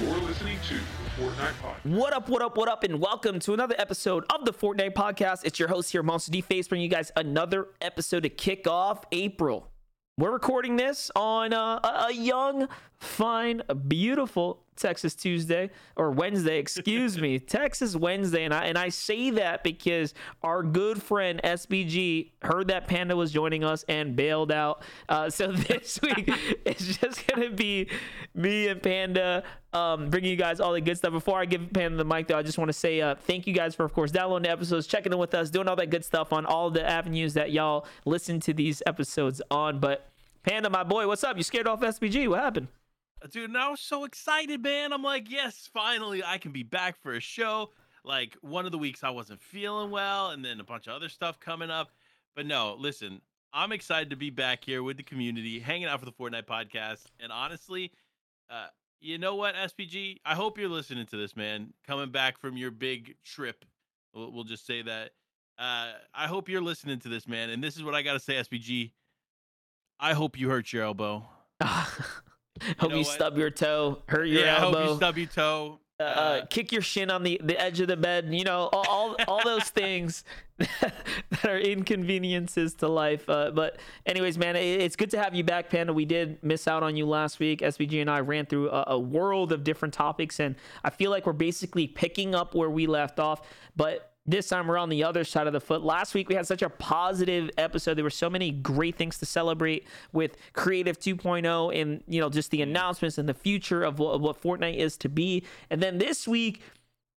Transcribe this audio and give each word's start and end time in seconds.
You're 0.00 0.16
listening 0.16 0.58
to 0.68 0.74
Fortnite. 1.16 1.52
What 1.84 2.12
up, 2.12 2.28
what 2.28 2.42
up, 2.42 2.56
what 2.56 2.68
up, 2.68 2.82
and 2.82 3.00
welcome 3.00 3.38
to 3.38 3.52
another 3.52 3.76
episode 3.78 4.24
of 4.28 4.44
the 4.44 4.52
Fortnite 4.52 4.92
Podcast. 4.92 5.42
It's 5.44 5.60
your 5.60 5.68
host 5.68 5.92
here, 5.92 6.02
Monster 6.02 6.32
D 6.32 6.40
Face, 6.40 6.66
bringing 6.66 6.82
you 6.82 6.90
guys 6.90 7.12
another 7.14 7.68
episode 7.80 8.24
to 8.24 8.28
kick 8.28 8.66
off 8.66 9.04
April. 9.12 9.70
We're 10.18 10.32
recording 10.32 10.74
this 10.76 11.12
on 11.14 11.52
uh, 11.52 12.06
a 12.08 12.12
young, 12.12 12.66
fine, 12.98 13.62
beautiful 13.86 14.63
Texas 14.76 15.14
Tuesday 15.14 15.70
or 15.96 16.10
Wednesday, 16.10 16.58
excuse 16.58 17.18
me, 17.18 17.38
Texas 17.40 17.96
Wednesday, 17.96 18.44
and 18.44 18.54
I 18.54 18.66
and 18.66 18.78
I 18.78 18.88
say 18.88 19.30
that 19.30 19.62
because 19.62 20.14
our 20.42 20.62
good 20.62 21.02
friend 21.02 21.40
SBG 21.42 22.30
heard 22.42 22.68
that 22.68 22.86
Panda 22.86 23.16
was 23.16 23.32
joining 23.32 23.64
us 23.64 23.84
and 23.88 24.16
bailed 24.16 24.52
out. 24.52 24.82
Uh, 25.08 25.30
so 25.30 25.52
this 25.52 26.00
week 26.02 26.28
it's 26.64 26.98
just 26.98 27.26
gonna 27.26 27.50
be 27.50 27.88
me 28.34 28.68
and 28.68 28.82
Panda 28.82 29.42
um, 29.74 30.08
bringing 30.08 30.30
you 30.30 30.36
guys 30.36 30.60
all 30.60 30.72
the 30.72 30.80
good 30.80 30.96
stuff. 30.96 31.12
Before 31.12 31.38
I 31.38 31.44
give 31.44 31.72
Panda 31.72 31.96
the 31.96 32.04
mic, 32.04 32.28
though, 32.28 32.38
I 32.38 32.42
just 32.42 32.58
want 32.58 32.68
to 32.68 32.72
say 32.72 33.00
uh, 33.00 33.14
thank 33.14 33.46
you 33.46 33.52
guys 33.52 33.74
for, 33.74 33.84
of 33.84 33.92
course, 33.92 34.10
downloading 34.10 34.44
the 34.44 34.50
episodes, 34.50 34.86
checking 34.86 35.12
in 35.12 35.18
with 35.18 35.34
us, 35.34 35.50
doing 35.50 35.68
all 35.68 35.76
that 35.76 35.90
good 35.90 36.04
stuff 36.04 36.32
on 36.32 36.46
all 36.46 36.70
the 36.70 36.88
avenues 36.88 37.34
that 37.34 37.50
y'all 37.50 37.86
listen 38.04 38.40
to 38.40 38.54
these 38.54 38.82
episodes 38.86 39.42
on. 39.50 39.80
But 39.80 40.08
Panda, 40.44 40.70
my 40.70 40.84
boy, 40.84 41.06
what's 41.08 41.24
up? 41.24 41.36
You 41.36 41.42
scared 41.42 41.66
off 41.66 41.80
SBG? 41.80 42.28
What 42.28 42.40
happened? 42.40 42.68
Dude, 43.30 43.48
and 43.48 43.56
I 43.56 43.70
was 43.70 43.80
so 43.80 44.04
excited, 44.04 44.62
man. 44.62 44.92
I'm 44.92 45.02
like, 45.02 45.30
yes, 45.30 45.68
finally, 45.72 46.22
I 46.22 46.36
can 46.36 46.52
be 46.52 46.62
back 46.62 47.00
for 47.00 47.14
a 47.14 47.20
show. 47.20 47.70
Like 48.04 48.36
one 48.42 48.66
of 48.66 48.72
the 48.72 48.76
weeks 48.76 49.02
I 49.02 49.10
wasn't 49.10 49.40
feeling 49.40 49.90
well, 49.90 50.30
and 50.30 50.44
then 50.44 50.60
a 50.60 50.64
bunch 50.64 50.86
of 50.88 50.92
other 50.92 51.08
stuff 51.08 51.40
coming 51.40 51.70
up. 51.70 51.90
But 52.36 52.44
no, 52.44 52.76
listen, 52.78 53.22
I'm 53.52 53.72
excited 53.72 54.10
to 54.10 54.16
be 54.16 54.28
back 54.28 54.62
here 54.62 54.82
with 54.82 54.98
the 54.98 55.02
community, 55.02 55.58
hanging 55.58 55.86
out 55.86 56.00
for 56.00 56.04
the 56.04 56.12
Fortnite 56.12 56.44
podcast. 56.44 57.04
And 57.18 57.32
honestly, 57.32 57.92
uh, 58.50 58.66
you 59.00 59.16
know 59.16 59.36
what, 59.36 59.54
SBG? 59.54 60.18
I 60.26 60.34
hope 60.34 60.58
you're 60.58 60.68
listening 60.68 61.06
to 61.06 61.16
this, 61.16 61.34
man. 61.34 61.72
Coming 61.86 62.10
back 62.10 62.38
from 62.38 62.58
your 62.58 62.70
big 62.70 63.16
trip, 63.24 63.64
we'll, 64.12 64.32
we'll 64.32 64.44
just 64.44 64.66
say 64.66 64.82
that. 64.82 65.12
Uh, 65.58 65.92
I 66.14 66.26
hope 66.26 66.50
you're 66.50 66.60
listening 66.60 66.98
to 67.00 67.08
this, 67.08 67.26
man. 67.26 67.48
And 67.48 67.64
this 67.64 67.76
is 67.76 67.82
what 67.82 67.94
I 67.94 68.02
got 68.02 68.14
to 68.14 68.20
say, 68.20 68.34
SBG. 68.34 68.90
I 69.98 70.12
hope 70.12 70.38
you 70.38 70.50
hurt 70.50 70.74
your 70.74 70.82
elbow. 70.82 71.24
hope 72.78 72.90
know 72.90 72.96
you 72.96 73.04
stub 73.04 73.36
your 73.36 73.50
toe, 73.50 74.02
hurt 74.06 74.24
your 74.24 74.44
yeah, 74.44 74.56
I 74.56 74.60
elbow. 74.60 74.78
hope 74.80 74.88
you 74.90 74.96
stub 74.96 75.18
your 75.18 75.26
toe. 75.26 75.78
uh, 76.00 76.02
uh, 76.02 76.46
kick 76.46 76.72
your 76.72 76.82
shin 76.82 77.10
on 77.10 77.22
the, 77.22 77.40
the 77.44 77.60
edge 77.60 77.80
of 77.80 77.88
the 77.88 77.96
bed, 77.96 78.26
you 78.30 78.44
know, 78.44 78.68
all, 78.72 78.86
all, 78.88 79.16
all 79.28 79.44
those 79.44 79.64
things 79.70 80.24
that 80.58 81.44
are 81.44 81.58
inconveniences 81.58 82.74
to 82.74 82.88
life. 82.88 83.28
Uh, 83.28 83.50
but, 83.52 83.78
anyways, 84.04 84.36
man, 84.36 84.56
it, 84.56 84.80
it's 84.80 84.96
good 84.96 85.10
to 85.10 85.22
have 85.22 85.34
you 85.34 85.44
back, 85.44 85.70
Panda. 85.70 85.92
We 85.92 86.04
did 86.04 86.42
miss 86.42 86.66
out 86.66 86.82
on 86.82 86.96
you 86.96 87.06
last 87.06 87.38
week. 87.38 87.60
SBG 87.60 88.00
and 88.00 88.10
I 88.10 88.20
ran 88.20 88.46
through 88.46 88.70
a, 88.70 88.84
a 88.88 88.98
world 88.98 89.52
of 89.52 89.62
different 89.62 89.94
topics, 89.94 90.40
and 90.40 90.56
I 90.82 90.90
feel 90.90 91.10
like 91.12 91.26
we're 91.26 91.32
basically 91.32 91.86
picking 91.86 92.34
up 92.34 92.54
where 92.54 92.70
we 92.70 92.86
left 92.86 93.20
off. 93.20 93.42
But 93.76 94.13
this 94.26 94.48
time 94.48 94.66
we're 94.66 94.78
on 94.78 94.88
the 94.88 95.04
other 95.04 95.24
side 95.24 95.46
of 95.46 95.52
the 95.52 95.60
foot. 95.60 95.82
Last 95.82 96.14
week 96.14 96.28
we 96.28 96.34
had 96.34 96.46
such 96.46 96.62
a 96.62 96.70
positive 96.70 97.50
episode. 97.58 97.94
There 97.94 98.04
were 98.04 98.10
so 98.10 98.30
many 98.30 98.50
great 98.50 98.96
things 98.96 99.18
to 99.18 99.26
celebrate 99.26 99.86
with 100.12 100.36
Creative 100.54 100.98
2.0 100.98 101.80
and 101.80 102.02
you 102.08 102.20
know 102.20 102.30
just 102.30 102.50
the 102.50 102.62
announcements 102.62 103.18
and 103.18 103.28
the 103.28 103.34
future 103.34 103.82
of 103.82 103.98
what, 103.98 104.12
of 104.12 104.22
what 104.22 104.40
Fortnite 104.40 104.76
is 104.76 104.96
to 104.98 105.08
be. 105.08 105.44
And 105.70 105.82
then 105.82 105.98
this 105.98 106.26
week 106.26 106.62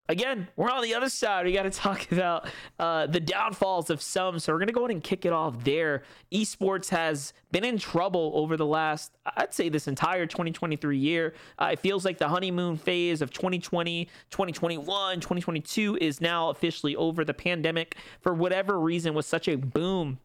again, 0.08 0.48
we're 0.56 0.70
on 0.70 0.82
the 0.82 0.94
other 0.94 1.08
side. 1.08 1.46
We 1.46 1.52
got 1.52 1.64
to 1.64 1.70
talk 1.78 2.10
about 2.10 2.48
uh, 2.78 3.06
the 3.06 3.20
downfalls 3.20 3.90
of 3.90 4.00
some. 4.00 4.38
So 4.38 4.52
we're 4.52 4.58
going 4.58 4.68
to 4.68 4.72
go 4.72 4.82
ahead 4.82 4.90
and 4.92 5.02
kick 5.02 5.24
it 5.24 5.32
off 5.32 5.64
there. 5.64 6.02
Esports 6.32 6.88
has 6.88 7.32
been 7.52 7.64
in 7.64 7.78
trouble 7.78 8.32
over 8.34 8.56
the 8.56 8.66
last, 8.66 9.12
I'd 9.36 9.54
say, 9.54 9.68
this 9.68 9.88
entire 9.88 10.26
2023 10.26 10.98
year. 10.98 11.34
Uh, 11.58 11.70
it 11.72 11.80
feels 11.80 12.04
like 12.04 12.18
the 12.18 12.28
honeymoon 12.28 12.76
phase 12.76 13.22
of 13.22 13.30
2020, 13.30 14.06
2021, 14.30 15.20
2022 15.20 15.98
is 16.00 16.20
now 16.20 16.50
officially 16.50 16.96
over. 16.96 17.24
The 17.24 17.34
pandemic, 17.34 17.96
for 18.20 18.32
whatever 18.32 18.80
reason, 18.80 19.14
was 19.14 19.26
such 19.26 19.48
a 19.48 19.56
boom 19.56 20.18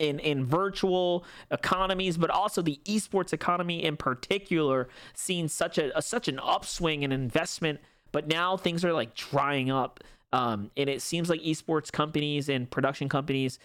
in 0.00 0.18
in 0.18 0.44
virtual 0.44 1.24
economies, 1.52 2.16
but 2.16 2.30
also 2.30 2.62
the 2.62 2.80
esports 2.86 3.32
economy 3.32 3.84
in 3.84 3.96
particular, 3.96 4.88
seeing 5.14 5.46
such 5.46 5.78
a, 5.78 5.96
a 5.96 6.02
such 6.02 6.26
an 6.26 6.40
upswing 6.40 7.02
in 7.04 7.12
investment. 7.12 7.78
But 8.12 8.28
now 8.28 8.56
things 8.56 8.84
are 8.84 8.92
like 8.92 9.14
drying 9.14 9.70
up, 9.70 10.00
um, 10.32 10.70
and 10.76 10.88
it 10.88 11.02
seems 11.02 11.28
like 11.28 11.40
esports 11.40 11.90
companies 11.90 12.48
and 12.48 12.70
production 12.70 13.08
companies, 13.08 13.58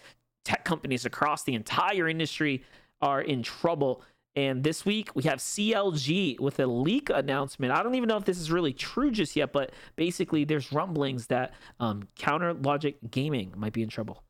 tech 0.44 0.64
companies 0.64 1.04
across 1.04 1.44
the 1.44 1.54
entire 1.54 2.08
industry 2.08 2.64
are 3.00 3.20
in 3.20 3.42
trouble. 3.42 4.02
And 4.34 4.62
this 4.62 4.84
week 4.84 5.14
we 5.14 5.22
have 5.24 5.38
CLG 5.38 6.38
with 6.40 6.60
a 6.60 6.66
leak 6.66 7.08
announcement. 7.08 7.72
I 7.72 7.82
don't 7.82 7.94
even 7.94 8.08
know 8.08 8.18
if 8.18 8.26
this 8.26 8.38
is 8.38 8.50
really 8.50 8.74
true 8.74 9.10
just 9.10 9.34
yet, 9.34 9.52
but 9.52 9.72
basically 9.96 10.44
there's 10.44 10.72
rumblings 10.72 11.28
that 11.28 11.54
um, 11.80 12.08
Counter 12.18 12.52
Logic 12.52 12.96
Gaming 13.10 13.54
might 13.56 13.72
be 13.72 13.82
in 13.82 13.88
trouble. 13.88 14.22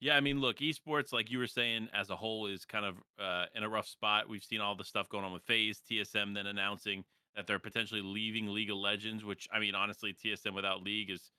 Yeah, 0.00 0.16
I 0.16 0.20
mean, 0.20 0.40
look, 0.40 0.58
esports, 0.58 1.12
like 1.12 1.28
you 1.28 1.38
were 1.38 1.48
saying, 1.48 1.88
as 1.92 2.10
a 2.10 2.16
whole, 2.16 2.46
is 2.46 2.64
kind 2.64 2.84
of 2.84 2.94
uh, 3.20 3.46
in 3.56 3.64
a 3.64 3.68
rough 3.68 3.88
spot. 3.88 4.28
We've 4.28 4.44
seen 4.44 4.60
all 4.60 4.76
the 4.76 4.84
stuff 4.84 5.08
going 5.08 5.24
on 5.24 5.32
with 5.32 5.42
FaZe, 5.42 5.82
TSM, 5.90 6.34
then 6.34 6.46
announcing 6.46 7.02
that 7.38 7.46
they're 7.46 7.60
potentially 7.60 8.02
leaving 8.02 8.48
League 8.48 8.70
of 8.70 8.76
Legends. 8.76 9.24
Which, 9.24 9.48
I 9.52 9.60
mean, 9.60 9.76
honestly, 9.76 10.12
TSM 10.12 10.54
without 10.54 10.82
League 10.82 11.08
is 11.08 11.30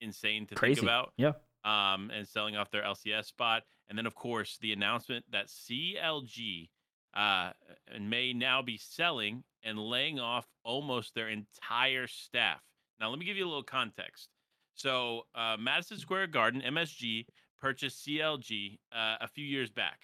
insane 0.00 0.46
to 0.46 0.54
Crazy. 0.54 0.76
think 0.76 0.84
about. 0.84 1.12
Yeah. 1.16 1.32
Um, 1.64 2.10
and 2.14 2.26
selling 2.26 2.56
off 2.56 2.70
their 2.70 2.84
LCS 2.84 3.26
spot, 3.26 3.64
and 3.90 3.98
then 3.98 4.06
of 4.06 4.14
course 4.14 4.56
the 4.62 4.72
announcement 4.72 5.26
that 5.30 5.48
CLG 5.48 6.70
uh, 7.14 7.50
may 8.00 8.32
now 8.32 8.62
be 8.62 8.78
selling 8.78 9.44
and 9.62 9.78
laying 9.78 10.18
off 10.18 10.46
almost 10.64 11.14
their 11.14 11.28
entire 11.28 12.06
staff. 12.06 12.62
Now, 12.98 13.10
let 13.10 13.18
me 13.18 13.26
give 13.26 13.36
you 13.36 13.44
a 13.44 13.48
little 13.48 13.62
context. 13.62 14.28
So, 14.74 15.22
uh, 15.34 15.56
Madison 15.58 15.98
Square 15.98 16.28
Garden, 16.28 16.62
MSG, 16.62 17.26
purchased 17.60 18.06
CLG 18.06 18.78
uh, 18.92 19.16
a 19.20 19.28
few 19.28 19.44
years 19.44 19.70
back. 19.70 20.00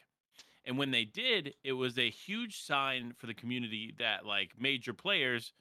And 0.67 0.77
when 0.77 0.91
they 0.91 1.05
did, 1.05 1.55
it 1.63 1.73
was 1.73 1.97
a 1.97 2.11
huge 2.11 2.61
sign 2.61 3.15
for 3.17 3.27
the 3.27 3.35
community 3.35 3.95
that 3.99 4.27
like 4.27 4.51
major 4.59 4.93
players 4.93 5.53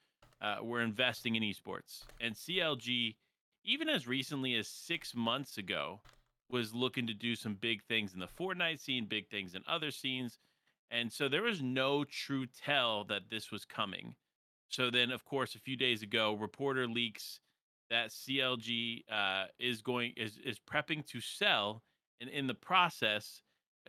uh, 0.41 0.57
were 0.61 0.81
investing 0.81 1.35
in 1.35 1.43
esports. 1.43 2.01
And 2.19 2.35
CLG, 2.35 3.15
even 3.63 3.87
as 3.87 4.07
recently 4.07 4.55
as 4.55 4.67
six 4.67 5.13
months 5.15 5.57
ago, 5.57 6.01
was 6.49 6.73
looking 6.73 7.07
to 7.07 7.13
do 7.13 7.35
some 7.35 7.55
big 7.55 7.83
things 7.83 8.13
in 8.13 8.19
the 8.19 8.27
Fortnite 8.27 8.79
scene, 8.79 9.05
big 9.05 9.29
things 9.29 9.55
in 9.55 9.63
other 9.67 9.91
scenes. 9.91 10.39
And 10.91 11.11
so 11.11 11.27
there 11.27 11.43
was 11.43 11.61
no 11.61 12.03
true 12.03 12.45
tell 12.45 13.03
that 13.05 13.29
this 13.29 13.51
was 13.51 13.65
coming. 13.65 14.15
So 14.69 14.89
then, 14.89 15.11
of 15.11 15.25
course, 15.25 15.55
a 15.55 15.59
few 15.59 15.77
days 15.77 16.03
ago, 16.03 16.33
reporter 16.33 16.87
leaks 16.87 17.39
that 17.89 18.09
CLG 18.09 19.03
uh, 19.11 19.45
is 19.59 19.81
going 19.81 20.13
is 20.17 20.37
is 20.43 20.59
prepping 20.59 21.05
to 21.07 21.21
sell, 21.21 21.83
and 22.19 22.29
in 22.29 22.47
the 22.47 22.55
process, 22.55 23.41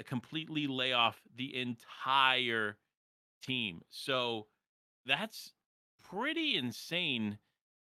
completely 0.04 0.66
lay 0.66 0.92
off 0.92 1.20
the 1.36 1.56
entire 1.56 2.76
team. 3.42 3.82
So 3.90 4.46
that's 5.06 5.52
pretty 6.02 6.56
insane 6.56 7.38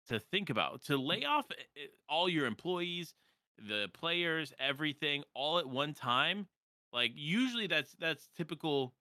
to 0.08 0.18
think 0.18 0.50
about. 0.50 0.82
To 0.84 0.96
lay 0.96 1.24
off 1.24 1.46
uh, 1.50 1.80
all 2.08 2.28
your 2.28 2.46
employees, 2.46 3.14
the 3.58 3.88
players, 3.92 4.52
everything, 4.58 5.24
all 5.34 5.58
at 5.58 5.68
one 5.68 5.94
time. 5.94 6.46
Like 6.92 7.12
usually, 7.14 7.66
that's 7.66 7.94
that's 7.98 8.28
typical 8.36 8.94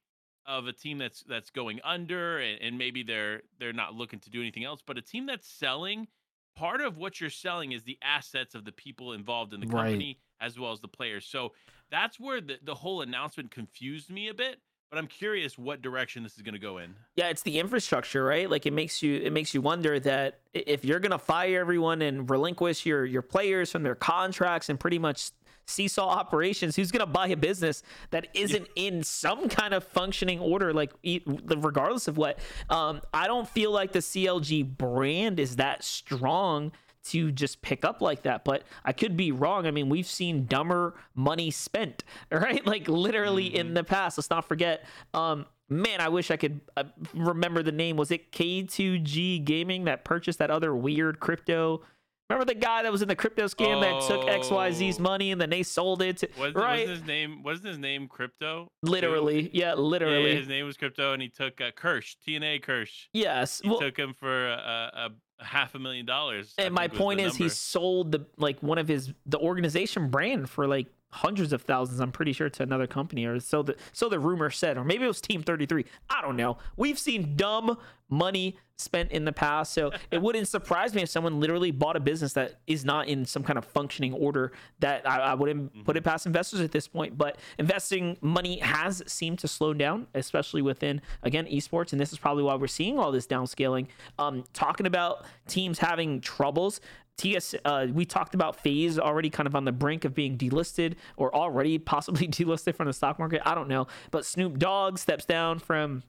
of 0.46 0.68
a 0.68 0.74
team 0.74 0.98
that's 0.98 1.24
that's 1.24 1.50
going 1.50 1.80
under 1.84 2.40
and, 2.40 2.62
and 2.62 2.78
maybe 2.78 3.04
they're 3.04 3.42
they're 3.60 3.74
not 3.74 3.96
looking 3.96 4.20
to 4.20 4.30
do 4.30 4.42
anything 4.42 4.64
else 4.64 4.80
but 4.86 4.98
a 4.98 5.02
team 5.02 5.26
that's 5.26 5.48
selling 5.48 6.08
part 6.56 6.82
of 6.82 6.98
what 6.98 7.20
you're 7.20 7.30
selling 7.30 7.72
is 7.72 7.84
the 7.84 7.98
assets 8.04 8.54
of 8.54 8.64
the 8.64 8.72
people 8.72 9.14
involved 9.14 9.54
in 9.54 9.60
the 9.60 9.66
company 9.66 10.20
as 10.42 10.60
well 10.60 10.72
as 10.72 10.80
the 10.80 10.88
players 10.88 11.26
so 11.26 11.52
that's 11.92 12.20
where 12.20 12.42
the, 12.42 12.58
the 12.64 12.76
whole 12.76 13.02
announcement 13.02 13.52
confused 13.52 14.10
me 14.10 14.28
a 14.30 14.34
bit 14.34 14.60
but 14.90 14.98
i'm 14.98 15.08
curious 15.08 15.58
what 15.58 15.82
direction 15.82 16.24
this 16.24 16.36
is 16.36 16.42
going 16.42 16.54
to 16.54 16.60
go 16.60 16.78
in 16.78 16.96
Yeah, 17.16 17.28
it's 17.30 17.42
the 17.44 17.60
infrastructure, 17.60 18.24
right? 18.24 18.50
Like 18.50 18.66
it 18.66 18.74
makes 18.74 19.02
you 19.02 19.16
it 19.16 19.32
makes 19.34 19.54
you 19.54 19.62
wonder 19.62 20.00
that 20.02 20.42
if 20.54 20.86
you're 20.86 21.00
gonna 21.00 21.18
fire 21.18 21.60
everyone 21.60 22.02
and 22.02 22.30
relinquish 22.30 22.86
your 22.86 23.06
your 23.06 23.22
players 23.22 23.72
from 23.72 23.84
their 23.84 23.96
contracts 23.96 24.70
and 24.70 24.80
pretty 24.80 25.00
much 25.00 25.32
seesaw 25.66 26.08
operations, 26.08 26.76
who's 26.76 26.92
gonna 26.92 27.06
buy 27.06 27.28
a 27.28 27.38
business 27.38 27.84
that 28.12 28.28
isn't 28.34 28.68
in 28.76 29.02
some 29.04 29.50
kind 29.50 29.74
of 29.74 29.84
functioning 29.84 30.40
order? 30.40 30.74
Like 30.74 30.94
regardless 31.04 32.08
of 32.08 32.18
what, 32.18 32.40
um, 32.70 33.02
I 33.14 33.28
don't 33.28 33.48
feel 33.48 33.72
like 33.72 33.92
the 33.92 34.00
CLG 34.00 34.78
brand 34.78 35.40
is 35.40 35.56
that 35.56 35.84
strong 35.84 36.72
to 37.06 37.32
just 37.32 37.62
pick 37.62 37.84
up 37.86 38.02
like 38.02 38.24
that. 38.24 38.44
But 38.46 38.64
I 38.84 38.94
could 38.94 39.16
be 39.18 39.32
wrong. 39.32 39.66
I 39.68 39.72
mean, 39.72 39.90
we've 39.90 40.08
seen 40.08 40.46
dumber 40.46 40.96
money 41.14 41.52
spent, 41.52 42.04
right? 42.32 42.66
Like 42.66 42.88
literally 42.88 43.56
in 43.56 43.74
the 43.74 43.84
past. 43.84 44.18
Let's 44.18 44.30
not 44.30 44.48
forget. 44.48 44.86
Um, 45.14 45.46
man, 45.70 46.02
I 46.02 46.10
wish 46.10 46.32
I 46.32 46.38
could 46.38 46.62
uh, 46.78 46.84
remember 47.14 47.64
the 47.64 47.72
name. 47.72 47.98
Was 47.98 48.12
it 48.12 48.32
K2G 48.32 49.44
Gaming 49.46 49.86
that 49.86 50.04
purchased 50.06 50.40
that 50.40 50.52
other 50.52 50.76
weird 50.76 51.20
crypto 51.20 51.82
Remember 52.28 52.46
the 52.52 52.60
guy 52.60 52.82
that 52.82 52.92
was 52.92 53.04
in 53.04 53.08
the 53.08 53.16
crypto 53.16 53.46
scam 53.46 53.82
that 53.82 54.02
took 54.08 54.26
XYZ's 54.28 54.98
Oh. 55.00 55.04
money 55.04 55.32
and 55.32 55.40
then 55.40 55.52
they 55.52 55.62
sold 55.62 56.02
it 56.02 56.18
to, 56.18 56.30
Was, 56.40 56.56
right? 56.56 56.80
wasn't 56.80 56.90
his 56.90 57.06
name 57.06 57.44
wasn't 57.44 57.68
his 57.68 57.78
name 57.78 58.08
Crypto? 58.08 58.68
literally. 58.82 59.52
Yeah, 59.54 59.76
literally. 59.76 60.32
yeah, 60.32 60.40
his 60.40 60.48
name 60.48 60.66
was 60.66 60.76
Crypto, 60.76 61.14
and 61.14 61.22
he 61.22 61.30
took 61.30 61.62
uh, 61.62 61.70
Kirsch, 61.76 62.16
TNA 62.28 62.64
Kirsch. 62.64 63.10
yes. 63.14 63.62
He 63.62 63.70
Well, 63.70 63.80
took 63.80 63.96
him 63.96 64.16
for 64.16 64.48
a, 64.50 64.56
a 64.56 65.10
half 65.40 65.76
a 65.76 65.80
million 65.80 66.06
dollars. 66.06 66.54
And 66.58 66.74
my 66.74 66.88
point 66.88 67.20
is 67.20 67.36
he 67.36 67.50
sold 67.50 68.12
the 68.12 68.26
like 68.38 68.62
one 68.62 68.78
of 68.78 68.88
his 68.88 69.14
the 69.26 69.38
organization 69.38 70.10
brand 70.10 70.50
for 70.50 70.68
like 70.68 70.88
hundreds 71.16 71.54
of 71.54 71.62
thousands 71.62 72.00
i'm 72.00 72.12
pretty 72.12 72.34
sure 72.34 72.50
to 72.50 72.64
another 72.64 72.88
company 72.88 73.26
or 73.26 73.40
so 73.40 73.64
the 73.64 73.76
so 73.94 74.10
the 74.10 74.20
rumor 74.20 74.50
said 74.50 74.78
or 74.78 74.84
maybe 74.84 75.04
it 75.04 75.08
was 75.08 75.22
team 75.22 75.42
33 75.42 75.86
i 76.10 76.22
don't 76.22 76.36
know. 76.36 76.58
We've 76.78 77.00
seen 77.00 77.36
dumb 77.36 77.78
money 78.10 78.58
spent 78.78 79.12
in 79.12 79.26
the 79.26 79.32
past 79.32 79.74
so 79.74 79.92
it 80.12 80.22
wouldn't 80.22 80.48
surprise 80.48 80.94
me 80.94 81.02
if 81.02 81.10
someone 81.10 81.40
literally 81.40 81.72
bought 81.72 81.96
a 81.96 82.00
business 82.00 82.34
that 82.34 82.60
is 82.68 82.84
not 82.84 83.08
in 83.08 83.26
some 83.26 83.42
kind 83.42 83.58
of 83.58 83.66
functioning 83.66 84.14
order 84.14 84.52
that 84.80 85.10
i, 85.10 85.18
I 85.18 85.34
wouldn't 85.34 85.86
put 85.86 85.96
it 85.96 86.04
past 86.04 86.26
investors 86.26 86.60
at 86.60 86.72
this 86.72 86.88
point 86.88 87.18
but 87.18 87.38
investing 87.58 88.18
money 88.22 88.60
has 88.60 89.02
seemed 89.08 89.40
to 89.40 89.48
slow 89.48 89.74
down 89.74 90.08
especially 90.14 90.62
within 90.62 91.02
again 91.24 91.46
esports 91.46 91.94
and 91.94 92.02
this 92.02 92.12
is 92.12 92.20
probably 92.20 92.44
why 92.44 92.56
we're 92.56 92.68
seeing 92.68 93.00
all 93.00 93.12
this 93.12 93.28
downscaling. 93.28 93.88
Um 94.20 94.44
talking 94.54 94.86
about 94.86 95.26
teams 95.48 95.80
having 95.80 96.22
troubles 96.22 96.82
TS, 97.18 97.56
uh, 97.64 97.88
we 97.94 98.06
talked 98.06 98.36
about 98.36 98.60
FaZe 98.60 99.00
already 99.00 99.30
kind 99.30 99.48
of 99.48 99.56
on 99.56 99.66
the 99.66 99.72
brink 99.72 100.06
of 100.06 100.14
being 100.14 100.38
delisted 100.38 100.96
or 101.18 101.34
already 101.34 101.78
possibly 101.96 102.28
delisted 102.28 102.76
from 102.76 102.88
the 102.88 102.94
stock 102.94 103.20
market. 103.20 103.42
I 103.46 103.56
don't 103.56 103.68
know. 103.68 103.88
But 104.12 104.26
Snoop 104.26 104.60
Dogg 104.60 104.98
steps 104.98 105.26
down 105.26 105.60
from 105.60 106.04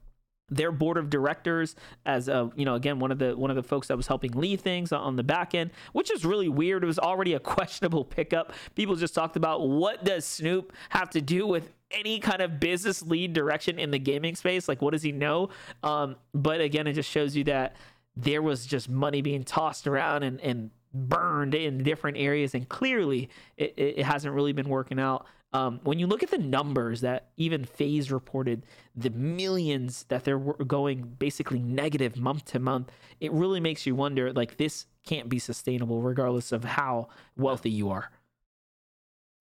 their 0.48 0.70
board 0.70 0.96
of 0.96 1.10
directors 1.10 1.74
as 2.04 2.28
uh, 2.28 2.48
you 2.54 2.64
know 2.64 2.76
again 2.76 3.00
one 3.00 3.10
of 3.10 3.18
the 3.18 3.36
one 3.36 3.50
of 3.50 3.56
the 3.56 3.62
folks 3.62 3.88
that 3.88 3.96
was 3.96 4.06
helping 4.06 4.30
lead 4.30 4.60
things 4.60 4.92
on 4.92 5.16
the 5.16 5.22
back 5.24 5.56
end 5.56 5.72
which 5.92 6.08
is 6.08 6.24
really 6.24 6.48
weird 6.48 6.84
it 6.84 6.86
was 6.86 7.00
already 7.00 7.34
a 7.34 7.40
questionable 7.56 8.04
pickup 8.04 8.52
people 8.76 8.94
just 8.94 9.12
talked 9.12 9.34
about 9.36 9.68
what 9.68 10.04
does 10.04 10.24
snoop 10.24 10.72
have 10.90 11.10
to 11.10 11.20
do 11.20 11.48
with 11.48 11.72
any 11.90 12.20
kind 12.20 12.40
of 12.40 12.60
business 12.60 13.02
lead 13.02 13.32
direction 13.32 13.78
in 13.78 13.90
the 13.90 13.98
gaming 13.98 14.36
space 14.36 14.68
like 14.68 14.80
what 14.80 14.92
does 14.92 15.02
he 15.02 15.10
know 15.10 15.48
um, 15.82 16.14
but 16.32 16.60
again 16.60 16.86
it 16.86 16.92
just 16.92 17.10
shows 17.10 17.34
you 17.34 17.42
that 17.42 17.74
there 18.16 18.40
was 18.40 18.66
just 18.66 18.88
money 18.88 19.20
being 19.22 19.42
tossed 19.42 19.86
around 19.86 20.22
and, 20.22 20.40
and 20.40 20.70
burned 20.96 21.54
in 21.54 21.82
different 21.82 22.16
areas 22.16 22.54
and 22.54 22.68
clearly 22.68 23.28
it, 23.56 23.74
it 23.76 24.04
hasn't 24.04 24.34
really 24.34 24.52
been 24.52 24.68
working 24.68 24.98
out 24.98 25.26
um, 25.52 25.80
when 25.84 25.98
you 25.98 26.06
look 26.06 26.22
at 26.22 26.30
the 26.30 26.38
numbers 26.38 27.00
that 27.02 27.28
even 27.36 27.64
FaZe 27.64 28.10
reported 28.10 28.64
the 28.94 29.10
millions 29.10 30.04
that 30.08 30.24
they're 30.24 30.38
going 30.38 31.02
basically 31.18 31.60
negative 31.60 32.16
month 32.16 32.44
to 32.46 32.58
month 32.58 32.90
it 33.20 33.32
really 33.32 33.60
makes 33.60 33.86
you 33.86 33.94
wonder 33.94 34.32
like 34.32 34.56
this 34.56 34.86
can't 35.04 35.28
be 35.28 35.38
sustainable 35.38 36.02
regardless 36.02 36.52
of 36.52 36.64
how 36.64 37.08
wealthy 37.36 37.70
you 37.70 37.90
are 37.90 38.10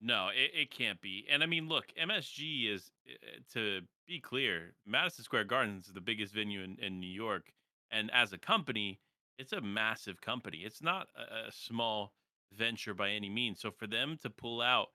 No, 0.02 0.30
it, 0.36 0.52
it 0.54 0.72
can't 0.72 1.02
be. 1.02 1.25
And 1.31 1.42
I 1.42 1.48
mean, 1.48 1.68
look, 1.68 1.86
MSG 2.00 2.72
is, 2.72 2.92
uh, 3.10 3.40
to 3.54 3.81
be 4.07 4.19
clear, 4.19 4.74
Madison 4.86 5.24
Square 5.24 5.46
Gardens 5.46 5.88
is 5.88 5.94
the 5.94 6.02
biggest 6.02 6.34
venue 6.34 6.62
in, 6.62 6.78
in 6.80 7.00
New 7.00 7.10
York. 7.10 7.52
And 7.90 8.12
as 8.12 8.34
a 8.34 8.38
company, 8.38 9.00
it's 9.37 9.53
a 9.53 9.61
massive 9.61 10.21
company. 10.21 10.59
It's 10.59 10.81
not 10.81 11.07
a, 11.15 11.51
small 11.51 12.13
venture 12.53 12.93
by 12.93 13.09
any 13.11 13.29
means. 13.29 13.59
So 13.59 13.71
for 13.71 13.87
them 13.87 14.17
to 14.23 14.29
pull 14.29 14.61
out, 14.61 14.87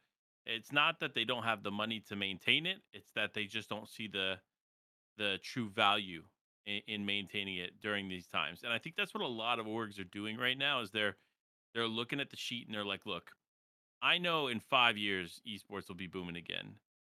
it's 0.46 0.72
not 0.72 1.00
that 1.00 1.14
they 1.14 1.24
don't 1.24 1.42
have 1.42 1.62
the 1.62 1.70
money 1.70 2.02
to 2.08 2.16
maintain 2.16 2.66
it. 2.66 2.78
It's 2.92 3.10
that 3.14 3.34
they 3.34 3.44
just 3.44 3.68
don't 3.68 3.88
see 3.88 4.08
the 4.08 4.38
the 5.18 5.38
true 5.42 5.68
value 5.68 6.22
in, 6.66 6.80
in 6.86 7.06
maintaining 7.06 7.56
it 7.56 7.72
during 7.82 8.08
these 8.08 8.26
times. 8.26 8.62
And 8.64 8.72
I 8.72 8.78
think 8.78 8.96
that's 8.96 9.12
what 9.12 9.22
a 9.22 9.26
lot 9.26 9.58
of 9.58 9.66
orgs 9.66 10.00
are 10.00 10.04
doing 10.04 10.38
right 10.38 10.56
now 10.56 10.80
is 10.80 10.90
they're 10.90 11.16
they're 11.74 11.86
looking 11.86 12.20
at 12.20 12.30
the 12.30 12.36
sheet 12.36 12.66
and 12.66 12.74
they're 12.74 12.84
like, 12.84 13.06
look, 13.06 13.30
I 14.02 14.18
know 14.18 14.48
in 14.48 14.60
five 14.60 14.96
years 14.96 15.40
esports 15.46 15.88
will 15.88 15.96
be 15.96 16.06
booming 16.06 16.36
again. 16.36 16.74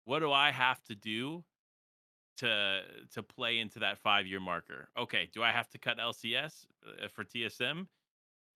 What 0.04 0.20
do 0.20 0.32
I 0.32 0.50
have 0.50 0.82
to 0.84 0.94
do 0.94 1.44
to 2.40 2.80
to 3.14 3.22
play 3.22 3.58
into 3.58 3.78
that 3.78 3.98
five 3.98 4.26
year 4.26 4.40
marker? 4.40 4.88
Okay, 4.98 5.28
do 5.32 5.42
I 5.42 5.50
have 5.50 5.68
to 5.70 5.78
cut 5.78 5.98
LCS 5.98 6.66
uh, 6.86 7.08
for 7.08 7.24
TSM? 7.24 7.86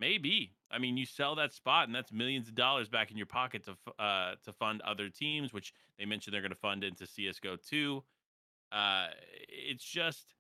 Maybe. 0.01 0.53
I 0.71 0.79
mean, 0.79 0.97
you 0.97 1.07
sell 1.07 1.37
that 1.37 1.53
spot, 1.53 1.87
and 1.87 1.95
that's 1.95 2.13
millions 2.13 2.49
of 2.49 2.55
dollars 2.55 2.89
back 2.89 3.11
in 3.11 3.17
your 3.17 3.27
pocket 3.27 3.65
to 3.65 4.03
uh, 4.03 4.35
to 4.45 4.53
fund 4.53 4.81
other 4.83 5.09
teams, 5.09 5.53
which 5.53 5.73
they 5.99 6.05
mentioned 6.05 6.35
they're 6.35 6.41
going 6.41 6.51
to 6.51 6.57
fund 6.57 6.83
into 6.85 7.07
CS:GO 7.07 7.57
too. 7.57 8.03
Uh, 8.73 9.07
it's 9.49 9.85
just, 9.85 10.35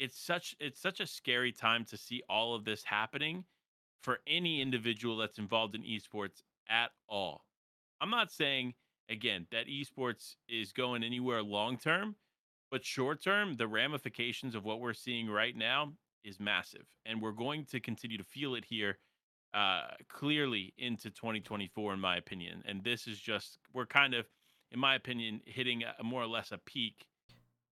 it's 0.00 0.18
such 0.18 0.56
it's 0.58 0.80
such 0.80 0.98
a 1.00 1.06
scary 1.06 1.52
time 1.52 1.84
to 1.84 1.96
see 1.96 2.22
all 2.28 2.54
of 2.54 2.64
this 2.64 2.82
happening 2.82 3.44
for 4.02 4.18
any 4.26 4.60
individual 4.60 5.16
that's 5.16 5.38
involved 5.38 5.76
in 5.76 5.82
esports 5.82 6.42
at 6.68 6.90
all. 7.08 7.44
I'm 8.00 8.10
not 8.10 8.32
saying 8.32 8.74
again 9.08 9.46
that 9.52 9.66
esports 9.68 10.34
is 10.48 10.72
going 10.72 11.04
anywhere 11.04 11.42
long 11.42 11.78
term, 11.78 12.16
but 12.72 12.84
short 12.86 13.22
term, 13.22 13.54
the 13.54 13.68
ramifications 13.68 14.54
of 14.54 14.64
what 14.64 14.80
we're 14.80 14.94
seeing 14.94 15.28
right 15.28 15.54
now 15.54 15.92
is 16.24 16.40
massive, 16.40 16.86
and 17.04 17.20
we're 17.20 17.30
going 17.32 17.66
to 17.66 17.78
continue 17.78 18.16
to 18.16 18.24
feel 18.24 18.54
it 18.54 18.64
here 18.64 18.98
uh, 19.52 19.88
clearly 20.08 20.72
into 20.78 21.10
2024, 21.10 21.92
in 21.92 22.00
my 22.00 22.16
opinion. 22.16 22.62
And 22.64 22.82
this 22.82 23.06
is 23.06 23.20
just 23.20 23.58
we're 23.74 23.84
kind 23.84 24.14
of, 24.14 24.26
in 24.70 24.80
my 24.80 24.94
opinion, 24.94 25.42
hitting 25.44 25.82
a, 25.84 26.02
more 26.02 26.22
or 26.22 26.26
less 26.26 26.50
a 26.50 26.58
peak, 26.64 27.04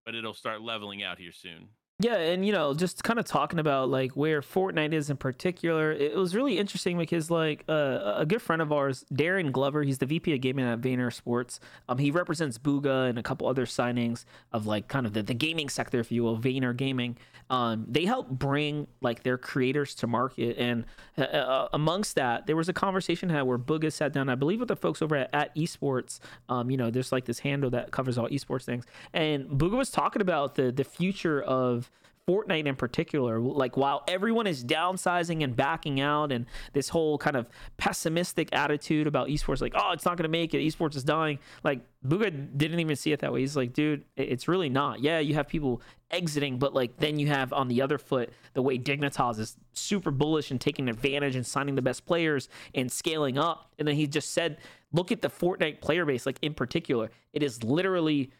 but 0.04 0.14
it'll 0.14 0.34
start 0.34 0.60
leveling 0.60 1.02
out 1.02 1.18
here 1.18 1.32
soon. 1.32 1.68
Yeah, 2.02 2.16
and 2.16 2.46
you 2.46 2.52
know, 2.52 2.72
just 2.72 3.04
kind 3.04 3.18
of 3.18 3.26
talking 3.26 3.58
about 3.58 3.90
like 3.90 4.12
where 4.12 4.40
Fortnite 4.40 4.94
is 4.94 5.10
in 5.10 5.18
particular, 5.18 5.92
it 5.92 6.16
was 6.16 6.34
really 6.34 6.56
interesting 6.56 6.96
because 6.96 7.30
like 7.30 7.62
uh, 7.68 8.14
a 8.16 8.24
good 8.24 8.40
friend 8.40 8.62
of 8.62 8.72
ours, 8.72 9.04
Darren 9.12 9.52
Glover, 9.52 9.82
he's 9.82 9.98
the 9.98 10.06
VP 10.06 10.32
of 10.32 10.40
gaming 10.40 10.64
at 10.64 10.80
Vayner 10.80 11.12
Sports. 11.12 11.60
Um, 11.90 11.98
he 11.98 12.10
represents 12.10 12.56
Bugha 12.56 13.10
and 13.10 13.18
a 13.18 13.22
couple 13.22 13.46
other 13.46 13.66
signings 13.66 14.24
of 14.50 14.66
like 14.66 14.88
kind 14.88 15.04
of 15.04 15.12
the, 15.12 15.22
the 15.22 15.34
gaming 15.34 15.68
sector, 15.68 16.00
if 16.00 16.10
you 16.10 16.22
will, 16.22 16.38
Vayner 16.38 16.74
Gaming. 16.74 17.18
Um, 17.50 17.84
they 17.86 18.06
help 18.06 18.30
bring 18.30 18.86
like 19.02 19.22
their 19.22 19.36
creators 19.36 19.94
to 19.96 20.06
market, 20.06 20.56
and 20.56 20.86
uh, 21.18 21.22
uh, 21.22 21.68
amongst 21.74 22.14
that, 22.14 22.46
there 22.46 22.56
was 22.56 22.70
a 22.70 22.72
conversation 22.72 23.28
had 23.28 23.42
where 23.42 23.58
Bugha 23.58 23.92
sat 23.92 24.14
down, 24.14 24.30
I 24.30 24.36
believe, 24.36 24.60
with 24.60 24.68
the 24.68 24.76
folks 24.76 25.02
over 25.02 25.16
at, 25.16 25.28
at 25.34 25.54
Esports. 25.54 26.20
Um, 26.48 26.70
you 26.70 26.78
know, 26.78 26.90
there's 26.90 27.12
like 27.12 27.26
this 27.26 27.40
handle 27.40 27.68
that 27.70 27.90
covers 27.90 28.16
all 28.16 28.28
esports 28.28 28.64
things, 28.64 28.86
and 29.12 29.48
Bugha 29.50 29.76
was 29.76 29.90
talking 29.90 30.22
about 30.22 30.54
the 30.54 30.72
the 30.72 30.84
future 30.84 31.42
of 31.42 31.89
Fortnite 32.28 32.66
in 32.66 32.76
particular, 32.76 33.40
like 33.40 33.76
while 33.76 34.04
everyone 34.06 34.46
is 34.46 34.64
downsizing 34.64 35.42
and 35.42 35.56
backing 35.56 36.00
out, 36.00 36.30
and 36.30 36.46
this 36.72 36.88
whole 36.88 37.18
kind 37.18 37.36
of 37.36 37.48
pessimistic 37.76 38.48
attitude 38.52 39.06
about 39.06 39.28
esports, 39.28 39.60
like, 39.60 39.72
oh, 39.74 39.90
it's 39.92 40.04
not 40.04 40.16
going 40.16 40.24
to 40.24 40.28
make 40.28 40.54
it, 40.54 40.58
esports 40.58 40.94
is 40.96 41.02
dying. 41.02 41.38
Like, 41.64 41.80
Bugha 42.06 42.56
didn't 42.56 42.80
even 42.80 42.96
see 42.96 43.12
it 43.12 43.20
that 43.20 43.32
way. 43.32 43.40
He's 43.40 43.56
like, 43.56 43.72
dude, 43.72 44.04
it's 44.16 44.48
really 44.48 44.68
not. 44.68 45.00
Yeah, 45.00 45.18
you 45.18 45.34
have 45.34 45.48
people 45.48 45.82
exiting, 46.10 46.58
but 46.58 46.72
like, 46.72 46.96
then 46.98 47.18
you 47.18 47.26
have 47.28 47.52
on 47.52 47.68
the 47.68 47.82
other 47.82 47.98
foot 47.98 48.32
the 48.54 48.62
way 48.62 48.78
Dignitas 48.78 49.38
is 49.38 49.56
super 49.72 50.10
bullish 50.10 50.50
and 50.50 50.60
taking 50.60 50.88
advantage 50.88 51.36
and 51.36 51.46
signing 51.46 51.74
the 51.74 51.82
best 51.82 52.06
players 52.06 52.48
and 52.74 52.90
scaling 52.90 53.38
up. 53.38 53.72
And 53.78 53.86
then 53.88 53.96
he 53.96 54.06
just 54.06 54.32
said, 54.32 54.58
look 54.92 55.12
at 55.12 55.20
the 55.20 55.28
Fortnite 55.28 55.80
player 55.80 56.04
base, 56.04 56.26
like 56.26 56.38
in 56.42 56.54
particular, 56.54 57.10
it 57.32 57.42
is 57.42 57.62
literally 57.62 58.30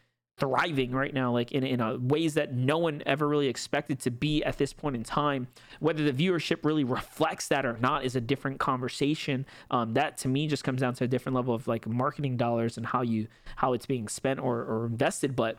thriving 0.41 0.91
right 0.91 1.15
now 1.15 1.33
like 1.33 1.53
in, 1.53 1.63
in 1.63 1.81
a 1.81 1.97
ways 1.99 2.35
that 2.35 2.55
no 2.55 2.79
one 2.79 3.03
ever 3.07 3.29
really 3.29 3.47
expected 3.47 4.01
to 4.01 4.11
be 4.11 4.43
at 4.43 4.59
this 4.59 4.73
point 4.73 4.97
in 4.97 5.05
time. 5.05 5.47
Whether 5.79 6.11
the 6.11 6.13
viewership 6.13 6.65
really 6.65 6.85
reflects 6.85 7.49
that 7.49 7.65
or 7.65 7.77
not 7.79 8.05
is 8.05 8.17
a 8.17 8.21
different 8.21 8.59
conversation. 8.59 9.47
Um, 9.71 9.95
that 9.95 10.17
to 10.19 10.29
me 10.29 10.49
just 10.49 10.65
comes 10.65 10.81
down 10.81 10.95
to 10.95 11.05
a 11.05 11.09
different 11.09 11.37
level 11.37 11.55
of 11.55 11.69
like 11.69 11.87
marketing 11.87 12.37
dollars 12.37 12.77
and 12.77 12.87
how 12.87 13.03
you 13.03 13.29
how 13.57 13.75
it's 13.75 13.87
being 13.87 14.09
spent 14.09 14.41
or, 14.41 14.59
or 14.65 14.87
invested. 14.87 15.37
But 15.37 15.59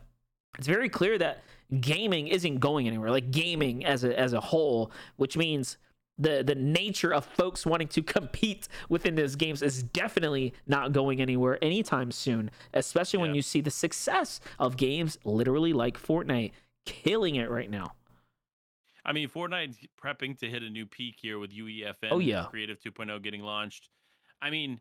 it's 0.58 0.66
very 0.66 0.88
clear 0.88 1.16
that 1.18 1.42
gaming 1.80 2.28
isn't 2.28 2.58
going 2.58 2.86
anywhere 2.86 3.10
like 3.10 3.30
gaming 3.30 3.82
as 3.84 4.04
a 4.04 4.18
as 4.18 4.34
a 4.34 4.40
whole 4.40 4.92
which 5.16 5.38
means 5.38 5.78
the 6.18 6.42
the 6.42 6.54
nature 6.54 7.12
of 7.12 7.24
folks 7.24 7.64
wanting 7.64 7.88
to 7.88 8.02
compete 8.16 8.68
within 8.88 9.14
those 9.14 9.36
games 9.36 9.62
is 9.62 9.82
definitely 9.82 10.52
not 10.66 10.92
going 10.92 11.20
anywhere 11.20 11.58
anytime 11.62 12.10
soon 12.10 12.50
especially 12.74 13.18
when 13.18 13.34
you 13.34 13.42
see 13.42 13.60
the 13.60 13.70
success 13.70 14.40
of 14.58 14.76
games 14.76 15.18
literally 15.24 15.72
like 15.72 15.98
Fortnite 15.98 16.52
killing 16.84 17.36
it 17.36 17.50
right 17.50 17.70
now 17.70 17.92
I 19.04 19.12
mean, 19.12 19.28
Fortnite's 19.28 19.78
prepping 20.02 20.38
to 20.38 20.48
hit 20.48 20.62
a 20.62 20.70
new 20.70 20.86
peak 20.86 21.16
here 21.20 21.38
with 21.38 21.50
UEFN. 21.52 22.10
Oh, 22.10 22.18
yeah. 22.18 22.44
Creative 22.44 22.78
2.0 22.78 23.22
getting 23.22 23.42
launched. 23.42 23.88
I 24.40 24.50
mean, 24.50 24.80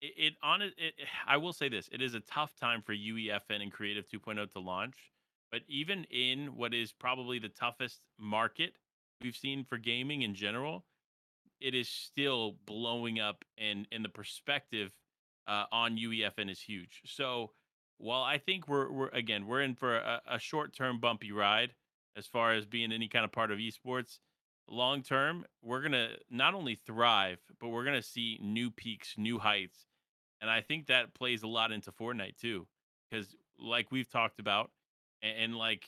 it, 0.00 0.12
it 0.16 0.34
on 0.42 0.62
it, 0.62 0.74
it. 0.78 0.94
I 1.26 1.36
will 1.36 1.52
say 1.52 1.68
this: 1.68 1.88
it 1.92 2.00
is 2.00 2.14
a 2.14 2.20
tough 2.20 2.54
time 2.56 2.82
for 2.82 2.94
UEFN 2.94 3.62
and 3.62 3.72
Creative 3.72 4.06
2.0 4.08 4.52
to 4.52 4.60
launch. 4.60 4.96
But 5.50 5.62
even 5.68 6.04
in 6.04 6.56
what 6.56 6.74
is 6.74 6.92
probably 6.92 7.38
the 7.38 7.48
toughest 7.48 8.00
market 8.18 8.74
we've 9.22 9.36
seen 9.36 9.64
for 9.64 9.78
gaming 9.78 10.22
in 10.22 10.34
general, 10.34 10.84
it 11.60 11.74
is 11.74 11.88
still 11.88 12.56
blowing 12.66 13.18
up, 13.20 13.44
and 13.56 13.86
and 13.92 14.04
the 14.04 14.08
perspective 14.08 14.92
uh, 15.46 15.64
on 15.72 15.96
UEFN 15.96 16.50
is 16.50 16.60
huge. 16.60 17.02
So 17.06 17.52
while 17.98 18.22
I 18.22 18.38
think 18.38 18.68
we're 18.68 18.90
we're 18.90 19.08
again 19.08 19.46
we're 19.46 19.62
in 19.62 19.74
for 19.74 19.96
a, 19.96 20.20
a 20.30 20.38
short 20.38 20.74
term 20.74 21.00
bumpy 21.00 21.32
ride 21.32 21.74
as 22.16 22.26
far 22.26 22.52
as 22.52 22.66
being 22.66 22.92
any 22.92 23.08
kind 23.08 23.24
of 23.24 23.32
part 23.32 23.50
of 23.50 23.58
esports, 23.58 24.18
long 24.68 25.02
term, 25.02 25.44
we're 25.62 25.82
gonna 25.82 26.10
not 26.30 26.54
only 26.54 26.74
thrive, 26.86 27.38
but 27.60 27.68
we're 27.68 27.84
gonna 27.84 28.02
see 28.02 28.38
new 28.42 28.70
peaks, 28.70 29.14
new 29.16 29.38
heights, 29.38 29.86
and 30.40 30.50
I 30.50 30.60
think 30.60 30.86
that 30.86 31.14
plays 31.14 31.42
a 31.42 31.48
lot 31.48 31.72
into 31.72 31.92
Fortnite 31.92 32.36
too, 32.36 32.66
because 33.10 33.34
like 33.58 33.90
we've 33.90 34.10
talked 34.10 34.38
about, 34.38 34.70
and, 35.22 35.36
and 35.38 35.56
like 35.56 35.84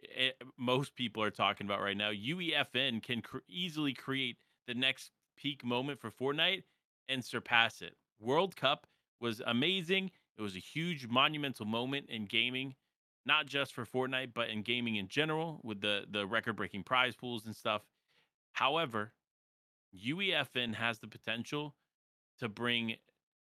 it, 0.00 0.40
most 0.56 0.94
people 0.94 1.22
are 1.22 1.30
talking 1.30 1.66
about 1.66 1.80
right 1.80 1.96
now, 1.96 2.10
UEFN 2.10 3.02
can 3.02 3.22
cr- 3.22 3.38
easily 3.48 3.92
create 3.92 4.36
the 4.66 4.74
next 4.74 5.10
peak 5.36 5.64
moment 5.64 6.00
for 6.00 6.10
Fortnite 6.10 6.62
and 7.08 7.24
surpass 7.24 7.80
it. 7.80 7.94
World 8.20 8.56
Cup 8.56 8.86
was 9.20 9.40
amazing. 9.46 10.10
It 10.36 10.42
was 10.42 10.56
a 10.56 10.60
huge 10.60 11.06
monumental 11.06 11.66
moment 11.66 12.06
in 12.08 12.26
gaming, 12.26 12.74
not 13.26 13.46
just 13.46 13.72
for 13.74 13.84
Fortnite, 13.84 14.32
but 14.34 14.48
in 14.48 14.62
gaming 14.62 14.96
in 14.96 15.08
general 15.08 15.60
with 15.64 15.80
the 15.80 16.04
the 16.10 16.26
record-breaking 16.26 16.84
prize 16.84 17.16
pools 17.16 17.46
and 17.46 17.54
stuff. 17.54 17.82
However, 18.52 19.12
UEFN 19.96 20.74
has 20.74 20.98
the 20.98 21.08
potential 21.08 21.74
to 22.38 22.48
bring 22.48 22.96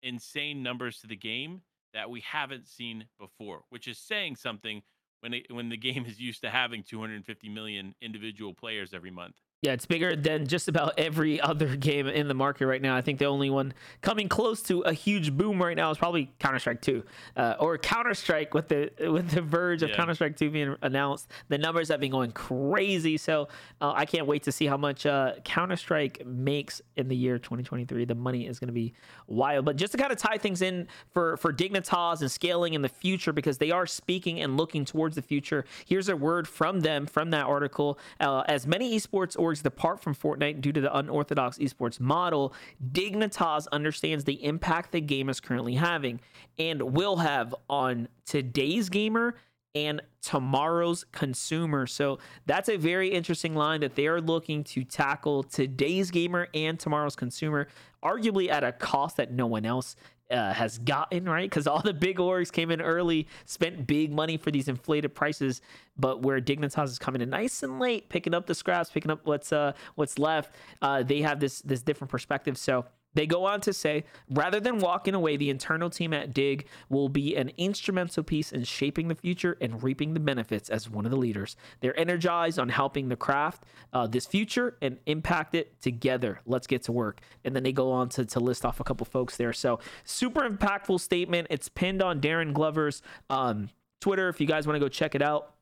insane 0.02 0.62
numbers 0.62 1.00
to 1.00 1.06
the 1.06 1.16
game 1.16 1.62
that 1.94 2.10
we 2.10 2.20
haven't 2.20 2.66
seen 2.66 3.06
before, 3.18 3.62
which 3.70 3.88
is 3.88 3.98
saying 3.98 4.36
something 4.36 4.82
when 5.24 5.32
it, 5.32 5.46
when 5.50 5.70
the 5.70 5.76
game 5.78 6.04
is 6.04 6.20
used 6.20 6.42
to 6.42 6.50
having 6.50 6.82
250 6.82 7.48
million 7.48 7.94
individual 8.02 8.52
players 8.52 8.92
every 8.92 9.10
month. 9.10 9.36
Yeah, 9.64 9.72
it's 9.72 9.86
bigger 9.86 10.14
than 10.14 10.46
just 10.46 10.68
about 10.68 10.92
every 10.98 11.40
other 11.50 11.74
game 11.74 12.06
in 12.06 12.28
the 12.28 12.34
market 12.34 12.66
right 12.66 12.82
now. 12.82 12.94
I 12.94 13.00
think 13.00 13.18
the 13.18 13.24
only 13.24 13.48
one 13.48 13.72
coming 14.02 14.28
close 14.28 14.60
to 14.64 14.82
a 14.82 14.92
huge 14.92 15.32
boom 15.32 15.62
right 15.62 15.74
now 15.74 15.90
is 15.90 15.96
probably 15.96 16.30
Counter 16.38 16.58
Strike 16.58 16.82
2, 16.82 17.02
uh, 17.38 17.54
or 17.58 17.78
Counter 17.78 18.12
Strike 18.12 18.52
with 18.52 18.68
the 18.68 18.90
with 19.10 19.30
the 19.30 19.40
verge 19.40 19.82
of 19.82 19.88
Yeah. 19.88 19.96
Counter 19.96 20.14
Strike 20.14 20.36
2 20.36 20.50
being 20.50 20.76
announced. 20.82 21.30
The 21.48 21.56
numbers 21.56 21.88
have 21.88 21.98
been 21.98 22.10
going 22.10 22.32
crazy, 22.32 23.16
so 23.16 23.48
uh, 23.80 23.94
I 23.96 24.04
can't 24.04 24.26
wait 24.26 24.42
to 24.42 24.52
see 24.52 24.66
how 24.66 24.76
much 24.76 25.06
uh, 25.06 25.32
Counter 25.44 25.76
Strike 25.76 26.26
makes 26.26 26.82
in 26.96 27.08
the 27.08 27.16
year 27.16 27.38
2023. 27.38 28.04
The 28.04 28.14
money 28.14 28.46
is 28.46 28.58
going 28.58 28.68
to 28.68 28.74
be 28.74 28.92
wild. 29.28 29.64
But 29.64 29.76
just 29.76 29.92
to 29.92 29.98
kind 29.98 30.12
of 30.12 30.18
tie 30.18 30.36
things 30.36 30.60
in 30.60 30.88
for 31.14 31.38
for 31.38 31.54
Dignitas 31.54 32.20
and 32.20 32.30
scaling 32.30 32.74
in 32.74 32.82
the 32.82 32.90
future, 32.90 33.32
because 33.32 33.56
they 33.56 33.70
are 33.70 33.86
speaking 33.86 34.42
and 34.42 34.58
looking 34.58 34.84
towards 34.84 35.16
the 35.16 35.22
future. 35.22 35.64
Here's 35.86 36.10
a 36.10 36.16
word 36.16 36.46
from 36.46 36.80
them 36.80 37.06
from 37.06 37.30
that 37.30 37.46
article. 37.46 37.98
Uh, 38.20 38.42
as 38.46 38.66
many 38.66 38.94
esports 38.94 39.38
orgs 39.54 39.62
depart 39.62 40.00
from 40.00 40.14
Fortnite 40.14 40.60
due 40.60 40.72
to 40.72 40.80
the 40.80 40.96
unorthodox 40.96 41.58
esports 41.58 42.00
model, 42.00 42.54
Dignitas 42.92 43.66
understands 43.72 44.24
the 44.24 44.42
impact 44.44 44.92
the 44.92 45.00
game 45.00 45.28
is 45.28 45.40
currently 45.40 45.74
having 45.74 46.20
and 46.58 46.82
will 46.82 47.16
have 47.16 47.54
on 47.68 48.08
today's 48.26 48.88
gamer 48.88 49.36
and 49.74 50.00
tomorrow's 50.22 51.04
consumer. 51.10 51.86
So 51.86 52.20
that's 52.46 52.68
a 52.68 52.76
very 52.76 53.08
interesting 53.08 53.56
line 53.56 53.80
that 53.80 53.96
they 53.96 54.06
are 54.06 54.20
looking 54.20 54.62
to 54.64 54.84
tackle 54.84 55.42
today's 55.42 56.12
gamer 56.12 56.48
and 56.54 56.78
tomorrow's 56.78 57.16
consumer, 57.16 57.66
arguably 58.02 58.48
at 58.48 58.62
a 58.62 58.70
cost 58.70 59.16
that 59.16 59.32
no 59.32 59.46
one 59.46 59.66
else 59.66 59.96
uh, 60.30 60.52
has 60.52 60.78
gotten, 60.78 61.28
right? 61.28 61.48
Because 61.48 61.66
all 61.66 61.80
the 61.82 61.92
big 61.92 62.18
orgs 62.18 62.50
came 62.50 62.70
in 62.70 62.80
early, 62.80 63.26
spent 63.44 63.86
big 63.86 64.12
money 64.12 64.36
for 64.36 64.50
these 64.50 64.68
inflated 64.68 65.14
prices, 65.14 65.60
but 65.98 66.22
where 66.22 66.40
Dignitas 66.40 66.88
is 66.88 66.98
coming 66.98 67.20
in 67.20 67.30
nice 67.30 67.62
and 67.62 67.78
late, 67.78 68.08
picking 68.08 68.34
up 68.34 68.46
the 68.46 68.54
scraps, 68.54 68.90
picking 68.90 69.10
up 69.10 69.20
what's 69.24 69.52
uh 69.52 69.72
what's 69.94 70.18
left, 70.18 70.54
uh, 70.82 71.02
they 71.02 71.20
have 71.22 71.40
this 71.40 71.60
this 71.60 71.82
different 71.82 72.10
perspective. 72.10 72.56
So 72.56 72.84
they 73.14 73.26
go 73.26 73.44
on 73.44 73.60
to 73.62 73.72
say, 73.72 74.04
rather 74.30 74.60
than 74.60 74.78
walking 74.78 75.14
away, 75.14 75.36
the 75.36 75.50
internal 75.50 75.90
team 75.90 76.12
at 76.12 76.34
Dig 76.34 76.66
will 76.88 77.08
be 77.08 77.36
an 77.36 77.50
instrumental 77.56 78.22
piece 78.22 78.52
in 78.52 78.64
shaping 78.64 79.08
the 79.08 79.14
future 79.14 79.56
and 79.60 79.82
reaping 79.82 80.14
the 80.14 80.20
benefits 80.20 80.68
as 80.68 80.90
one 80.90 81.04
of 81.04 81.10
the 81.10 81.16
leaders. 81.16 81.56
They're 81.80 81.98
energized 81.98 82.58
on 82.58 82.68
helping 82.68 83.08
the 83.08 83.16
craft 83.16 83.64
uh, 83.92 84.06
this 84.06 84.26
future 84.26 84.76
and 84.82 84.98
impact 85.06 85.54
it 85.54 85.80
together. 85.80 86.40
Let's 86.46 86.66
get 86.66 86.82
to 86.84 86.92
work. 86.92 87.20
And 87.44 87.54
then 87.54 87.62
they 87.62 87.72
go 87.72 87.90
on 87.90 88.08
to, 88.10 88.24
to 88.24 88.40
list 88.40 88.64
off 88.64 88.80
a 88.80 88.84
couple 88.84 89.06
folks 89.06 89.36
there. 89.36 89.52
So, 89.52 89.80
super 90.04 90.48
impactful 90.48 91.00
statement. 91.00 91.48
It's 91.50 91.68
pinned 91.68 92.02
on 92.02 92.20
Darren 92.20 92.52
Glover's 92.52 93.02
um, 93.30 93.70
Twitter 94.00 94.28
if 94.28 94.40
you 94.40 94.46
guys 94.46 94.66
want 94.66 94.76
to 94.76 94.80
go 94.80 94.88
check 94.88 95.14
it 95.14 95.22
out. 95.22 95.53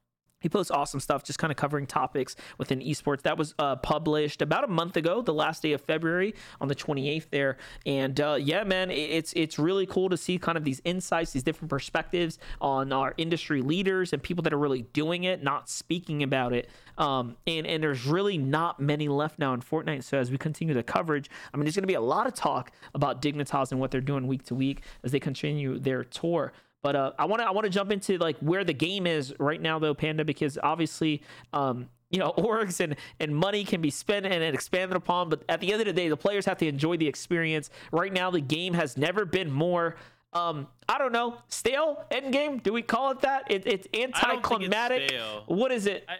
He 0.42 0.48
posts 0.48 0.70
awesome 0.70 1.00
stuff, 1.00 1.24
just 1.24 1.38
kind 1.38 1.50
of 1.50 1.56
covering 1.56 1.86
topics 1.86 2.36
within 2.58 2.80
esports. 2.80 3.22
That 3.22 3.38
was 3.38 3.54
uh, 3.58 3.76
published 3.76 4.42
about 4.42 4.64
a 4.64 4.68
month 4.68 4.96
ago, 4.96 5.22
the 5.22 5.32
last 5.32 5.62
day 5.62 5.72
of 5.72 5.80
February, 5.80 6.34
on 6.60 6.68
the 6.68 6.74
28th 6.74 7.30
there. 7.30 7.56
And 7.86 8.20
uh, 8.20 8.36
yeah, 8.40 8.64
man, 8.64 8.90
it's 8.90 9.32
it's 9.34 9.58
really 9.58 9.86
cool 9.86 10.08
to 10.08 10.16
see 10.16 10.38
kind 10.38 10.58
of 10.58 10.64
these 10.64 10.82
insights, 10.84 11.32
these 11.32 11.42
different 11.42 11.70
perspectives 11.70 12.38
on 12.60 12.92
our 12.92 13.14
industry 13.16 13.62
leaders 13.62 14.12
and 14.12 14.22
people 14.22 14.42
that 14.42 14.52
are 14.52 14.58
really 14.58 14.82
doing 14.92 15.24
it, 15.24 15.42
not 15.42 15.68
speaking 15.68 16.22
about 16.22 16.52
it. 16.52 16.68
Um, 16.98 17.36
and 17.46 17.66
and 17.66 17.82
there's 17.82 18.06
really 18.06 18.36
not 18.38 18.80
many 18.80 19.08
left 19.08 19.38
now 19.38 19.54
in 19.54 19.60
Fortnite. 19.60 20.04
So 20.04 20.18
as 20.18 20.30
we 20.30 20.38
continue 20.38 20.74
the 20.74 20.82
coverage, 20.82 21.30
I 21.52 21.56
mean, 21.56 21.64
there's 21.64 21.76
going 21.76 21.84
to 21.84 21.88
be 21.88 21.94
a 21.94 22.00
lot 22.00 22.26
of 22.26 22.34
talk 22.34 22.72
about 22.94 23.22
Dignitas 23.22 23.70
and 23.70 23.80
what 23.80 23.90
they're 23.90 24.00
doing 24.00 24.26
week 24.26 24.44
to 24.44 24.54
week 24.54 24.82
as 25.02 25.12
they 25.12 25.20
continue 25.20 25.78
their 25.78 26.04
tour. 26.04 26.52
But 26.82 26.96
uh, 26.96 27.12
I 27.18 27.26
want 27.26 27.40
to 27.42 27.46
I 27.46 27.50
want 27.52 27.64
to 27.64 27.70
jump 27.70 27.92
into 27.92 28.18
like 28.18 28.36
where 28.40 28.64
the 28.64 28.72
game 28.72 29.06
is 29.06 29.34
right 29.38 29.60
now 29.60 29.78
though, 29.78 29.94
Panda, 29.94 30.24
because 30.24 30.58
obviously, 30.62 31.22
um, 31.52 31.88
you 32.10 32.18
know, 32.18 32.32
orgs 32.38 32.80
and 32.80 32.96
and 33.20 33.34
money 33.36 33.64
can 33.64 33.80
be 33.80 33.90
spent 33.90 34.26
and 34.26 34.42
expanded 34.42 34.96
upon. 34.96 35.28
But 35.28 35.44
at 35.48 35.60
the 35.60 35.72
end 35.72 35.80
of 35.80 35.86
the 35.86 35.92
day, 35.92 36.08
the 36.08 36.16
players 36.16 36.44
have 36.46 36.58
to 36.58 36.66
enjoy 36.66 36.96
the 36.96 37.06
experience. 37.06 37.70
Right 37.92 38.12
now, 38.12 38.30
the 38.30 38.40
game 38.40 38.74
has 38.74 38.96
never 38.96 39.24
been 39.24 39.50
more. 39.50 39.96
Um, 40.32 40.66
I 40.88 40.96
don't 40.98 41.12
know, 41.12 41.36
stale 41.48 42.04
end 42.10 42.32
game. 42.32 42.58
Do 42.58 42.72
we 42.72 42.82
call 42.82 43.10
it 43.12 43.20
that? 43.20 43.44
It, 43.50 43.66
it's 43.66 43.86
don't 43.92 44.04
it's 44.10 44.24
anticlimactic. 44.24 45.10
What 45.46 45.70
is 45.72 45.86
it? 45.86 46.04
I- 46.08 46.16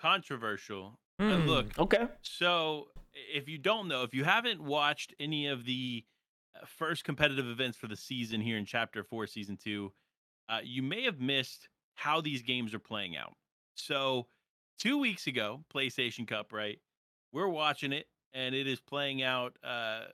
Controversial. 0.00 0.96
Hmm, 1.18 1.48
look, 1.48 1.76
okay. 1.76 2.06
So, 2.22 2.86
if 3.34 3.48
you 3.48 3.58
don't 3.58 3.88
know, 3.88 4.04
if 4.04 4.14
you 4.14 4.22
haven't 4.22 4.62
watched 4.62 5.12
any 5.18 5.48
of 5.48 5.64
the 5.64 6.04
first 6.66 7.04
competitive 7.04 7.46
events 7.46 7.76
for 7.76 7.86
the 7.86 7.96
season 7.96 8.40
here 8.40 8.56
in 8.56 8.64
Chapter 8.64 9.02
4, 9.02 9.26
Season 9.26 9.56
2, 9.56 9.92
uh, 10.48 10.58
you 10.62 10.82
may 10.82 11.04
have 11.04 11.20
missed 11.20 11.68
how 11.94 12.20
these 12.20 12.42
games 12.42 12.74
are 12.74 12.78
playing 12.78 13.16
out. 13.16 13.36
So, 13.74 14.26
two 14.78 14.98
weeks 14.98 15.26
ago, 15.26 15.64
PlayStation 15.72 16.26
Cup, 16.26 16.52
right? 16.52 16.78
We're 17.32 17.48
watching 17.48 17.92
it, 17.92 18.06
and 18.32 18.54
it 18.54 18.66
is 18.66 18.80
playing 18.80 19.22
out 19.22 19.56
uh, 19.62 20.04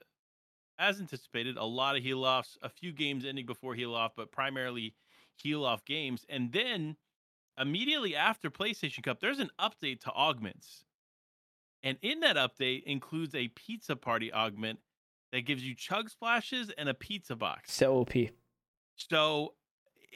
as 0.78 1.00
anticipated. 1.00 1.56
A 1.56 1.64
lot 1.64 1.96
of 1.96 2.02
heal 2.02 2.24
offs, 2.24 2.58
a 2.62 2.68
few 2.68 2.92
games 2.92 3.24
ending 3.24 3.46
before 3.46 3.74
heal 3.74 3.94
off, 3.94 4.12
but 4.16 4.32
primarily 4.32 4.94
heal 5.36 5.64
off 5.64 5.84
games. 5.84 6.24
And 6.28 6.52
then 6.52 6.96
immediately 7.58 8.16
after 8.16 8.50
PlayStation 8.50 9.02
Cup, 9.02 9.20
there's 9.20 9.40
an 9.40 9.50
update 9.60 10.00
to 10.00 10.12
augments. 10.12 10.84
And 11.82 11.98
in 12.02 12.20
that 12.20 12.36
update 12.36 12.84
includes 12.84 13.34
a 13.34 13.48
pizza 13.48 13.94
party 13.94 14.32
augment 14.32 14.80
that 15.34 15.42
gives 15.42 15.64
you 15.64 15.74
chug 15.74 16.08
splashes 16.08 16.70
and 16.78 16.88
a 16.88 16.94
pizza 16.94 17.34
box. 17.34 17.72
So 17.72 17.98
OP. 17.98 18.12
So 18.94 19.54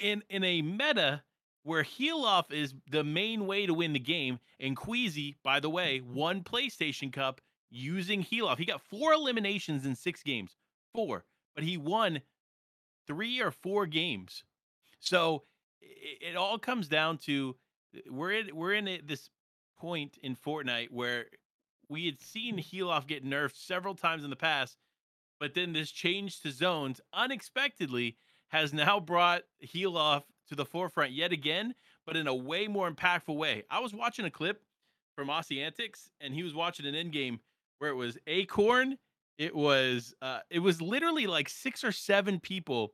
in 0.00 0.22
in 0.30 0.44
a 0.44 0.62
meta 0.62 1.22
where 1.64 1.82
heal 1.82 2.18
off 2.18 2.52
is 2.52 2.72
the 2.88 3.02
main 3.02 3.46
way 3.46 3.66
to 3.66 3.74
win 3.74 3.92
the 3.92 3.98
game, 3.98 4.38
and 4.60 4.76
Queasy, 4.76 5.36
by 5.42 5.58
the 5.58 5.68
way, 5.68 6.00
won 6.00 6.42
PlayStation 6.42 7.12
Cup 7.12 7.40
using 7.68 8.22
heal 8.22 8.46
off. 8.46 8.58
He 8.58 8.64
got 8.64 8.80
four 8.80 9.12
eliminations 9.12 9.84
in 9.84 9.96
six 9.96 10.22
games. 10.22 10.56
Four. 10.94 11.24
But 11.56 11.64
he 11.64 11.76
won 11.76 12.22
three 13.08 13.40
or 13.40 13.50
four 13.50 13.86
games. 13.86 14.44
So 15.00 15.42
it, 15.80 16.30
it 16.30 16.36
all 16.36 16.58
comes 16.58 16.86
down 16.86 17.18
to 17.18 17.56
uh, 17.96 18.00
we're 18.08 18.32
in 18.32 18.54
we're 18.54 18.74
in 18.74 18.86
a, 18.86 19.00
this 19.00 19.30
point 19.78 20.16
in 20.22 20.36
Fortnite 20.36 20.92
where 20.92 21.26
we 21.88 22.06
had 22.06 22.20
seen 22.20 22.56
heal 22.56 22.88
off 22.88 23.08
get 23.08 23.26
nerfed 23.26 23.56
several 23.56 23.96
times 23.96 24.22
in 24.22 24.30
the 24.30 24.36
past, 24.36 24.76
but 25.40 25.54
then 25.54 25.72
this 25.72 25.90
change 25.90 26.40
to 26.40 26.50
zones 26.50 27.00
unexpectedly 27.12 28.16
has 28.48 28.72
now 28.72 28.98
brought 28.98 29.42
heal 29.58 29.96
off 29.96 30.24
to 30.48 30.54
the 30.54 30.64
forefront 30.64 31.12
yet 31.12 31.32
again, 31.32 31.74
but 32.06 32.16
in 32.16 32.26
a 32.26 32.34
way 32.34 32.66
more 32.66 32.90
impactful 32.90 33.36
way. 33.36 33.64
I 33.70 33.80
was 33.80 33.92
watching 33.92 34.24
a 34.24 34.30
clip 34.30 34.62
from 35.14 35.28
Aussie 35.28 35.64
Antics, 35.64 36.10
and 36.20 36.34
he 36.34 36.42
was 36.42 36.54
watching 36.54 36.86
an 36.86 36.94
end 36.94 37.12
game 37.12 37.40
where 37.78 37.90
it 37.90 37.96
was 37.96 38.16
Acorn. 38.26 38.96
It 39.36 39.54
was 39.54 40.14
uh, 40.22 40.40
it 40.50 40.60
was 40.60 40.80
literally 40.80 41.26
like 41.26 41.48
six 41.48 41.84
or 41.84 41.92
seven 41.92 42.40
people 42.40 42.92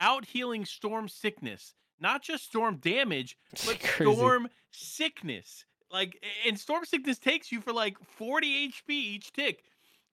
out 0.00 0.24
healing 0.24 0.64
storm 0.64 1.08
sickness, 1.08 1.74
not 1.98 2.22
just 2.22 2.44
storm 2.44 2.76
damage, 2.76 3.36
but 3.66 3.78
storm 3.82 4.48
sickness. 4.70 5.64
Like, 5.92 6.22
and 6.46 6.58
storm 6.58 6.84
sickness 6.84 7.18
takes 7.18 7.50
you 7.50 7.60
for 7.60 7.72
like 7.72 7.96
40 8.16 8.68
HP 8.68 8.90
each 8.90 9.32
tick. 9.32 9.64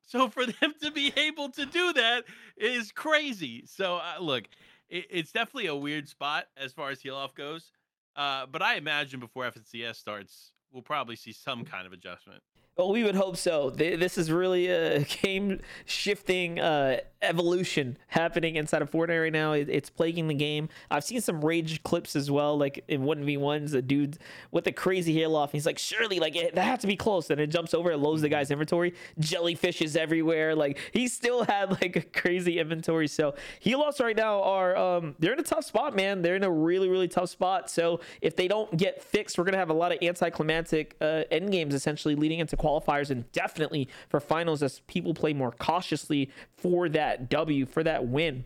So 0.07 0.29
for 0.29 0.45
them 0.61 0.73
to 0.81 0.91
be 0.91 1.13
able 1.15 1.49
to 1.49 1.65
do 1.65 1.93
that 1.93 2.23
is 2.57 2.91
crazy. 2.91 3.65
So 3.67 3.97
uh, 3.97 4.15
look, 4.19 4.45
it, 4.89 5.05
it's 5.11 5.31
definitely 5.31 5.67
a 5.67 5.75
weird 5.75 6.09
spot 6.09 6.45
as 6.57 6.73
far 6.73 6.89
as 6.89 7.01
heal 7.01 7.15
off 7.15 7.35
goes. 7.35 7.71
Uh, 8.15 8.47
but 8.47 8.63
I 8.63 8.75
imagine 8.75 9.19
before 9.19 9.43
FNCS 9.43 9.95
starts, 9.95 10.53
we'll 10.71 10.81
probably 10.81 11.15
see 11.15 11.31
some 11.31 11.63
kind 11.63 11.85
of 11.85 11.93
adjustment. 11.93 12.41
Well, 12.77 12.91
we 12.91 13.03
would 13.03 13.15
hope 13.15 13.37
so. 13.37 13.71
This 13.71 14.19
is 14.19 14.31
really 14.31 14.67
a 14.67 14.99
game 15.23 15.61
shifting 15.85 16.59
uh, 16.59 16.99
evolution 17.23 17.97
happening 18.07 18.55
inside 18.55 18.81
of 18.81 18.91
Fortnite 18.91 19.21
right 19.21 19.33
now. 19.33 19.53
It's 19.53 19.89
plaguing 19.89 20.27
the 20.27 20.35
game. 20.35 20.69
I've 20.91 21.03
seen 21.03 21.21
some 21.21 21.43
rage 21.43 21.81
clips 21.81 22.15
as 22.15 22.29
well, 22.29 22.55
like 22.55 22.83
in 22.87 23.01
1v1s, 23.01 23.73
a 23.73 23.81
dude 23.81 24.19
with 24.51 24.67
a 24.67 24.71
crazy 24.71 25.17
hair 25.17 25.27
off. 25.29 25.51
He's 25.51 25.65
like, 25.65 25.79
surely, 25.79 26.19
like, 26.19 26.35
it, 26.35 26.53
that 26.55 26.65
has 26.65 26.79
to 26.79 26.87
be 26.87 26.95
close. 26.95 27.29
And 27.31 27.41
it 27.41 27.47
jumps 27.47 27.73
over, 27.73 27.91
it 27.91 27.97
loads 27.97 28.21
the 28.21 28.29
guy's 28.29 28.51
inventory. 28.51 28.93
Jellyfishes 29.19 29.95
everywhere. 29.95 30.55
Like, 30.55 30.77
he 30.93 31.07
still 31.07 31.43
had, 31.45 31.71
like, 31.81 31.95
a 31.95 32.01
crazy 32.01 32.59
inventory. 32.59 33.07
So, 33.07 33.33
Helos 33.65 33.99
right 33.99 34.15
now 34.15 34.43
are, 34.43 34.77
um, 34.77 35.15
they're 35.17 35.33
in 35.33 35.39
a 35.39 35.43
tough 35.43 35.65
spot, 35.65 35.95
man. 35.95 36.21
They're 36.21 36.35
in 36.35 36.43
a 36.43 36.51
really, 36.51 36.89
really 36.89 37.07
tough 37.07 37.29
spot. 37.29 37.71
So, 37.71 38.01
if 38.21 38.35
they 38.35 38.47
don't 38.47 38.77
get 38.77 39.01
fixed, 39.01 39.37
we're 39.37 39.45
going 39.45 39.53
to 39.53 39.59
have 39.59 39.71
a 39.71 39.73
lot 39.73 39.91
of 39.91 39.97
anticlimactic 40.03 40.95
uh, 41.01 41.23
end 41.31 41.51
games 41.51 41.73
essentially 41.73 42.15
leading 42.15 42.39
into 42.39 42.55
qualifiers 42.67 43.09
and 43.09 43.31
definitely 43.31 43.87
for 44.09 44.19
finals 44.19 44.61
as 44.61 44.81
people 44.81 45.13
play 45.13 45.33
more 45.33 45.51
cautiously 45.51 46.29
for 46.57 46.89
that 46.89 47.29
W, 47.29 47.65
for 47.65 47.83
that 47.83 48.07
win. 48.07 48.43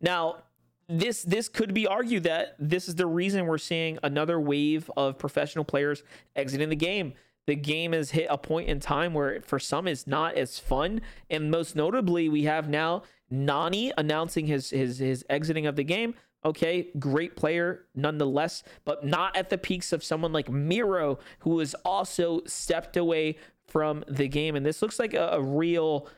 Now, 0.00 0.44
this 0.88 1.22
this 1.22 1.48
could 1.48 1.72
be 1.72 1.86
argued 1.86 2.24
that 2.24 2.56
this 2.58 2.88
is 2.88 2.96
the 2.96 3.06
reason 3.06 3.46
we're 3.46 3.58
seeing 3.58 3.98
another 4.02 4.40
wave 4.40 4.90
of 4.96 5.18
professional 5.18 5.64
players 5.64 6.02
exiting 6.34 6.68
the 6.68 6.76
game. 6.76 7.14
The 7.46 7.54
game 7.54 7.92
has 7.92 8.10
hit 8.10 8.26
a 8.28 8.36
point 8.36 8.68
in 8.68 8.80
time 8.80 9.14
where 9.14 9.40
for 9.42 9.58
some 9.58 9.86
it's 9.86 10.06
not 10.06 10.34
as 10.34 10.58
fun, 10.58 11.00
and 11.28 11.50
most 11.50 11.76
notably, 11.76 12.28
we 12.28 12.44
have 12.44 12.68
now 12.68 13.02
Nani 13.30 13.92
announcing 13.96 14.46
his 14.46 14.70
his 14.70 14.98
his 14.98 15.24
exiting 15.30 15.66
of 15.66 15.76
the 15.76 15.84
game. 15.84 16.14
Okay, 16.44 16.88
great 16.98 17.36
player 17.36 17.84
nonetheless, 17.94 18.62
but 18.84 19.04
not 19.04 19.36
at 19.36 19.50
the 19.50 19.58
peaks 19.58 19.92
of 19.92 20.02
someone 20.02 20.32
like 20.32 20.48
Mero, 20.48 21.18
who 21.40 21.58
has 21.58 21.74
also 21.84 22.40
stepped 22.46 22.96
away 22.96 23.36
from 23.66 24.04
the 24.08 24.26
game. 24.26 24.56
And 24.56 24.64
this 24.64 24.80
looks 24.80 24.98
like 24.98 25.12
a, 25.12 25.28
a 25.32 25.42
real, 25.42 26.08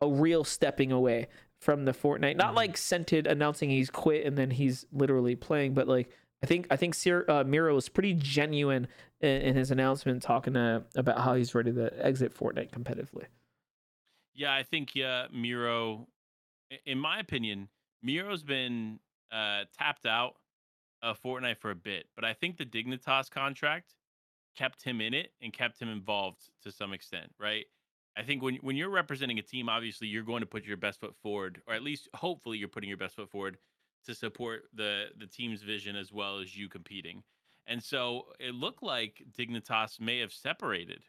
a 0.00 0.08
real 0.08 0.44
stepping 0.44 0.92
away 0.92 1.28
from 1.58 1.84
the 1.84 1.92
Fortnite. 1.92 2.36
Not 2.36 2.48
mm-hmm. 2.48 2.56
like 2.56 2.76
Scented 2.76 3.26
announcing 3.26 3.70
he's 3.70 3.90
quit 3.90 4.24
and 4.24 4.38
then 4.38 4.50
he's 4.50 4.86
literally 4.92 5.34
playing, 5.34 5.74
but 5.74 5.88
like 5.88 6.10
I 6.42 6.46
think 6.46 6.66
I 6.70 6.76
think 6.76 6.94
Sir, 6.94 7.24
uh, 7.28 7.44
Mero 7.44 7.74
was 7.74 7.88
pretty 7.88 8.14
genuine 8.14 8.88
in, 9.20 9.42
in 9.42 9.56
his 9.56 9.70
announcement, 9.70 10.22
talking 10.22 10.54
to, 10.54 10.84
about 10.96 11.20
how 11.20 11.34
he's 11.34 11.54
ready 11.54 11.72
to 11.72 11.92
exit 12.04 12.36
Fortnite 12.36 12.70
competitively. 12.70 13.24
Yeah, 14.34 14.52
I 14.52 14.64
think 14.64 14.94
yeah, 14.94 15.26
Mero. 15.32 16.08
In 16.86 16.98
my 16.98 17.20
opinion, 17.20 17.68
Mero's 18.02 18.42
been 18.42 18.98
uh, 19.32 19.64
tapped 19.76 20.06
out 20.06 20.34
of 21.02 21.20
Fortnite 21.20 21.58
for 21.58 21.70
a 21.70 21.76
bit, 21.76 22.06
but 22.14 22.24
I 22.24 22.32
think 22.32 22.56
the 22.56 22.64
Dignitas 22.64 23.30
contract 23.30 23.94
kept 24.56 24.82
him 24.82 25.00
in 25.00 25.14
it 25.14 25.32
and 25.40 25.52
kept 25.52 25.80
him 25.80 25.88
involved 25.88 26.50
to 26.62 26.70
some 26.70 26.92
extent, 26.92 27.32
right? 27.40 27.64
I 28.16 28.22
think 28.22 28.42
when 28.42 28.56
when 28.56 28.76
you're 28.76 28.90
representing 28.90 29.38
a 29.38 29.42
team, 29.42 29.68
obviously 29.68 30.06
you're 30.06 30.22
going 30.22 30.40
to 30.40 30.46
put 30.46 30.64
your 30.64 30.76
best 30.76 31.00
foot 31.00 31.16
forward, 31.16 31.62
or 31.66 31.74
at 31.74 31.82
least 31.82 32.08
hopefully 32.14 32.58
you're 32.58 32.68
putting 32.68 32.88
your 32.88 32.98
best 32.98 33.16
foot 33.16 33.30
forward 33.30 33.56
to 34.04 34.14
support 34.14 34.64
the 34.74 35.06
the 35.18 35.26
team's 35.26 35.62
vision 35.62 35.96
as 35.96 36.12
well 36.12 36.38
as 36.38 36.56
you 36.56 36.68
competing. 36.68 37.22
And 37.66 37.82
so 37.82 38.26
it 38.38 38.54
looked 38.54 38.82
like 38.82 39.22
Dignitas 39.38 40.00
may 40.00 40.18
have 40.18 40.32
separated 40.32 41.02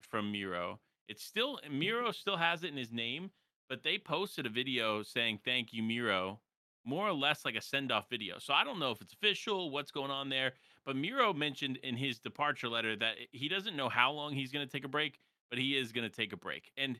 from 0.00 0.30
Mero. 0.30 0.80
It's 1.08 1.24
still 1.24 1.58
Mero 1.70 2.12
still 2.12 2.36
has 2.36 2.62
it 2.62 2.70
in 2.70 2.76
his 2.76 2.92
name, 2.92 3.30
but 3.68 3.82
they 3.82 3.96
posted 3.96 4.44
a 4.44 4.50
video 4.50 5.02
saying 5.02 5.40
thank 5.44 5.72
you 5.72 5.82
Mero 5.82 6.40
more 6.84 7.06
or 7.06 7.12
less 7.12 7.44
like 7.44 7.56
a 7.56 7.60
send 7.60 7.92
off 7.92 8.08
video. 8.08 8.38
So 8.38 8.54
I 8.54 8.64
don't 8.64 8.78
know 8.78 8.90
if 8.90 9.00
it's 9.00 9.12
official, 9.12 9.70
what's 9.70 9.90
going 9.90 10.10
on 10.10 10.28
there. 10.28 10.52
But 10.84 10.96
Mero 10.96 11.32
mentioned 11.32 11.78
in 11.82 11.96
his 11.96 12.18
departure 12.18 12.68
letter 12.68 12.96
that 12.96 13.16
he 13.32 13.48
doesn't 13.48 13.76
know 13.76 13.88
how 13.88 14.12
long 14.12 14.32
he's 14.32 14.50
going 14.50 14.66
to 14.66 14.72
take 14.72 14.84
a 14.84 14.88
break, 14.88 15.18
but 15.50 15.58
he 15.58 15.76
is 15.76 15.92
going 15.92 16.08
to 16.08 16.14
take 16.14 16.32
a 16.32 16.36
break. 16.36 16.70
And 16.76 16.98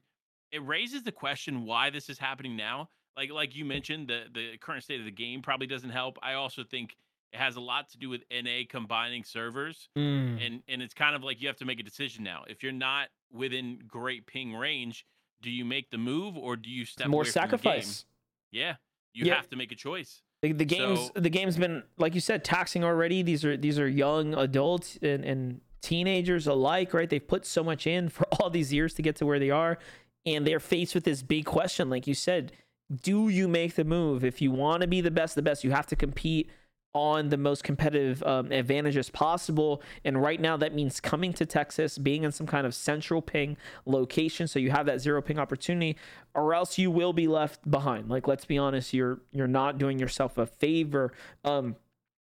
it 0.53 0.65
raises 0.67 1.03
the 1.03 1.13
question 1.13 1.65
why 1.65 1.91
this 1.91 2.09
is 2.09 2.19
happening 2.19 2.57
now. 2.57 2.89
Like 3.17 3.31
like 3.31 3.57
you 3.57 3.65
mentioned, 3.65 4.09
the 4.09 4.25
the 4.33 4.57
current 4.59 4.85
state 4.85 5.01
of 5.01 5.07
the 5.07 5.13
game 5.13 5.43
probably 5.43 5.67
doesn't 5.67 5.91
help. 5.91 6.19
I 6.23 6.35
also 6.35 6.63
think 6.63 6.97
it 7.33 7.39
has 7.39 7.57
a 7.57 7.61
lot 7.61 7.89
to 7.91 7.99
do 7.99 8.09
with 8.09 8.23
NA 8.31 8.63
combining 8.69 9.25
servers, 9.25 9.89
mm. 9.97 10.45
and 10.45 10.63
and 10.69 10.83
it's 10.83 10.95
kind 10.95 11.15
of 11.15 11.23
like 11.23 11.41
you 11.41 11.49
have 11.49 11.57
to 11.59 11.65
make 11.65 11.81
a 11.81 11.83
decision 11.83 12.25
now. 12.25 12.45
If 12.49 12.63
you're 12.63 12.73
not 12.73 13.09
within 13.33 13.81
great 13.87 14.27
ping 14.27 14.55
range, 14.55 15.05
do 15.43 15.51
you 15.51 15.65
make 15.65 15.91
the 15.91 15.99
move 15.99 16.37
or 16.37 16.57
do 16.57 16.71
you 16.71 16.85
step 16.85 17.09
more 17.09 17.25
sacrifice? 17.25 18.05
Yeah, 18.53 18.77
you 19.13 19.27
yeah. 19.27 19.37
have 19.37 19.49
to 19.51 19.57
make 19.57 19.73
a 19.73 19.77
choice. 19.77 20.23
The, 20.43 20.53
the 20.53 20.65
game's 20.65 21.07
so, 21.15 21.21
the 21.21 21.31
game's 21.31 21.57
been 21.57 21.83
like 21.99 22.15
you 22.15 22.21
said 22.21 22.45
taxing 22.45 22.83
already. 22.85 23.23
These 23.23 23.45
are 23.45 23.57
these 23.57 23.79
are 23.79 23.89
young 23.89 24.35
adults 24.35 24.99
and, 25.03 25.25
and 25.25 25.61
teenagers 25.83 26.47
alike, 26.47 26.95
right? 26.95 27.09
They've 27.09 27.27
put 27.27 27.45
so 27.45 27.63
much 27.63 27.87
in 27.87 28.09
for 28.11 28.25
all 28.39 28.51
these 28.51 28.73
years 28.73 28.95
to 28.95 29.03
get 29.03 29.17
to 29.17 29.27
where 29.27 29.39
they 29.39 29.51
are, 29.51 29.79
and 30.25 30.47
they're 30.47 30.61
faced 30.61 30.95
with 30.95 31.05
this 31.05 31.23
big 31.23 31.45
question. 31.45 31.91
Like 31.91 32.07
you 32.07 32.15
said, 32.15 32.53
do 33.03 33.29
you 33.29 33.49
make 33.49 33.75
the 33.75 33.85
move? 33.85 34.25
If 34.25 34.41
you 34.41 34.51
want 34.51 34.81
to 34.83 34.89
be 34.89 35.01
the 35.01 35.11
best, 35.11 35.35
the 35.35 35.43
best, 35.43 35.63
you 35.63 35.71
have 35.73 35.87
to 35.89 35.97
compete 35.97 36.51
on 36.93 37.29
the 37.29 37.37
most 37.37 37.63
competitive 37.63 38.23
um, 38.25 38.51
advantages 38.51 39.11
possible. 39.11 39.83
And 40.05 40.21
right 40.21 40.41
now, 40.41 40.57
that 40.57 40.75
means 40.75 41.01
coming 41.01 41.33
to 41.35 41.47
Texas, 41.47 41.99
being 41.99 42.25
in 42.25 42.33
some 42.33 42.47
kind 42.47 42.67
of 42.67 42.75
central 42.75 43.23
ping 43.23 43.57
location, 43.87 44.49
so 44.49 44.59
you 44.59 44.71
have 44.71 44.87
that 44.87 45.01
zero 45.01 45.23
ping 45.23 45.39
opportunity, 45.39 45.97
or 46.35 46.55
else 46.55 46.79
you 46.79 46.91
will 46.91 47.13
be 47.13 47.29
left 47.29 47.71
behind. 47.71 48.09
Like, 48.09 48.27
let's 48.27 48.45
be 48.45 48.59
honest, 48.59 48.93
you're 48.93 49.21
you're 49.33 49.47
not 49.47 49.79
doing 49.79 49.99
yourself 49.99 50.39
a 50.39 50.47
favor. 50.47 51.13
Um, 51.45 51.77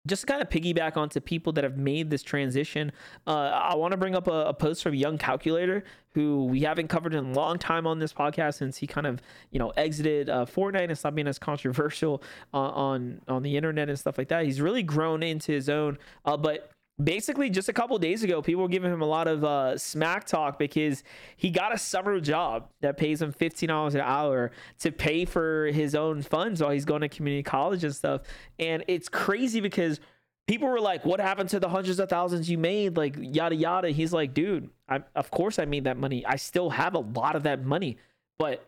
just 0.08 0.22
to 0.22 0.28
kind 0.28 0.42
of 0.42 0.50
piggyback 0.50 0.98
onto 0.98 1.20
people 1.20 1.54
that 1.54 1.64
have 1.64 1.78
made 1.78 2.10
this 2.10 2.24
transition, 2.24 2.92
uh, 3.28 3.32
I 3.32 3.76
want 3.76 3.92
to 3.92 3.98
bring 3.98 4.16
up 4.16 4.28
a, 4.28 4.48
a, 4.48 4.54
post 4.54 4.84
from 4.84 4.94
Young 4.94 5.18
Calculator, 5.18 5.84
who 6.14 6.46
we 6.46 6.62
haven't 6.62 6.88
covered 6.88 7.14
in 7.14 7.26
a 7.26 7.32
long 7.34 7.58
time 7.58 7.88
on 7.88 8.00
this 8.00 8.14
podcast 8.14 8.56
since 8.56 8.78
he 8.78 8.88
kind 8.88 9.08
of, 9.08 9.22
you 9.52 9.60
know, 9.60 9.70
exited 9.72 10.30
uh, 10.30 10.46
Fortnite 10.46 10.90
and 10.90 10.98
stopped 10.98 11.16
being 11.16 11.28
as 11.28 11.40
controversial 11.40 12.22
uh, 12.54 12.58
on 12.58 13.22
on 13.28 13.44
the 13.44 13.58
internet 13.58 13.90
and 13.90 14.00
stuff 14.00 14.18
like 14.18 14.30
that. 14.30 14.46
He's 14.46 14.62
really 14.62 14.84
grown 14.84 15.24
into 15.24 15.52
his 15.52 15.70
own. 15.70 15.98
Uh, 16.24 16.38
but 16.38 16.72
basically 17.04 17.50
just 17.50 17.68
a 17.68 17.74
couple 17.74 17.98
days 17.98 18.24
ago 18.24 18.42
people 18.42 18.62
were 18.62 18.70
giving 18.70 18.92
him 18.92 19.02
a 19.02 19.06
lot 19.06 19.28
of 19.28 19.44
uh, 19.44 19.78
smack 19.78 20.26
talk 20.26 20.58
because 20.58 21.04
he 21.36 21.50
got 21.50 21.74
a 21.74 21.78
summer 21.78 22.20
job 22.20 22.70
that 22.82 22.98
pays 22.98 23.22
him 23.22 23.34
$15 23.34 23.96
an 23.96 24.02
hour 24.02 24.52
to 24.80 24.92
pay 24.92 25.26
for 25.26 25.68
his 25.68 25.94
own 25.94 26.22
funds 26.22 26.62
while 26.62 26.72
he's 26.72 26.86
going 26.86 27.02
to 27.02 27.10
community 27.10 27.44
college 27.44 27.84
and 27.84 27.94
stuff. 27.94 28.22
And 28.60 28.84
it's 28.88 29.10
crazy 29.10 29.60
because 29.60 30.00
people 30.48 30.70
were 30.70 30.80
like 30.80 31.06
what 31.06 31.20
happened 31.20 31.50
to 31.50 31.60
the 31.60 31.70
hundreds 31.70 32.00
of 32.00 32.08
thousands 32.08 32.50
you 32.50 32.58
made? 32.58 32.96
Like 32.96 33.16
yada 33.20 33.56
yada. 33.56 33.90
He's 33.90 34.14
like 34.14 34.34
dude 34.34 34.70
I'm 34.88 35.04
of 35.16 35.32
course 35.32 35.60
i 35.60 35.66
made 35.66 35.84
that 35.84 35.98
money. 35.98 36.26
I 36.26 36.38
still 36.38 36.70
have 36.70 36.94
a 36.94 37.00
lot 37.00 37.36
of 37.36 37.44
that 37.44 37.66
money 37.66 37.98
but 38.38 38.66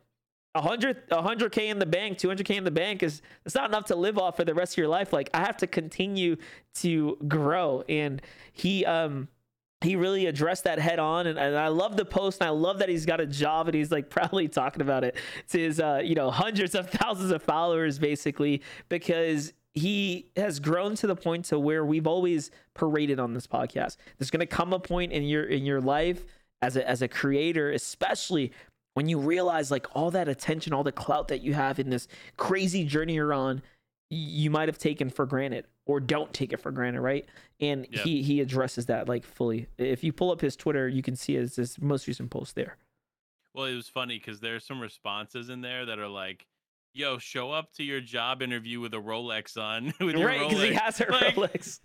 100 0.58 1.10
100k 1.10 1.70
in 1.70 1.80
the 1.80 1.86
bank 1.86 2.18
200k 2.18 2.58
in 2.58 2.64
the 2.64 2.72
bank 2.72 3.04
is 3.04 3.22
it's 3.46 3.56
not 3.56 3.70
enough 3.70 3.86
to 3.86 3.96
live 3.96 4.18
off 4.18 4.36
for 4.38 4.44
the 4.44 4.54
rest 4.54 4.74
of 4.74 4.78
your 4.78 4.88
life. 4.88 5.14
Like 5.14 5.30
i 5.34 5.40
have 5.40 5.58
to 5.58 5.68
continue 5.68 6.38
to 6.76 7.18
grow. 7.28 7.84
And 7.88 8.22
he 8.54 8.86
um 8.86 9.28
he 9.82 9.96
really 9.96 10.26
addressed 10.26 10.64
that 10.64 10.80
head 10.80 11.00
on. 11.00 11.28
And, 11.28 11.38
and 11.38 11.56
i 11.56 11.68
love 11.68 11.98
the 11.98 12.06
post 12.06 12.42
and 12.42 12.48
i 12.48 12.52
love 12.52 12.80
that 12.80 12.90
he's 12.90 13.06
got 13.06 13.20
a 13.20 13.26
job 13.26 13.68
and 13.68 13.76
he's 13.76 13.92
like 13.92 14.10
proudly 14.18 14.48
talking 14.48 14.82
about 14.82 15.04
it 15.04 15.16
to 15.50 15.60
his 15.60 15.80
uh 15.80 16.02
you 16.04 16.16
know 16.16 16.32
hundreds 16.32 16.76
of 16.76 16.90
thousands 16.90 17.32
of 17.32 17.42
followers 17.44 18.00
basically 18.00 18.62
because 18.90 19.54
he 19.74 20.32
has 20.36 20.60
grown 20.60 20.96
to 20.96 21.08
the 21.08 21.16
point 21.16 21.46
to 21.46 21.60
where 21.60 21.86
we've 21.86 22.08
always 22.08 22.50
paraded 22.74 23.20
on 23.20 23.36
this 23.36 23.46
podcast. 23.46 23.98
There's 24.18 24.32
going 24.32 24.40
to 24.40 24.48
come 24.48 24.74
a 24.74 24.80
point 24.80 25.12
in 25.12 25.24
your 25.24 25.44
in 25.44 25.66
your 25.66 25.82
life 25.82 26.26
as 26.62 26.76
a, 26.76 26.90
as 26.90 27.02
a 27.02 27.08
creator 27.08 27.72
especially 27.72 28.52
when 28.98 29.08
you 29.08 29.20
realize 29.20 29.70
like 29.70 29.86
all 29.94 30.10
that 30.10 30.28
attention, 30.28 30.74
all 30.74 30.84
the 30.84 30.92
clout 30.92 31.28
that 31.28 31.42
you 31.42 31.54
have 31.54 31.78
in 31.78 31.92
this 31.92 32.08
crazy 32.36 32.84
journey 32.84 33.14
you're 33.14 33.32
on, 33.32 33.62
you 34.10 34.50
might 34.50 34.68
have 34.68 34.80
taken 34.80 35.12
for 35.12 35.28
granted 35.28 35.68
or 35.86 36.00
don't 36.00 36.34
take 36.34 36.52
it 36.52 36.58
for 36.58 36.72
granted, 36.72 37.02
right? 37.02 37.24
And 37.60 37.86
yep. 37.92 38.04
he 38.04 38.24
he 38.24 38.42
addresses 38.42 38.88
that 38.88 39.08
like 39.08 39.24
fully. 39.24 39.68
If 39.78 40.04
you 40.04 40.12
pull 40.12 40.32
up 40.32 40.42
his 40.42 40.56
Twitter, 40.56 40.88
you 40.88 41.04
can 41.04 41.16
see 41.16 41.36
his, 41.36 41.58
his 41.58 41.80
most 41.80 42.08
recent 42.08 42.32
post 42.32 42.56
there. 42.56 42.76
Well, 43.54 43.66
it 43.66 43.76
was 43.76 43.88
funny 43.88 44.18
because 44.18 44.40
there's 44.40 44.66
some 44.66 44.82
responses 44.82 45.50
in 45.50 45.62
there 45.62 45.86
that 45.86 46.00
are 46.00 46.08
like, 46.08 46.48
"Yo, 46.96 47.20
show 47.20 47.52
up 47.52 47.74
to 47.74 47.84
your 47.84 48.02
job 48.02 48.42
interview 48.42 48.80
with 48.80 48.96
a 48.96 48.98
Rolex 48.98 49.62
on." 49.62 49.94
with 50.00 50.16
right, 50.16 50.50
because 50.50 50.64
he 50.64 50.74
has 50.74 51.00
a 51.02 51.06
like, 51.12 51.36
Rolex. 51.36 51.82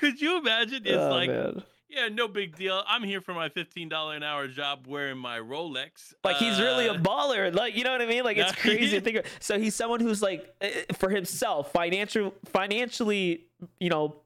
could 0.00 0.20
you 0.20 0.38
imagine? 0.38 0.82
Oh, 0.88 0.90
it's 0.90 0.96
oh, 0.96 1.10
like. 1.10 1.30
Man 1.30 1.62
yeah, 1.88 2.08
no 2.08 2.28
big 2.28 2.54
deal. 2.54 2.82
I'm 2.86 3.02
here 3.02 3.20
for 3.20 3.32
my 3.32 3.48
fifteen 3.48 3.88
dollar 3.88 4.14
an 4.14 4.22
hour 4.22 4.46
job 4.46 4.86
wearing 4.86 5.16
my 5.16 5.38
Rolex. 5.38 6.12
Like 6.22 6.36
uh, 6.36 6.38
he's 6.38 6.60
really 6.60 6.86
a 6.86 6.92
uh, 6.92 6.98
baller. 6.98 7.54
Like 7.54 7.76
you 7.76 7.84
know 7.84 7.92
what 7.92 8.02
I 8.02 8.06
mean? 8.06 8.24
Like 8.24 8.36
it's 8.36 8.52
crazy 8.60 8.98
to 8.98 9.00
think. 9.00 9.16
Of. 9.18 9.26
So 9.40 9.58
he's 9.58 9.74
someone 9.74 10.00
who's 10.00 10.20
like 10.20 10.54
eh, 10.60 10.70
eh, 10.88 10.92
for 10.94 11.08
himself, 11.08 11.72
financial, 11.72 12.34
financially, 12.44 13.46
you 13.80 13.88
know, 13.88 14.16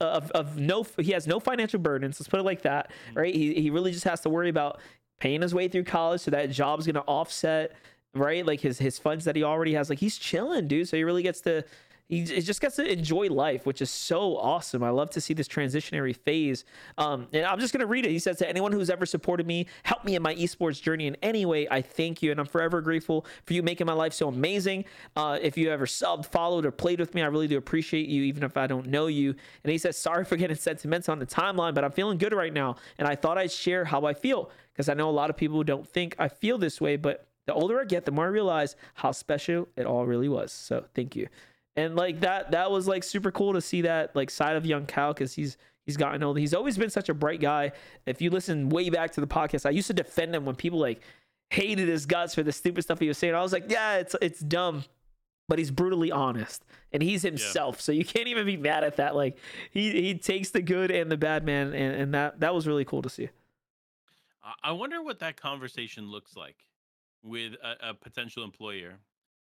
of, 0.00 0.30
of 0.32 0.58
no, 0.58 0.84
he 0.98 1.12
has 1.12 1.28
no 1.28 1.38
financial 1.38 1.78
burdens. 1.78 2.18
Let's 2.18 2.28
put 2.28 2.40
it 2.40 2.44
like 2.44 2.62
that, 2.62 2.90
mm-hmm. 3.08 3.18
right? 3.18 3.34
He 3.34 3.54
he 3.54 3.70
really 3.70 3.92
just 3.92 4.04
has 4.04 4.20
to 4.22 4.28
worry 4.28 4.48
about 4.48 4.80
paying 5.20 5.42
his 5.42 5.54
way 5.54 5.68
through 5.68 5.84
college, 5.84 6.22
so 6.22 6.32
that 6.32 6.50
job's 6.50 6.86
gonna 6.86 7.04
offset, 7.06 7.72
right? 8.14 8.44
Like 8.44 8.60
his 8.60 8.78
his 8.78 8.98
funds 8.98 9.24
that 9.26 9.36
he 9.36 9.44
already 9.44 9.74
has. 9.74 9.88
Like 9.88 10.00
he's 10.00 10.18
chilling, 10.18 10.66
dude. 10.66 10.88
So 10.88 10.96
he 10.96 11.04
really 11.04 11.22
gets 11.22 11.40
to 11.42 11.64
he 12.12 12.24
j- 12.24 12.42
just 12.42 12.60
gets 12.60 12.76
to 12.76 12.92
enjoy 12.92 13.28
life, 13.28 13.64
which 13.64 13.80
is 13.80 13.90
so 13.90 14.36
awesome. 14.36 14.82
I 14.82 14.90
love 14.90 15.08
to 15.12 15.20
see 15.20 15.32
this 15.32 15.48
transitionary 15.48 16.14
phase. 16.14 16.66
Um, 16.98 17.26
and 17.32 17.46
I'm 17.46 17.58
just 17.58 17.72
gonna 17.72 17.86
read 17.86 18.04
it. 18.04 18.10
He 18.10 18.18
says 18.18 18.36
to 18.36 18.48
anyone 18.48 18.70
who's 18.70 18.90
ever 18.90 19.06
supported 19.06 19.46
me, 19.46 19.66
helped 19.82 20.04
me 20.04 20.14
in 20.14 20.20
my 20.20 20.34
esports 20.34 20.82
journey 20.82 21.06
in 21.06 21.16
any 21.22 21.46
way, 21.46 21.66
I 21.70 21.80
thank 21.80 22.22
you, 22.22 22.30
and 22.30 22.38
I'm 22.38 22.44
forever 22.44 22.82
grateful 22.82 23.24
for 23.46 23.54
you 23.54 23.62
making 23.62 23.86
my 23.86 23.94
life 23.94 24.12
so 24.12 24.28
amazing. 24.28 24.84
Uh, 25.16 25.38
if 25.40 25.56
you 25.56 25.70
ever 25.70 25.86
subbed, 25.86 26.26
followed, 26.26 26.66
or 26.66 26.70
played 26.70 27.00
with 27.00 27.14
me, 27.14 27.22
I 27.22 27.26
really 27.28 27.48
do 27.48 27.56
appreciate 27.56 28.08
you, 28.08 28.24
even 28.24 28.42
if 28.42 28.58
I 28.58 28.66
don't 28.66 28.88
know 28.88 29.06
you. 29.06 29.30
And 29.64 29.70
he 29.72 29.78
says, 29.78 29.96
sorry 29.96 30.26
for 30.26 30.36
getting 30.36 30.56
sentimental 30.56 31.12
on 31.12 31.18
the 31.18 31.24
timeline, 31.24 31.72
but 31.72 31.82
I'm 31.82 31.92
feeling 31.92 32.18
good 32.18 32.34
right 32.34 32.52
now, 32.52 32.76
and 32.98 33.08
I 33.08 33.14
thought 33.14 33.38
I'd 33.38 33.50
share 33.50 33.86
how 33.86 34.04
I 34.04 34.12
feel 34.12 34.50
because 34.74 34.90
I 34.90 34.94
know 34.94 35.08
a 35.08 35.10
lot 35.10 35.30
of 35.30 35.38
people 35.38 35.64
don't 35.64 35.88
think 35.88 36.14
I 36.18 36.28
feel 36.28 36.58
this 36.58 36.78
way, 36.78 36.96
but 36.96 37.26
the 37.46 37.54
older 37.54 37.80
I 37.80 37.84
get, 37.84 38.04
the 38.04 38.12
more 38.12 38.26
I 38.26 38.28
realize 38.28 38.76
how 38.94 39.12
special 39.12 39.66
it 39.76 39.86
all 39.86 40.04
really 40.04 40.28
was. 40.28 40.52
So 40.52 40.84
thank 40.94 41.16
you. 41.16 41.28
And 41.76 41.96
like 41.96 42.20
that, 42.20 42.50
that 42.50 42.70
was 42.70 42.86
like 42.86 43.02
super 43.02 43.30
cool 43.30 43.54
to 43.54 43.60
see 43.60 43.82
that 43.82 44.14
like 44.14 44.30
side 44.30 44.56
of 44.56 44.66
young 44.66 44.84
Cal 44.86 45.12
because 45.14 45.32
he's 45.34 45.56
he's 45.86 45.96
gotten 45.96 46.22
older. 46.22 46.38
He's 46.38 46.52
always 46.54 46.76
been 46.76 46.90
such 46.90 47.08
a 47.08 47.14
bright 47.14 47.40
guy. 47.40 47.72
If 48.06 48.20
you 48.20 48.30
listen 48.30 48.68
way 48.68 48.90
back 48.90 49.12
to 49.12 49.20
the 49.20 49.26
podcast, 49.26 49.64
I 49.66 49.70
used 49.70 49.86
to 49.86 49.94
defend 49.94 50.34
him 50.34 50.44
when 50.44 50.54
people 50.54 50.78
like 50.78 51.00
hated 51.50 51.88
his 51.88 52.04
guts 52.06 52.34
for 52.34 52.42
the 52.42 52.52
stupid 52.52 52.82
stuff 52.82 52.98
he 52.98 53.08
was 53.08 53.16
saying. 53.18 53.34
I 53.34 53.42
was 53.42 53.52
like, 53.52 53.70
yeah, 53.70 53.96
it's 53.96 54.14
it's 54.20 54.40
dumb, 54.40 54.84
but 55.48 55.58
he's 55.58 55.70
brutally 55.70 56.10
honest 56.12 56.62
and 56.92 57.02
he's 57.02 57.22
himself. 57.22 57.80
So 57.80 57.90
you 57.92 58.04
can't 58.04 58.28
even 58.28 58.44
be 58.44 58.58
mad 58.58 58.84
at 58.84 58.96
that. 58.96 59.16
Like 59.16 59.38
he 59.70 59.90
he 59.92 60.14
takes 60.14 60.50
the 60.50 60.60
good 60.60 60.90
and 60.90 61.10
the 61.10 61.16
bad 61.16 61.42
man, 61.44 61.68
and, 61.68 61.94
and 62.02 62.14
that 62.14 62.40
that 62.40 62.54
was 62.54 62.66
really 62.66 62.84
cool 62.84 63.00
to 63.02 63.08
see. 63.08 63.30
I- 64.44 64.54
I 64.64 64.72
wonder 64.72 65.02
what 65.02 65.20
that 65.20 65.36
conversation 65.36 66.10
looks 66.10 66.36
like 66.36 66.56
with 67.22 67.54
a, 67.62 67.90
a 67.90 67.94
potential 67.94 68.44
employer. 68.44 68.98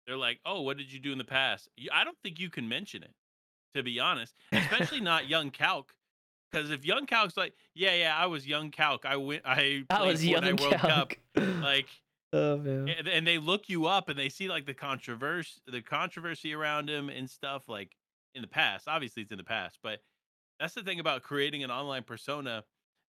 They're 0.05 0.17
like, 0.17 0.39
"Oh, 0.45 0.61
what 0.61 0.77
did 0.77 0.91
you 0.91 0.99
do 0.99 1.11
in 1.11 1.17
the 1.17 1.23
past?" 1.23 1.69
You- 1.77 1.89
I 1.93 2.03
don't 2.03 2.17
think 2.23 2.39
you 2.39 2.49
can 2.49 2.67
mention 2.67 3.03
it, 3.03 3.13
to 3.75 3.83
be 3.83 3.99
honest, 3.99 4.35
especially 4.51 4.99
not 5.01 5.27
young 5.27 5.51
Calc. 5.51 5.93
Because 6.51 6.69
if 6.69 6.85
young 6.85 7.05
Calc's 7.05 7.35
like, 7.37 7.53
"Yeah, 7.73 7.95
yeah, 7.95 8.15
I 8.15 8.27
was 8.27 8.45
young 8.45 8.69
Calc. 8.71 9.05
I 9.05 9.15
went. 9.17 9.43
I 9.45 9.83
I 9.89 10.03
was 10.03 10.25
young 10.25 10.43
Fortnite 10.43 10.59
World 10.61 10.73
Cup." 10.75 11.13
Like, 11.63 11.87
oh 12.33 12.57
man. 12.57 12.89
and, 12.89 13.07
and 13.07 13.27
they 13.27 13.37
look 13.37 13.69
you 13.69 13.85
up 13.87 14.09
and 14.09 14.19
they 14.19 14.29
see 14.29 14.47
like 14.49 14.65
the 14.65 14.73
controversy, 14.73 15.59
the 15.65 15.81
controversy 15.81 16.53
around 16.53 16.89
him 16.89 17.09
and 17.09 17.29
stuff. 17.29 17.67
Like 17.67 17.95
in 18.35 18.41
the 18.41 18.47
past, 18.47 18.87
obviously 18.87 19.23
it's 19.23 19.31
in 19.31 19.37
the 19.37 19.43
past, 19.43 19.79
but 19.81 20.01
that's 20.59 20.73
the 20.73 20.83
thing 20.83 20.99
about 20.99 21.23
creating 21.23 21.63
an 21.63 21.71
online 21.71 22.03
persona 22.03 22.63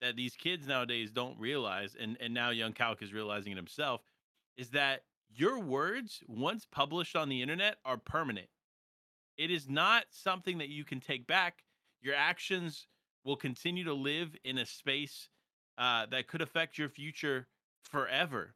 that 0.00 0.16
these 0.16 0.34
kids 0.34 0.66
nowadays 0.66 1.10
don't 1.10 1.38
realize, 1.38 1.96
and 1.98 2.16
and 2.20 2.34
now 2.34 2.50
young 2.50 2.72
Calc 2.72 3.02
is 3.02 3.12
realizing 3.12 3.52
it 3.52 3.56
himself, 3.56 4.02
is 4.56 4.70
that 4.70 5.04
your 5.34 5.60
words 5.60 6.22
once 6.26 6.66
published 6.70 7.16
on 7.16 7.28
the 7.28 7.42
internet 7.42 7.76
are 7.84 7.96
permanent. 7.96 8.48
It 9.36 9.50
is 9.50 9.68
not 9.68 10.04
something 10.10 10.58
that 10.58 10.68
you 10.68 10.84
can 10.84 11.00
take 11.00 11.26
back. 11.26 11.64
Your 12.02 12.14
actions 12.14 12.86
will 13.24 13.36
continue 13.36 13.84
to 13.84 13.94
live 13.94 14.34
in 14.44 14.58
a 14.58 14.66
space 14.66 15.28
uh, 15.78 16.06
that 16.10 16.26
could 16.26 16.42
affect 16.42 16.78
your 16.78 16.88
future 16.88 17.46
forever. 17.82 18.54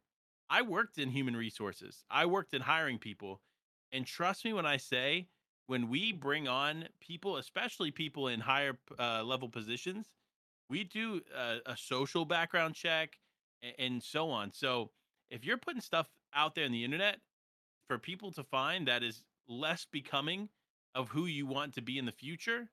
I 0.49 0.61
worked 0.61 0.97
in 0.97 1.09
human 1.09 1.35
resources. 1.35 2.03
I 2.09 2.25
worked 2.25 2.53
in 2.53 2.61
hiring 2.61 2.99
people. 2.99 3.41
And 3.91 4.05
trust 4.05 4.45
me 4.45 4.53
when 4.53 4.65
I 4.65 4.77
say, 4.77 5.27
when 5.67 5.89
we 5.89 6.11
bring 6.11 6.47
on 6.47 6.87
people, 6.99 7.37
especially 7.37 7.89
people 7.89 8.27
in 8.27 8.39
higher 8.39 8.77
uh, 8.99 9.23
level 9.23 9.49
positions, 9.49 10.07
we 10.69 10.83
do 10.83 11.21
a, 11.35 11.71
a 11.71 11.77
social 11.77 12.25
background 12.25 12.75
check 12.75 13.17
and, 13.63 13.73
and 13.79 14.03
so 14.03 14.29
on. 14.29 14.51
So 14.51 14.91
if 15.31 15.43
you're 15.43 15.57
putting 15.57 15.81
stuff 15.81 16.07
out 16.35 16.55
there 16.55 16.65
in 16.65 16.71
the 16.71 16.83
internet 16.83 17.17
for 17.87 17.97
people 17.97 18.31
to 18.31 18.43
find 18.43 18.87
that 18.87 19.03
is 19.03 19.23
less 19.47 19.85
becoming 19.91 20.49
of 20.93 21.09
who 21.09 21.25
you 21.25 21.45
want 21.45 21.73
to 21.75 21.81
be 21.81 21.97
in 21.97 22.05
the 22.05 22.11
future, 22.11 22.69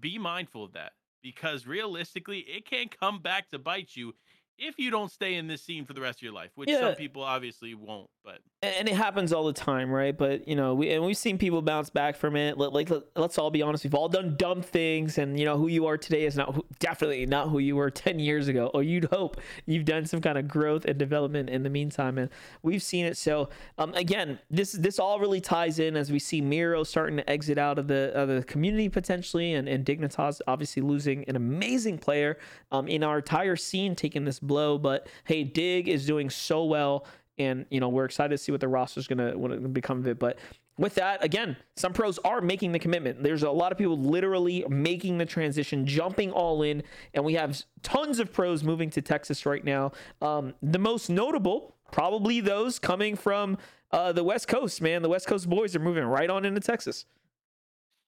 be 0.00 0.18
mindful 0.18 0.64
of 0.64 0.72
that 0.72 0.92
because 1.22 1.66
realistically, 1.66 2.40
it 2.40 2.66
can 2.66 2.88
come 2.88 3.20
back 3.20 3.48
to 3.50 3.58
bite 3.58 3.94
you 3.94 4.14
if 4.62 4.78
you 4.78 4.90
don't 4.90 5.10
stay 5.10 5.34
in 5.34 5.46
this 5.48 5.62
scene 5.62 5.84
for 5.84 5.92
the 5.92 6.00
rest 6.00 6.18
of 6.18 6.22
your 6.22 6.32
life, 6.32 6.50
which 6.54 6.68
Yeah. 6.70 6.80
some 6.80 6.94
people 6.94 7.22
obviously 7.22 7.74
won't. 7.74 8.08
But 8.24 8.38
and 8.62 8.88
it 8.88 8.94
happens 8.94 9.32
all 9.32 9.44
the 9.44 9.52
time, 9.52 9.90
right? 9.90 10.16
But 10.16 10.46
you 10.46 10.54
know, 10.54 10.74
we 10.74 10.90
and 10.92 11.04
we've 11.04 11.16
seen 11.16 11.36
people 11.36 11.60
bounce 11.62 11.90
back 11.90 12.14
from 12.16 12.36
it. 12.36 12.56
Let- 12.56 12.72
Like, 12.72 12.88
let, 12.88 13.02
us 13.16 13.36
all 13.36 13.50
be 13.50 13.60
honest, 13.62 13.82
we've 13.82 13.94
all 13.94 14.08
done 14.08 14.36
dumb 14.36 14.62
things, 14.62 15.18
and 15.18 15.38
you 15.38 15.44
know, 15.44 15.56
who 15.58 15.66
you 15.66 15.86
are 15.86 15.98
today 15.98 16.24
is 16.24 16.36
not 16.36 16.54
who, 16.54 16.64
definitely 16.78 17.26
not 17.26 17.48
who 17.48 17.58
you 17.58 17.74
were 17.74 17.90
ten 18.06 18.20
years 18.20 18.46
ago. 18.46 18.70
Or 18.72 18.82
you'd 18.84 19.06
hope 19.06 19.40
you've 19.66 19.84
done 19.84 20.06
some 20.06 20.20
kind 20.20 20.38
of 20.38 20.46
growth 20.46 20.84
and 20.84 20.96
development 20.96 21.50
in 21.50 21.64
the 21.64 21.70
meantime, 21.70 22.16
and 22.16 22.30
we've 22.62 22.82
seen 22.82 23.04
it. 23.04 23.16
So, 23.16 23.48
um, 23.78 23.92
again, 23.94 24.38
this 24.48 24.70
this 24.72 25.00
all 25.00 25.18
really 25.18 25.40
ties 25.40 25.80
in 25.80 25.96
as 25.96 26.12
we 26.12 26.20
see 26.20 26.40
Mero 26.40 26.84
starting 26.84 27.16
to 27.16 27.28
exit 27.28 27.58
out 27.58 27.78
of 27.80 27.88
the 27.88 28.12
of 28.14 28.28
the 28.28 28.44
community 28.44 28.88
potentially, 28.88 29.54
and 29.54 29.68
and 29.68 29.84
Dignitas 29.84 30.40
obviously 30.46 30.82
losing 30.82 31.24
an 31.28 31.34
amazing 31.34 31.98
player, 31.98 32.38
um, 32.70 32.86
in 32.86 33.02
our 33.02 33.18
entire 33.18 33.56
scene 33.56 33.96
taking 33.96 34.24
this 34.24 34.38
blow. 34.52 34.78
But 34.78 35.08
hey, 35.24 35.44
Dig 35.44 35.88
is 35.88 36.06
doing 36.06 36.30
so 36.30 36.64
well 36.64 37.06
and 37.38 37.66
you 37.70 37.80
know 37.80 37.88
we're 37.88 38.04
excited 38.04 38.30
to 38.30 38.38
see 38.38 38.52
what 38.52 38.60
the 38.60 38.68
roster's 38.68 39.06
gonna, 39.06 39.32
gonna 39.32 39.68
become 39.68 39.98
of 39.98 40.06
it. 40.06 40.18
But 40.18 40.38
with 40.78 40.94
that, 40.94 41.22
again, 41.22 41.56
some 41.76 41.92
pros 41.92 42.18
are 42.18 42.40
making 42.40 42.72
the 42.72 42.78
commitment. 42.78 43.22
There's 43.22 43.42
a 43.42 43.50
lot 43.50 43.72
of 43.72 43.78
people 43.78 43.98
literally 43.98 44.64
making 44.68 45.18
the 45.18 45.26
transition, 45.26 45.86
jumping 45.86 46.30
all 46.30 46.62
in, 46.62 46.82
and 47.14 47.24
we 47.24 47.34
have 47.34 47.62
tons 47.82 48.18
of 48.18 48.32
pros 48.32 48.64
moving 48.64 48.90
to 48.90 49.02
Texas 49.02 49.44
right 49.44 49.64
now. 49.64 49.92
Um, 50.20 50.54
the 50.62 50.78
most 50.78 51.10
notable, 51.10 51.76
probably 51.90 52.40
those 52.40 52.78
coming 52.78 53.16
from 53.16 53.58
uh, 53.90 54.12
the 54.12 54.24
West 54.24 54.48
Coast. 54.48 54.80
Man, 54.80 55.02
the 55.02 55.08
West 55.08 55.26
Coast 55.26 55.48
boys 55.48 55.76
are 55.76 55.80
moving 55.80 56.04
right 56.04 56.30
on 56.30 56.44
into 56.44 56.60
Texas. 56.60 57.04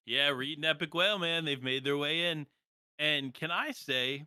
yeah, 0.05 0.29
Reet 0.29 0.63
and 0.63 0.65
Epikwhale, 0.65 1.19
man, 1.19 1.45
they've 1.45 1.63
made 1.63 1.83
their 1.83 1.97
way 1.97 2.31
in. 2.31 2.47
And 2.97 3.33
can 3.33 3.51
I 3.51 3.71
say, 3.71 4.25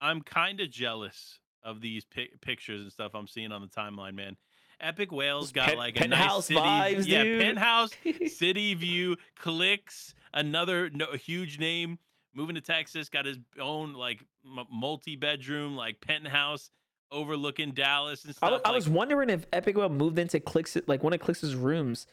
I'm 0.00 0.22
kind 0.22 0.60
of 0.60 0.70
jealous 0.70 1.38
of 1.66 1.80
these 1.82 2.04
pic- 2.04 2.40
pictures 2.40 2.80
and 2.80 2.90
stuff 2.92 3.12
I'm 3.14 3.26
seeing 3.26 3.52
on 3.52 3.60
the 3.60 3.66
timeline, 3.68 4.14
man. 4.14 4.36
Epikwhale's 4.82 5.52
got 5.52 5.68
Pen- 5.70 5.78
like 5.78 5.96
a 5.96 6.00
penthouse 6.00 6.28
nice 6.28 6.46
city, 6.46 6.60
vibes, 6.60 7.06
yeah, 7.06 7.22
dude. 7.24 7.40
penthouse, 7.42 7.90
city 8.36 8.74
view, 8.74 9.16
Clix, 9.38 10.14
another 10.34 10.90
no, 10.90 11.06
huge 11.12 11.58
name, 11.58 11.98
moving 12.34 12.54
to 12.56 12.60
Texas, 12.60 13.08
got 13.08 13.24
his 13.24 13.38
own 13.60 13.94
like 13.94 14.20
m- 14.44 14.66
multi-bedroom 14.70 15.76
like 15.76 16.00
penthouse 16.00 16.70
overlooking 17.10 17.72
Dallas 17.72 18.22
and 18.24 18.30
I, 18.30 18.32
stuff. 18.32 18.50
w- 18.50 18.62
I 18.64 18.68
like- 18.68 18.74
was 18.76 18.88
wondering 18.88 19.30
if 19.30 19.50
Epikwhale 19.50 19.90
moved 19.90 20.18
into 20.18 20.40
Clix, 20.40 20.76
like 20.86 21.02
one 21.02 21.12
of 21.14 21.20
Clix' 21.20 21.54
rooms, 21.54 22.06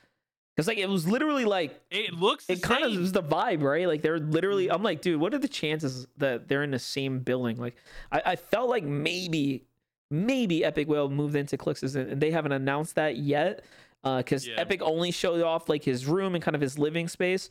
because 0.56 0.68
like 0.68 0.78
it 0.78 0.88
was 0.88 1.08
literally 1.08 1.46
like 1.46 1.82
it 1.89 2.13
looks 2.13 2.50
it 2.50 2.62
kind 2.62 2.84
of 2.84 2.96
was 2.96 3.12
the 3.12 3.24
vibe, 3.24 3.63
right? 3.63 3.88
Like 3.88 4.02
they're 4.02 4.20
literally. 4.20 4.66
Mm-hmm. 4.66 4.76
I'm 4.76 4.84
like, 4.84 5.02
dude, 5.02 5.20
what 5.20 5.34
are 5.34 5.39
the 5.39 5.48
chances 5.48 6.08
that 6.18 6.48
they're 6.48 6.63
in 6.63 6.72
the 6.72 6.80
same 6.80 7.20
building? 7.20 7.58
Like, 7.58 7.76
I, 8.12 8.22
I 8.26 8.36
felt 8.36 8.70
like 8.70 8.84
maybe, 8.84 9.66
maybe 10.12 10.62
Epikwhale 10.62 11.10
moved 11.12 11.36
into 11.36 11.58
Clix's, 11.58 11.96
and 11.96 12.22
they 12.22 12.32
haven't 12.32 12.52
announced 12.52 12.96
that 12.96 13.18
yet, 13.18 13.63
uh 14.04 14.18
because 14.18 14.48
Yeah. 14.48 14.56
Epic 14.58 14.82
only 14.84 15.12
showed 15.12 15.42
off 15.42 15.70
like 15.70 15.84
his 15.84 16.06
room 16.06 16.36
and 16.36 16.44
kind 16.44 16.56
of 16.56 16.62
his 16.62 16.78
living 16.78 17.08
space. 17.08 17.50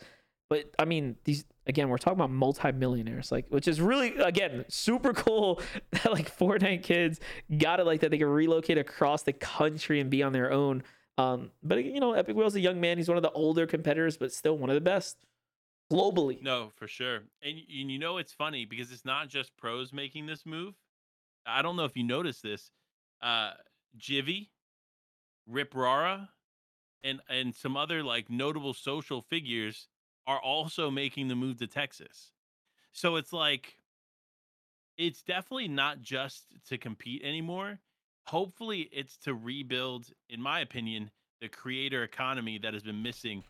But 0.48 0.70
I 0.78 0.84
mean, 0.84 1.16
these 1.24 1.44
again, 1.66 1.88
we're 1.88 1.98
talking 1.98 2.18
about 2.18 2.30
multi-millionaires, 2.30 3.32
like, 3.32 3.46
which 3.48 3.66
is 3.66 3.80
really 3.80 4.16
again 4.18 4.64
super 4.68 5.12
cool 5.24 5.60
that 5.90 6.12
like 6.12 6.36
Fortnite 6.38 6.82
kids 6.84 7.18
got 7.58 7.80
it 7.80 7.86
like 7.86 8.00
that. 8.00 8.10
They 8.12 8.18
can 8.18 8.28
relocate 8.28 8.78
across 8.78 9.22
the 9.22 9.32
country 9.32 9.98
and 9.98 10.08
be 10.08 10.22
on 10.22 10.32
their 10.32 10.52
own. 10.52 10.84
Um, 11.18 11.50
but 11.62 11.84
you 11.84 12.00
know, 12.00 12.12
Epikwhale's 12.12 12.54
a 12.54 12.60
young 12.60 12.80
man. 12.80 12.96
He's 12.96 13.08
one 13.08 13.16
of 13.16 13.22
the 13.22 13.30
older 13.32 13.66
competitors, 13.66 14.16
but 14.16 14.32
still 14.32 14.56
one 14.56 14.70
of 14.70 14.74
the 14.74 14.80
best 14.80 15.16
globally. 15.92 16.42
No, 16.42 16.70
for 16.74 16.88
sure. 16.88 17.16
And, 17.42 17.58
and 17.58 17.90
you 17.90 17.98
know 17.98 18.18
it's 18.18 18.32
funny 18.32 18.64
because 18.64 18.90
it's 18.90 19.04
not 19.04 19.28
just 19.28 19.56
pros 19.56 19.92
making 19.92 20.26
this 20.26 20.46
move. 20.46 20.74
I 21.44 21.62
don't 21.62 21.76
know 21.76 21.84
if 21.84 21.96
you 21.96 22.04
noticed 22.04 22.42
this. 22.42 22.70
Uh 23.20 23.52
Jivy, 23.98 24.48
Rip 25.46 25.74
Rara, 25.74 26.30
and 27.04 27.20
and 27.28 27.54
some 27.54 27.76
other 27.76 28.02
like 28.02 28.30
notable 28.30 28.74
social 28.74 29.20
figures 29.22 29.88
are 30.26 30.40
also 30.40 30.90
making 30.90 31.28
the 31.28 31.36
move 31.36 31.58
to 31.58 31.66
Texas. 31.66 32.32
So 32.92 33.16
it's 33.16 33.32
like 33.32 33.76
it's 34.96 35.22
definitely 35.22 35.68
not 35.68 36.00
just 36.00 36.46
to 36.68 36.78
compete 36.78 37.22
anymore. 37.22 37.80
Hopefully 38.26 38.88
it's 38.92 39.16
to 39.18 39.34
rebuild, 39.34 40.06
in 40.28 40.40
my 40.40 40.60
opinion, 40.60 41.10
the 41.40 41.48
creator 41.48 42.04
economy 42.04 42.58
that 42.58 42.72
has 42.72 42.82
been 42.82 43.02
missing 43.02 43.42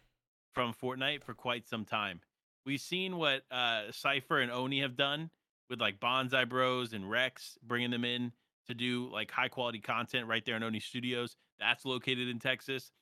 from 0.53 0.73
Fortnite 0.73 1.23
for 1.23 1.35
quite 1.35 1.67
some 1.67 1.85
time. 1.85 2.21
We've 2.65 2.81
seen 2.81 3.17
what 3.17 3.43
uh, 3.51 3.91
Cypher 3.91 4.41
and 4.41 4.51
Oni 4.51 4.81
have 4.81 4.97
done 4.97 5.31
with 5.69 5.81
like 5.81 6.01
Bonsai 6.01 6.49
Bros 6.49 6.93
and 6.93 7.11
Rex, 7.11 7.59
bringing 7.63 7.91
them 7.91 8.05
in 8.05 8.33
to 8.69 8.75
do 8.75 9.11
like 9.11 9.31
high 9.31 9.49
quality 9.49 9.81
content 9.81 10.27
right 10.27 10.45
there 10.45 10.57
in 10.57 10.63
Oni 10.63 10.81
Studios. 10.81 11.37
That's 11.59 11.85
located 11.85 12.29
in 12.29 12.39
Texas. 12.39 12.93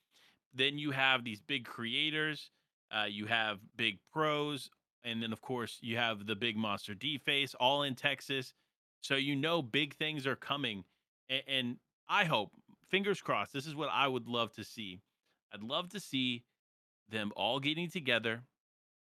Then 0.55 0.79
you 0.79 0.91
have 0.91 1.25
these 1.25 1.41
big 1.41 1.65
creators, 1.65 2.51
uh, 2.91 3.05
you 3.05 3.27
have 3.27 3.59
big 3.77 3.99
pros, 4.13 4.71
and 5.05 5.23
then 5.23 5.33
of 5.33 5.41
course 5.41 5.79
you 5.81 5.97
have 5.97 6.27
the 6.27 6.35
big 6.35 6.57
Monster 6.57 6.95
D 6.95 7.19
face, 7.19 7.55
all 7.55 7.83
in 7.83 7.95
Texas. 7.95 8.53
So 9.03 9.17
you 9.17 9.37
know 9.37 9.63
big 9.63 9.95
things 9.97 10.27
are 10.27 10.37
coming, 10.37 10.85
and, 11.31 11.43
and 11.47 11.77
I 12.09 12.25
hope, 12.25 12.51
fingers 12.91 13.23
crossed, 13.23 13.53
this 13.53 13.67
is 13.67 13.75
what 13.75 13.89
I 13.91 14.09
would 14.09 14.29
love 14.29 14.53
to 14.55 14.65
see. 14.65 15.01
I'd 15.55 15.63
love 15.63 15.89
to 15.91 16.01
see 16.01 16.45
them 17.09 17.33
all 17.37 17.61
getting 17.61 17.89
together, 17.89 18.43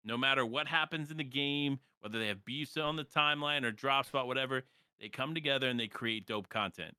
no 0.05 0.17
matter 0.17 0.45
what 0.45 0.67
happens 0.67 1.11
in 1.11 1.17
the 1.17 1.25
game, 1.25 1.79
whether 2.01 2.19
they 2.19 2.29
have 2.29 2.45
beefs 2.45 2.77
on 2.77 2.97
the 2.97 3.05
timeline 3.05 3.65
or 3.65 3.71
drop 3.71 4.07
spot, 4.07 4.27
whatever, 4.27 4.65
they 5.01 5.09
come 5.09 5.35
together 5.35 5.69
and 5.69 5.79
they 5.79 5.89
create 5.89 6.27
dope 6.27 6.49
content. 6.49 6.95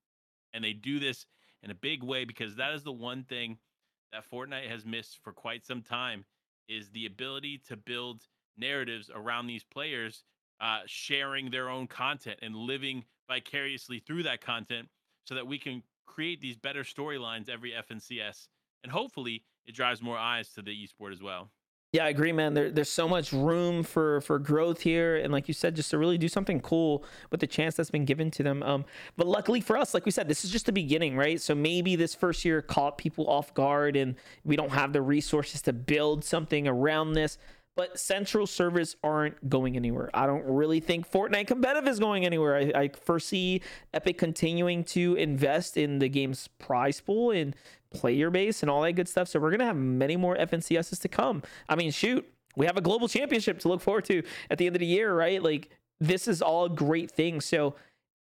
And 0.54 0.64
they 0.64 0.74
do 0.74 1.00
this 1.00 1.26
in 1.64 1.72
a 1.72 1.76
big 1.76 2.04
way 2.04 2.26
because 2.26 2.56
that 2.56 2.74
is 2.74 2.84
the 2.84 2.92
one 2.92 3.24
thing 3.24 3.58
that 4.12 4.30
Fortnite 4.30 4.70
has 4.70 4.86
missed 4.86 5.20
for 5.24 5.32
quite 5.32 5.66
some 5.66 5.82
time 5.82 6.26
is 6.68 6.90
the 6.90 7.06
ability 7.06 7.62
to 7.68 7.78
build 7.78 8.24
narratives 8.58 9.10
around 9.14 9.48
these 9.48 9.64
players 9.64 10.24
uh, 10.62 10.80
sharing 10.86 11.50
their 11.50 11.70
own 11.70 11.88
content 11.88 12.40
and 12.42 12.56
living 12.56 13.06
vicariously 13.30 14.00
through 14.00 14.24
that 14.24 14.42
content 14.42 14.90
so 15.30 15.36
that 15.36 15.46
we 15.46 15.60
can 15.60 15.84
create 16.08 16.42
these 16.42 16.58
better 16.58 16.84
storylines 16.84 17.50
every 17.50 17.72
FNCS. 17.72 18.48
And 18.84 18.92
hopefully 18.92 19.44
it 19.68 19.76
drives 19.76 20.02
more 20.02 20.18
eyes 20.18 20.50
to 20.54 20.64
the 20.64 20.72
esport 20.72 21.12
as 21.12 21.22
well. 21.22 21.52
Yeah, 21.92 22.06
I 22.06 22.10
agree, 22.10 22.32
man. 22.32 22.56
There, 22.56 22.72
there's 22.72 22.90
so 22.90 23.08
much 23.08 23.32
room 23.34 23.82
for 23.82 24.22
for 24.22 24.38
growth 24.38 24.82
here, 24.82 25.16
and 25.16 25.34
like 25.34 25.48
you 25.48 25.56
said, 25.56 25.76
just 25.76 25.90
to 25.90 25.98
really 25.98 26.20
do 26.20 26.28
something 26.28 26.62
cool 26.62 27.04
with 27.32 27.40
the 27.40 27.48
chance 27.48 27.76
that's 27.76 27.90
been 27.90 28.06
given 28.06 28.30
to 28.32 28.44
them. 28.44 28.62
Um, 28.62 28.86
but 29.18 29.26
luckily 29.26 29.60
for 29.60 29.76
us, 29.76 29.96
like 29.96 30.06
we 30.06 30.12
said, 30.12 30.28
this 30.28 30.46
is 30.46 30.52
just 30.52 30.68
the 30.68 30.72
beginning, 30.72 31.18
right? 31.18 31.42
So 31.42 31.56
maybe 31.56 31.96
this 31.96 32.14
first 32.14 32.46
year 32.46 32.62
caught 32.62 33.00
people 33.00 33.28
off 33.28 33.56
guard, 33.56 33.96
and 33.96 34.16
we 34.44 34.56
don't 34.56 34.72
have 34.72 34.94
the 34.94 35.02
resources 35.02 35.64
to 35.64 35.74
build 35.74 36.24
something 36.24 36.68
around 36.68 37.14
this 37.14 37.40
but 37.80 37.98
central 37.98 38.46
servers 38.46 38.98
aren't 39.06 39.50
going 39.50 39.78
anywhere. 39.78 40.10
I 40.14 40.26
don't 40.26 40.44
really 40.44 40.82
think 40.82 41.10
Fortnite 41.10 41.48
competitive 41.48 41.88
is 41.88 41.98
going 41.98 42.26
anywhere. 42.26 42.58
I, 42.58 42.72
I 42.78 42.90
foresee 42.90 43.62
Epic 43.94 44.18
continuing 44.18 44.84
to 44.84 45.16
invest 45.16 45.78
in 45.78 46.00
the 46.00 46.10
game's 46.10 46.50
prize 46.60 47.00
pool 47.00 47.32
and 47.32 47.56
player 47.90 48.30
base 48.32 48.64
and 48.64 48.70
all 48.70 48.82
that 48.82 48.92
good 48.92 49.08
stuff. 49.08 49.30
So 49.30 49.40
we're 49.40 49.52
gonna 49.52 49.64
have 49.64 49.78
many 49.78 50.18
more 50.18 50.36
FNCSs 50.36 51.00
to 51.00 51.08
come. 51.08 51.42
I 51.70 51.76
mean, 51.76 51.92
shoot, 51.92 52.30
we 52.58 52.66
have 52.66 52.76
a 52.76 52.82
global 52.82 53.08
championship 53.08 53.60
to 53.60 53.70
look 53.70 53.80
forward 53.80 54.04
to 54.08 54.24
at 54.52 54.58
the 54.58 54.68
end 54.68 54.76
of 54.76 54.82
the 54.82 54.86
year, 54.86 55.16
right? 55.16 55.42
Like 55.42 55.70
this 56.02 56.28
is 56.28 56.42
all 56.42 56.68
great 56.68 57.10
things. 57.10 57.46
So 57.46 57.76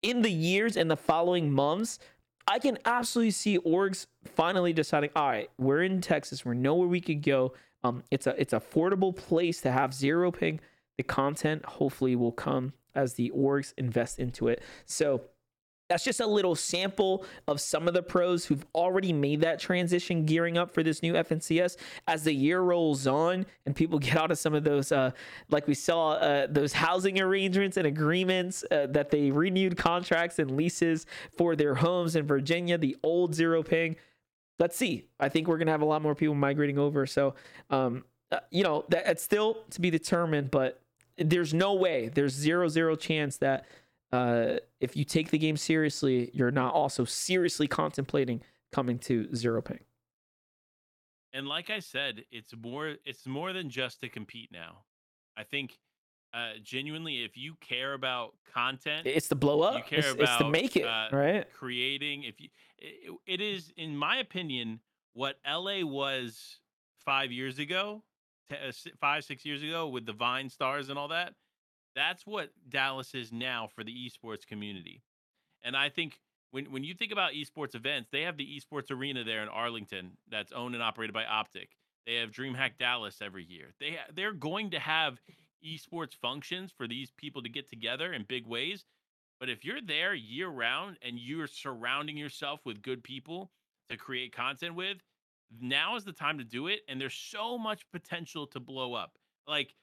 in 0.02 0.22
the 0.22 0.32
years 0.32 0.76
and 0.76 0.92
the 0.92 0.98
following 0.98 1.50
months, 1.50 1.98
I 2.48 2.60
can 2.60 2.78
absolutely 2.86 3.32
see 3.32 3.58
orgs 3.60 4.06
finally 4.24 4.72
deciding, 4.72 5.10
all 5.16 5.28
right, 5.28 5.50
we're 5.58 5.84
in 5.84 6.02
Texas, 6.02 6.46
we 6.46 6.56
know 6.56 6.76
where 6.76 6.88
we 6.88 7.02
could 7.02 7.24
go. 7.24 7.54
Um, 7.84 8.04
it's 8.12 8.28
a 8.28 8.40
it's 8.40 8.54
affordable 8.54 9.16
place 9.16 9.62
to 9.62 9.72
have 9.72 9.94
zero 9.94 10.32
ping. 10.32 10.60
The 10.98 11.04
content 11.04 11.66
hopefully 11.66 12.16
will 12.16 12.32
come 12.32 12.74
as 12.94 13.14
the 13.14 13.32
orgs 13.36 13.74
invest 13.78 14.20
into 14.20 14.48
it. 14.48 14.64
So 14.86 15.22
that's 15.88 16.04
just 16.04 16.20
a 16.20 16.26
little 16.26 16.56
sample 16.56 17.26
of 17.48 17.62
some 17.62 17.88
of 17.88 17.94
the 17.94 18.02
pros 18.02 18.46
who've 18.46 18.66
already 18.74 19.14
made 19.14 19.42
that 19.42 19.60
transition 19.60 20.26
gearing 20.26 20.58
up 20.58 20.72
for 20.72 20.84
this 20.84 21.04
new 21.04 21.14
FNCS. 21.14 21.78
As 22.08 22.24
the 22.24 22.34
year 22.34 22.62
rolls 22.62 23.08
on 23.08 23.46
and 23.66 23.76
people 23.76 24.00
get 24.06 24.18
out 24.18 24.32
of 24.32 24.38
some 24.38 24.54
of 24.54 24.64
those, 24.64 24.92
uh, 24.92 25.12
like 25.50 25.68
we 25.68 25.74
saw, 25.74 26.14
uh, 26.14 26.48
those 26.50 26.74
housing 26.74 27.20
arrangements 27.20 27.78
and 27.78 27.86
agreements 27.86 28.64
uh, 28.72 28.88
that 28.90 29.12
they 29.12 29.32
renewed 29.32 29.78
contracts 29.78 30.40
and 30.40 30.52
leases 30.52 31.06
for 31.38 31.56
their 31.56 31.76
homes 31.76 32.16
in 32.16 32.26
Virginia, 32.26 32.78
the 32.78 32.98
old 33.04 33.34
zero 33.34 33.62
ping 33.62 33.96
let's 34.60 34.78
see. 34.78 35.06
I 35.20 35.30
think 35.30 35.48
we're 35.48 35.58
gonna 35.58 35.72
have 35.72 35.82
a 35.82 35.86
lot 35.86 36.02
more 36.02 36.16
people 36.16 36.36
migrating 36.36 36.80
over. 36.80 37.06
So, 37.06 37.36
um, 37.70 38.06
uh, 38.32 38.40
you 38.52 38.64
know, 38.64 38.86
that 38.90 39.08
it's 39.08 39.24
still 39.24 39.64
to 39.72 39.82
be 39.82 39.90
determined, 39.90 40.52
but 40.52 40.82
there's 41.18 41.54
no 41.54 41.74
way, 41.74 42.10
there's 42.10 42.34
zero 42.34 42.68
zero 42.68 42.96
chance 42.96 43.38
that 43.38 43.66
uh, 44.12 44.58
if 44.80 44.96
you 44.96 45.04
take 45.04 45.32
the 45.32 45.38
game 45.38 45.58
seriously, 45.58 46.32
you're 46.34 46.52
not 46.52 46.74
also 46.74 47.06
seriously 47.06 47.68
contemplating 47.68 48.42
coming 48.72 49.00
to 49.00 49.34
zero 49.36 49.62
ping. 49.62 49.80
And 51.34 51.48
like 51.48 51.70
I 51.70 51.80
said, 51.80 52.24
it's 52.32 52.54
more 52.56 52.96
it's 53.06 53.26
more 53.28 53.52
than 53.52 53.70
just 53.70 54.02
to 54.02 54.10
compete 54.10 54.50
now. 54.52 54.84
I 55.38 55.44
think 55.44 55.78
uh, 56.34 56.52
genuinely, 56.64 57.24
if 57.24 57.38
you 57.38 57.56
care 57.62 57.94
about 57.94 58.34
content, 58.54 59.08
it's 59.08 59.30
to 59.30 59.36
blow 59.36 59.62
up. 59.62 59.78
You 59.78 59.84
care 59.84 60.00
it's, 60.00 60.14
about 60.14 60.24
it's 60.24 60.38
to 60.38 60.50
make 60.50 60.76
it 60.76 60.86
uh, 60.86 61.08
right. 61.12 61.46
Creating, 61.54 62.24
if 62.24 62.40
you, 62.42 62.50
it, 62.78 63.12
it 63.26 63.42
is, 63.42 63.72
in 63.78 63.96
my 63.96 64.18
opinion, 64.18 64.80
what 65.14 65.38
LA 65.48 65.86
was 65.86 66.60
five 67.06 67.32
years 67.32 67.58
ago, 67.60 68.04
t- 68.50 68.56
uh, 68.56 68.72
five 69.00 69.24
six 69.24 69.46
years 69.46 69.64
ago 69.64 69.88
with 69.88 70.06
the 70.06 70.14
Vine 70.14 70.50
stars 70.50 70.90
and 70.90 71.00
all 71.00 71.08
that. 71.08 71.34
That's 71.96 72.26
what 72.26 72.50
Dallas 72.70 73.14
is 73.16 73.32
now 73.32 73.68
for 73.74 73.84
the 73.84 73.94
esports 73.94 74.46
community, 74.46 75.02
and 75.64 75.76
I 75.76 75.90
think 75.90 76.20
when 76.52 76.72
when 76.72 76.84
you 76.84 76.94
think 76.94 77.12
about 77.12 77.34
esports 77.34 77.76
events, 77.76 78.10
they 78.12 78.22
have 78.22 78.38
the 78.38 78.48
esports 78.48 78.92
arena 78.92 79.24
there 79.24 79.42
in 79.42 79.50
Arlington 79.50 80.18
that's 80.30 80.52
owned 80.52 80.76
and 80.76 80.84
operated 80.84 81.14
by 81.14 81.26
Optic. 81.26 81.70
They 82.06 82.16
have 82.16 82.32
DreamHack 82.32 82.78
Dallas 82.78 83.18
every 83.22 83.44
year. 83.44 83.74
They 83.80 83.98
they're 84.14 84.34
going 84.34 84.72
to 84.72 84.80
have 84.80 85.20
esports 85.66 86.14
functions 86.14 86.72
for 86.76 86.88
these 86.88 87.12
people 87.18 87.42
to 87.42 87.50
get 87.50 87.70
together 87.70 88.14
in 88.14 88.24
big 88.24 88.46
ways. 88.46 88.86
But 89.40 89.50
if 89.50 89.66
you're 89.66 89.82
there 89.82 90.14
year 90.14 90.48
round 90.48 90.98
and 91.02 91.20
you're 91.20 91.48
surrounding 91.48 92.18
yourself 92.18 92.62
with 92.66 92.82
good 92.82 93.04
people 93.04 93.52
to 93.90 93.98
create 93.98 94.34
content 94.34 94.76
with, 94.76 94.98
now 95.60 95.96
is 95.96 96.04
the 96.04 96.14
time 96.14 96.38
to 96.38 96.44
do 96.44 96.68
it. 96.68 96.82
And 96.88 97.00
there's 97.00 97.14
so 97.16 97.58
much 97.58 97.84
potential 97.92 98.48
to 98.48 98.60
blow 98.60 98.94
up. 98.94 99.18
Like, 99.48 99.76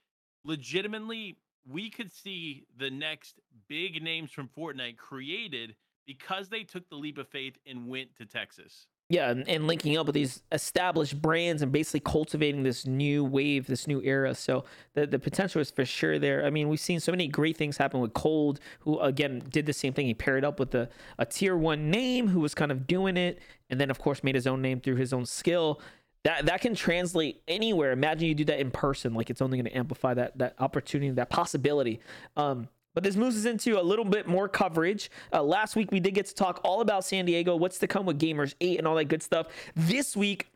legitimately, 0.45 1.37
we 1.69 1.91
could 1.91 2.13
see 2.13 2.65
the 2.77 2.91
next 2.91 3.41
big 3.69 4.03
names 4.03 4.31
from 4.31 4.49
Fortnite 4.49 4.97
created 4.97 5.75
because 6.07 6.49
they 6.49 6.65
took 6.65 6.89
the 6.89 6.97
leap 6.97 7.19
of 7.19 7.29
faith 7.29 7.57
and 7.67 7.89
went 7.89 8.17
to 8.17 8.27
Texas. 8.27 8.87
Yeah 9.09 9.31
and, 9.31 9.47
and, 9.47 9.67
linking 9.67 9.99
up 9.99 10.07
with 10.07 10.15
these 10.15 10.43
established 10.53 11.21
brands 11.21 11.61
and 11.61 11.71
basically 11.71 12.01
cultivating 12.01 12.63
this 12.63 12.87
new 12.87 13.25
wave 13.25 13.67
this 13.67 13.87
new 13.87 14.01
era. 14.03 14.35
So 14.35 14.65
the, 14.95 15.07
the 15.07 15.19
potential 15.19 15.61
is 15.61 15.71
for 15.71 15.85
sure 15.85 16.19
there. 16.19 16.47
I 16.47 16.51
mean 16.51 16.69
we've 16.71 16.81
seen 16.81 16.99
so 16.99 17.13
many 17.13 17.29
great 17.29 17.57
things 17.57 17.77
happen 17.77 18.01
with 18.01 18.15
cold 18.15 18.59
who 18.81 18.99
again 19.01 19.43
did 19.51 19.67
the 19.67 19.75
same 19.75 19.93
thing. 19.93 20.07
He 20.07 20.15
paired 20.15 20.45
up 20.45 20.59
with 20.59 20.75
a, 20.75 20.89
a 21.19 21.27
tier 21.27 21.57
one 21.57 21.91
name 21.91 22.29
who 22.29 22.41
was 22.41 22.55
kind 22.55 22.73
of 22.73 22.87
doing 22.87 23.19
it 23.19 23.39
and 23.69 23.79
then 23.79 23.91
of 23.91 23.99
course 23.99 24.25
made 24.25 24.35
his 24.35 24.47
own 24.47 24.63
name 24.63 24.81
through 24.81 24.97
his 24.97 25.13
own 25.13 25.27
skill 25.27 25.81
that 26.25 26.47
that 26.47 26.61
can 26.61 26.75
translate 26.75 27.43
anywhere 27.49 27.93
imagine 27.93 28.29
you 28.29 28.35
do 28.35 28.45
that 28.45 28.61
in 28.61 28.71
person 28.71 29.15
like 29.15 29.31
it's 29.31 29.43
only 29.43 29.57
going 29.59 29.71
to 29.71 29.77
amplify 29.77 30.15
that 30.15 30.37
that 30.39 30.55
opportunity 30.59 31.11
that 31.11 31.31
possibility 31.31 32.01
um 32.37 32.69
but 32.95 33.05
this 33.05 33.17
moves 33.17 33.37
us 33.37 33.45
into 33.45 33.81
a 33.81 33.83
little 33.83 34.05
bit 34.05 34.27
more 34.27 34.49
coverage. 34.49 35.11
Uh, 35.33 35.43
last 35.43 35.77
week, 35.77 35.91
we 35.91 36.01
did 36.01 36.13
get 36.13 36.27
to 36.27 36.35
talk 36.35 36.61
all 36.63 36.81
about 36.81 37.05
San 37.05 37.25
Diego, 37.25 37.57
what's 37.57 37.79
to 37.79 37.87
come 37.87 38.05
with 38.05 38.19
Gamers 38.19 38.55
8 38.61 38.79
and 38.79 38.87
all 38.87 38.97
that 38.97 39.07
good 39.07 39.23
stuff. 39.23 39.47
This 39.75 40.17
week, 40.17 40.52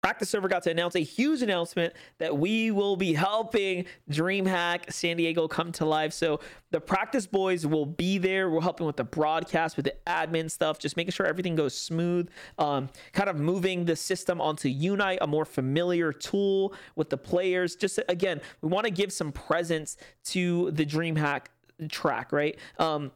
Practice 0.00 0.30
Server 0.30 0.46
got 0.46 0.62
to 0.62 0.70
announce 0.70 0.94
a 0.94 1.00
huge 1.00 1.42
announcement 1.42 1.92
that 2.18 2.38
we 2.38 2.70
will 2.70 2.96
be 2.96 3.14
helping 3.14 3.84
DreamHack 4.10 4.92
San 4.92 5.16
Diego 5.16 5.48
come 5.48 5.72
to 5.72 5.84
life. 5.84 6.12
So 6.12 6.38
the 6.70 6.80
practice 6.80 7.26
boys 7.26 7.66
will 7.66 7.84
be 7.84 8.16
there. 8.18 8.48
We're 8.48 8.60
helping 8.60 8.86
with 8.86 8.96
the 8.96 9.04
broadcast, 9.04 9.76
with 9.76 9.86
the 9.86 9.94
admin 10.06 10.50
stuff, 10.50 10.78
just 10.78 10.96
making 10.96 11.12
sure 11.12 11.26
everything 11.26 11.56
goes 11.56 11.76
smooth. 11.76 12.28
Um, 12.58 12.90
kind 13.12 13.28
of 13.28 13.40
moving 13.40 13.86
the 13.86 13.96
system 13.96 14.40
onto 14.40 14.68
Yunite, 14.68 15.18
a 15.20 15.26
more 15.26 15.44
familiar 15.44 16.12
tool 16.12 16.74
with 16.94 17.10
the 17.10 17.18
players. 17.18 17.74
Just 17.74 17.98
again, 18.08 18.40
we 18.62 18.68
want 18.68 18.84
to 18.84 18.92
give 18.92 19.12
some 19.12 19.32
presence 19.32 19.96
to 20.26 20.70
the 20.70 20.86
DreamHack 20.86 21.46
track, 21.88 22.32
right? 22.32 22.58
Um, 22.78 23.12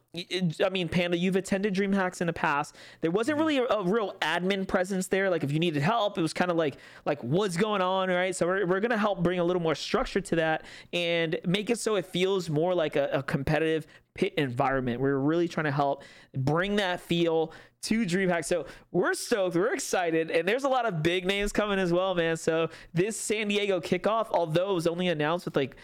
I 0.63 0.69
mean, 0.71 0.87
Panda, 0.87 1.17
you've 1.17 1.35
attended 1.35 1.73
DreamHacks 1.73 2.21
in 2.21 2.27
the 2.27 2.33
past. 2.33 2.75
There 3.01 3.11
wasn't 3.11 3.37
really 3.37 3.57
a, 3.57 3.65
a, 3.65 3.83
real 3.83 4.15
admin 4.21 4.67
presence 4.67 5.07
there. 5.07 5.29
Like 5.29 5.43
if 5.43 5.51
you 5.51 5.59
needed 5.59 5.81
help, 5.81 6.17
it 6.17 6.21
was 6.21 6.33
kind 6.33 6.49
of 6.49 6.57
like 6.57 6.77
like 7.05 7.21
what's 7.21 7.57
going 7.57 7.81
on, 7.81 8.09
right? 8.09 8.35
So 8.35 8.47
we're, 8.47 8.65
we're 8.65 8.79
gonna 8.79 8.97
help 8.97 9.21
bring 9.21 9.39
a 9.39 9.43
little 9.43 9.61
more 9.61 9.75
structure 9.75 10.21
to 10.21 10.35
that 10.37 10.63
and 10.93 11.37
make 11.45 11.69
it 11.69 11.79
so 11.79 11.95
it 11.95 12.05
feels 12.05 12.49
more 12.49 12.73
like 12.73 12.95
a, 12.95 13.09
a 13.11 13.23
competitive 13.23 13.85
pit 14.13 14.33
environment. 14.37 15.01
We're 15.01 15.17
really 15.17 15.47
trying 15.47 15.65
to 15.65 15.71
help 15.71 16.03
bring 16.35 16.77
that 16.77 17.01
feel 17.01 17.51
to 17.83 18.05
DreamHack. 18.05 18.45
So 18.45 18.65
we're 18.91 19.13
stoked, 19.13 19.55
we're 19.55 19.73
excited, 19.73 20.31
and 20.31 20.47
there's 20.47 20.63
a 20.63 20.69
lot 20.69 20.85
of 20.85 21.03
big 21.03 21.25
names 21.25 21.51
coming 21.51 21.79
as 21.79 21.91
well, 21.91 22.15
man. 22.15 22.37
So 22.37 22.69
this 22.93 23.19
San 23.19 23.49
Diego 23.49 23.81
kickoff, 23.81 24.27
although 24.31 24.71
it 24.71 24.73
was 24.73 24.87
only 24.87 25.09
announced 25.09 25.45
with 25.45 25.55
like 25.55 25.75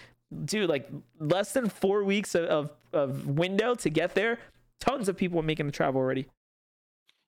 dude, 0.45 0.69
like 0.69 0.89
less 1.19 1.53
than 1.53 1.69
four 1.69 2.03
weeks 2.03 2.35
of, 2.35 2.45
of, 2.45 2.71
of 2.93 3.27
window 3.27 3.75
to 3.75 3.89
get 3.89 4.15
there. 4.15 4.39
Tons 4.79 5.09
of 5.09 5.17
people 5.17 5.39
are 5.39 5.43
making 5.43 5.65
the 5.65 5.71
travel 5.71 5.99
already. 5.99 6.27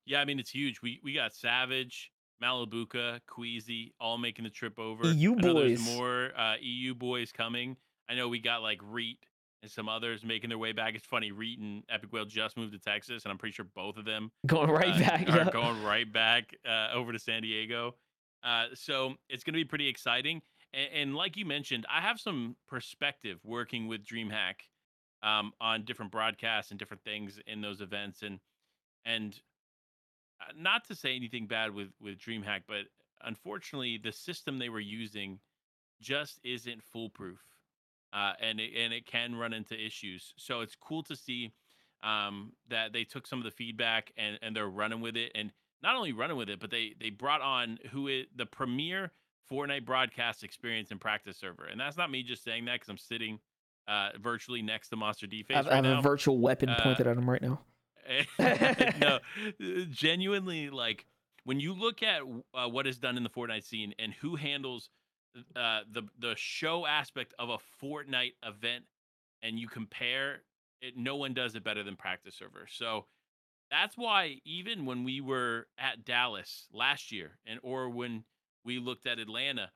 Yeah, 0.06 0.22
I 0.22 0.26
mean 0.26 0.40
it's 0.40 0.50
huge. 0.50 0.82
We 0.82 1.00
we 1.04 1.14
got 1.14 1.34
Savage, 1.34 2.12
Malibuca, 2.42 3.20
Queasy, 3.28 3.94
all 4.00 4.18
making 4.18 4.44
the 4.44 4.50
trip 4.50 4.80
over. 4.80 5.08
EU 5.08 5.36
boys. 5.36 5.84
There's 5.84 5.98
more 5.98 6.32
uh, 6.38 6.56
EU 6.60 6.96
boys 6.96 7.32
coming. 7.32 7.78
I 8.10 8.16
know 8.16 8.28
we 8.28 8.40
got 8.40 8.62
like 8.62 8.80
Reet 8.84 9.20
and 9.62 9.72
some 9.72 9.88
others 9.88 10.24
making 10.24 10.50
their 10.50 10.58
way 10.58 10.72
back. 10.72 10.96
It's 10.96 11.06
funny, 11.06 11.32
Reet 11.32 11.60
and 11.60 11.84
Epikwhale 11.88 12.28
just 12.28 12.58
moved 12.58 12.74
to 12.74 12.80
Texas, 12.80 13.24
and 13.24 13.32
I'm 13.32 13.38
pretty 13.38 13.54
sure 13.54 13.66
both 13.76 13.98
of 13.98 14.06
them 14.06 14.32
going 14.48 14.70
right 14.70 14.96
uh, 14.96 15.00
back. 15.00 15.30
Are 15.30 15.38
yeah. 15.38 15.50
going 15.52 15.84
right 15.84 16.12
back 16.12 16.56
uh, 16.68 16.90
over 16.94 17.12
to 17.12 17.20
San 17.20 17.44
Diego. 17.44 17.96
Uh, 18.44 18.66
so 18.74 19.14
it's 19.30 19.44
going 19.44 19.54
to 19.54 19.60
be 19.60 19.66
pretty 19.66 19.88
exciting. 19.88 20.42
And, 20.74 20.90
and, 20.94 21.16
like 21.16 21.38
you 21.38 21.46
mentioned, 21.46 21.86
I 21.90 22.02
have 22.02 22.20
some 22.20 22.56
perspective 22.68 23.40
working 23.44 23.88
with 23.88 24.06
DreamHack 24.06 24.56
um, 25.24 25.52
on 25.60 25.84
different 25.84 26.12
broadcasts 26.12 26.72
and 26.72 26.80
different 26.80 27.04
things 27.04 27.40
in 27.46 27.62
those 27.62 27.82
events, 27.82 28.22
and 28.22 28.40
and 29.06 29.40
uh, 30.42 30.54
not 30.58 30.86
to 30.88 30.96
say 30.96 31.16
anything 31.16 31.48
bad 31.48 31.74
with 31.74 31.90
with 32.00 32.18
DreamHack, 32.18 32.62
but 32.68 32.86
unfortunately, 33.24 34.00
the 34.02 34.12
system 34.12 34.58
they 34.58 34.70
were 34.70 34.80
using 34.80 35.40
just 36.02 36.40
isn't 36.44 36.82
foolproof, 36.84 37.40
uh, 38.14 38.34
and 38.42 38.60
it, 38.60 38.72
and 38.76 38.94
it 38.94 39.06
can 39.06 39.36
run 39.36 39.54
into 39.54 39.76
issues. 39.80 40.34
So 40.38 40.62
it's 40.62 40.76
cool 40.76 41.04
to 41.04 41.16
see 41.16 41.54
um, 42.04 42.54
that 42.70 42.94
they 42.94 43.04
took 43.04 43.28
some 43.28 43.40
of 43.40 43.46
the 43.46 43.52
feedback 43.52 44.12
and 44.18 44.40
and 44.42 44.56
they're 44.56 44.70
running 44.70 45.02
with 45.02 45.18
it, 45.18 45.32
and 45.36 45.52
not 45.84 45.96
only 45.96 46.14
running 46.14 46.38
with 46.38 46.50
it, 46.50 46.60
but 46.60 46.72
they 46.72 46.96
they 47.00 47.10
brought 47.10 47.42
on 47.42 47.78
who 47.92 48.08
is 48.08 48.26
the 48.36 48.46
premier 48.46 49.12
Fortnite 49.52 49.86
broadcast 49.86 50.44
experience 50.44 50.92
and 50.92 51.00
practice 51.00 51.38
server, 51.38 51.66
and 51.66 51.80
that's 51.80 51.98
not 51.98 52.10
me 52.10 52.24
just 52.24 52.44
saying 52.44 52.66
that 52.66 52.76
because 52.76 52.90
I'm 52.90 52.98
sitting 52.98 53.40
uh, 53.88 54.10
virtually 54.20 54.62
next 54.62 54.90
to 54.90 54.96
Monster 54.96 55.28
D 55.28 55.46
I 55.50 55.54
have, 55.54 55.66
right 55.66 55.86
I 55.86 55.88
have 55.88 56.00
a 56.00 56.02
virtual 56.02 56.40
weapon 56.40 56.70
Uh, 56.70 56.82
pointed 56.82 57.08
at 57.08 57.18
him 57.18 57.30
right 57.30 57.42
now. 57.42 57.62
no, 59.00 59.20
genuinely, 59.92 60.70
like 60.70 61.06
when 61.44 61.60
you 61.60 61.74
look 61.74 62.02
at 62.04 62.22
uh, 62.54 62.68
what 62.68 62.88
is 62.88 62.98
done 62.98 63.18
in 63.18 63.24
the 63.24 63.30
Fortnite 63.30 63.64
scene 63.64 63.94
and 64.00 64.14
who 64.14 64.36
handles 64.36 64.90
uh, 65.56 65.82
the 65.92 66.04
the 66.20 66.36
show 66.36 66.86
aspect 66.86 67.34
of 67.40 67.50
a 67.50 67.58
Fortnite 67.84 68.34
event, 68.44 68.86
and 69.42 69.60
you 69.60 69.68
compare 69.68 70.42
it, 70.82 70.98
no 70.98 71.16
one 71.16 71.34
does 71.34 71.56
it 71.56 71.64
better 71.64 71.84
than 71.84 71.96
Practice 71.96 72.36
Server. 72.36 72.68
So 72.70 73.06
that's 73.70 73.98
why 73.98 74.38
even 74.46 74.86
when 74.86 75.04
we 75.04 75.22
were 75.22 75.68
at 75.78 76.04
Dallas 76.06 76.68
last 76.74 77.12
year, 77.12 77.38
and 77.46 77.60
or 77.64 77.90
when 77.90 78.24
we 78.64 78.80
looked 78.80 79.08
at 79.08 79.20
Atlanta, 79.20 79.72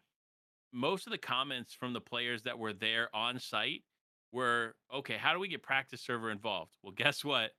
most 0.72 1.08
of 1.08 1.12
the 1.12 1.18
comments 1.18 1.74
from 1.74 1.94
the 1.94 2.02
players 2.02 2.44
that 2.44 2.60
were 2.60 2.74
there 2.74 3.10
on 3.16 3.40
site 3.40 3.84
were, 4.32 4.76
okay, 4.94 5.16
how 5.18 5.34
do 5.34 5.40
we 5.40 5.48
get 5.48 5.64
Practice 5.64 6.02
Server 6.02 6.32
involved? 6.32 6.72
Well, 6.84 6.94
guess 6.96 7.24
what? 7.24 7.52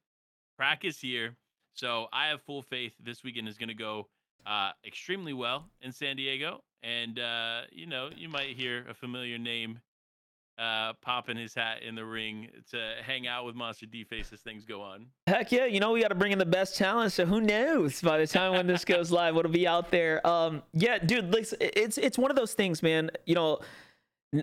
Practice 0.56 1.00
here. 1.00 1.36
So 1.72 2.06
I 2.12 2.28
have 2.28 2.42
full 2.42 2.62
faith 2.62 2.92
this 3.02 3.24
weekend 3.24 3.48
is 3.48 3.58
going 3.58 3.68
to 3.68 3.74
go 3.74 4.08
uh, 4.46 4.70
extremely 4.86 5.32
well 5.32 5.70
in 5.80 5.92
San 5.92 6.16
Diego. 6.16 6.62
And, 6.82 7.18
uh, 7.18 7.62
you 7.70 7.86
know, 7.86 8.10
you 8.14 8.28
might 8.28 8.56
hear 8.56 8.86
a 8.88 8.94
familiar 8.94 9.38
name 9.38 9.80
uh, 10.58 10.94
popping 11.02 11.36
his 11.36 11.54
hat 11.54 11.82
in 11.82 11.94
the 11.94 12.04
ring 12.04 12.48
to 12.70 12.94
hang 13.02 13.26
out 13.26 13.44
with 13.44 13.54
MonsterDface 13.54 14.32
as 14.32 14.40
things 14.40 14.64
go 14.64 14.80
on. 14.80 15.06
Heck 15.26 15.52
yeah, 15.52 15.66
you 15.66 15.80
know 15.80 15.92
we 15.92 16.00
got 16.00 16.08
to 16.08 16.14
bring 16.14 16.32
in 16.32 16.38
the 16.38 16.46
best 16.46 16.76
talent. 16.76 17.12
So 17.12 17.26
who 17.26 17.40
knows? 17.40 18.00
By 18.00 18.18
the 18.18 18.26
time 18.26 18.52
when 18.52 18.66
this 18.66 18.84
goes 18.84 19.10
live, 19.10 19.34
what'll 19.34 19.50
be 19.50 19.66
out 19.66 19.90
there? 19.90 20.26
Um, 20.26 20.62
yeah, 20.72 20.98
dude, 20.98 21.32
like, 21.32 21.46
it's 21.60 21.98
it's 21.98 22.18
one 22.18 22.30
of 22.30 22.36
those 22.36 22.54
things, 22.54 22.82
man. 22.82 23.10
You 23.26 23.34
know, 23.34 23.58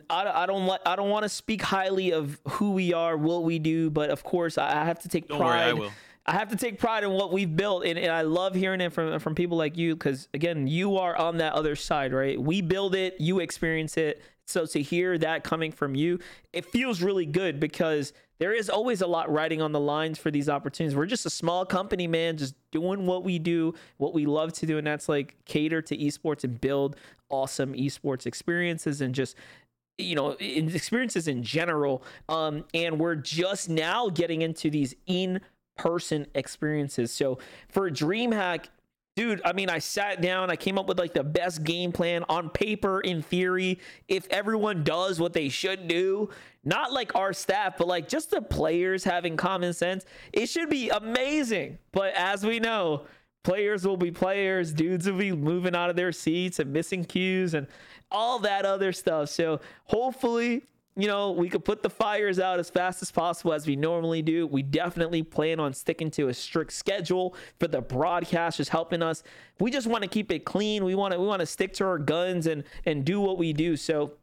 I, 0.09 0.43
I 0.43 0.45
don't 0.45 0.65
like 0.67 0.81
I 0.85 0.95
don't 0.95 1.09
want 1.09 1.23
to 1.23 1.29
speak 1.29 1.61
highly 1.61 2.11
of 2.11 2.39
who 2.47 2.71
we 2.71 2.93
are, 2.93 3.17
what 3.17 3.43
we 3.43 3.59
do, 3.59 3.89
but 3.89 4.09
of 4.09 4.23
course 4.23 4.57
I 4.57 4.81
I 4.81 4.85
have 4.85 4.99
to 4.99 5.09
take 5.09 5.27
Don't 5.27 5.39
pride. 5.39 5.73
worry, 5.73 5.87
I. 5.87 5.91
I 6.25 6.31
have 6.33 6.49
to 6.49 6.55
take 6.55 6.79
pride 6.79 7.03
in 7.03 7.11
what 7.11 7.33
we've 7.33 7.53
built, 7.53 7.83
and, 7.85 7.99
and 7.99 8.09
I 8.09 8.21
love 8.21 8.55
hearing 8.55 8.79
it 8.79 8.93
from 8.93 9.19
from 9.19 9.35
people 9.35 9.57
like 9.57 9.77
you 9.77 9.93
because 9.93 10.29
again, 10.33 10.67
you 10.67 10.97
are 10.97 11.15
on 11.15 11.37
that 11.37 11.51
other 11.53 11.75
side, 11.75 12.13
right? 12.13 12.41
We 12.41 12.61
build 12.61 12.95
it, 12.95 13.19
you 13.19 13.39
experience 13.39 13.97
it. 13.97 14.21
So 14.45 14.65
to 14.65 14.81
hear 14.81 15.17
that 15.17 15.43
coming 15.43 15.71
from 15.71 15.95
you, 15.95 16.19
it 16.51 16.65
feels 16.65 17.01
really 17.01 17.25
good 17.25 17.59
because 17.59 18.13
there 18.39 18.53
is 18.53 18.69
always 18.69 19.01
a 19.01 19.07
lot 19.07 19.31
riding 19.31 19.61
on 19.61 19.71
the 19.71 19.79
lines 19.79 20.19
for 20.19 20.29
these 20.29 20.49
opportunities. 20.49 20.95
We're 20.95 21.05
just 21.05 21.25
a 21.25 21.29
small 21.29 21.65
company, 21.65 22.07
man, 22.07 22.37
just 22.37 22.55
doing 22.71 23.05
what 23.05 23.23
we 23.23 23.39
do, 23.39 23.73
what 23.97 24.13
we 24.13 24.25
love 24.25 24.53
to 24.53 24.65
do, 24.65 24.77
and 24.77 24.85
that's 24.85 25.07
like 25.07 25.37
cater 25.45 25.81
to 25.83 25.97
esports 25.97 26.43
and 26.43 26.59
build 26.59 26.97
awesome 27.29 27.73
esports 27.73 28.25
experiences 28.25 29.01
and 29.01 29.15
just 29.15 29.35
you 29.97 30.15
know 30.15 30.31
experiences 30.39 31.27
in 31.27 31.43
general 31.43 32.03
um 32.29 32.63
and 32.73 32.99
we're 32.99 33.15
just 33.15 33.69
now 33.69 34.09
getting 34.09 34.41
into 34.41 34.69
these 34.69 34.95
in 35.05 35.39
person 35.77 36.25
experiences 36.35 37.11
so 37.11 37.37
for 37.69 37.89
dreamhack 37.89 38.65
dude 39.15 39.41
i 39.45 39.53
mean 39.53 39.69
i 39.69 39.79
sat 39.79 40.21
down 40.21 40.49
i 40.49 40.55
came 40.55 40.77
up 40.77 40.87
with 40.87 40.97
like 40.97 41.13
the 41.13 41.23
best 41.23 41.63
game 41.63 41.91
plan 41.91 42.23
on 42.29 42.49
paper 42.49 42.99
in 43.01 43.21
theory 43.21 43.79
if 44.07 44.27
everyone 44.29 44.83
does 44.83 45.19
what 45.19 45.33
they 45.33 45.49
should 45.49 45.87
do 45.87 46.29
not 46.63 46.93
like 46.93 47.15
our 47.15 47.33
staff 47.33 47.77
but 47.77 47.87
like 47.87 48.07
just 48.07 48.31
the 48.31 48.41
players 48.41 49.03
having 49.03 49.35
common 49.35 49.73
sense 49.73 50.05
it 50.31 50.47
should 50.47 50.69
be 50.69 50.89
amazing. 50.89 51.77
But 51.91 52.13
as 52.15 52.45
we 52.45 52.59
know 52.59 53.05
players 53.43 53.85
will 53.85 53.97
be 53.97 54.11
players 54.11 54.73
dudes 54.73 55.09
will 55.09 55.17
be 55.17 55.31
moving 55.31 55.75
out 55.75 55.89
of 55.89 55.95
their 55.95 56.11
seats 56.11 56.59
and 56.59 56.71
missing 56.71 57.03
cues 57.03 57.53
and 57.53 57.67
all 58.11 58.39
that 58.39 58.65
other 58.65 58.91
stuff. 58.91 59.29
So 59.29 59.59
hopefully 59.85 60.63
you 60.95 61.07
know, 61.07 61.31
we 61.31 61.49
could 61.49 61.65
put 61.65 61.81
the 61.81 61.89
fires 61.89 62.39
out 62.39 62.59
as 62.59 62.69
fast 62.69 63.01
as 63.01 63.11
possible 63.11 63.53
as 63.53 63.65
we 63.65 63.75
normally 63.75 64.21
do. 64.21 64.45
We 64.45 64.61
definitely 64.61 65.23
plan 65.23 65.59
on 65.59 65.73
sticking 65.73 66.11
to 66.11 66.27
a 66.27 66.33
strict 66.33 66.71
schedule 66.71 67.35
for 67.59 67.67
the 67.67 67.81
broadcasters 67.81 68.69
helping 68.69 69.01
us. 69.01 69.23
We 69.59 69.71
just 69.71 69.87
want 69.87 70.03
to 70.03 70.09
keep 70.09 70.31
it 70.31 70.45
clean. 70.45 70.83
We 70.83 70.93
want 70.93 71.13
to 71.13 71.19
we 71.19 71.25
want 71.25 71.39
to 71.39 71.47
stick 71.47 71.73
to 71.75 71.85
our 71.85 71.97
guns 71.97 72.45
and 72.45 72.63
and 72.85 73.03
do 73.03 73.19
what 73.19 73.39
we 73.39 73.53
do. 73.53 73.75
So, 73.75 74.13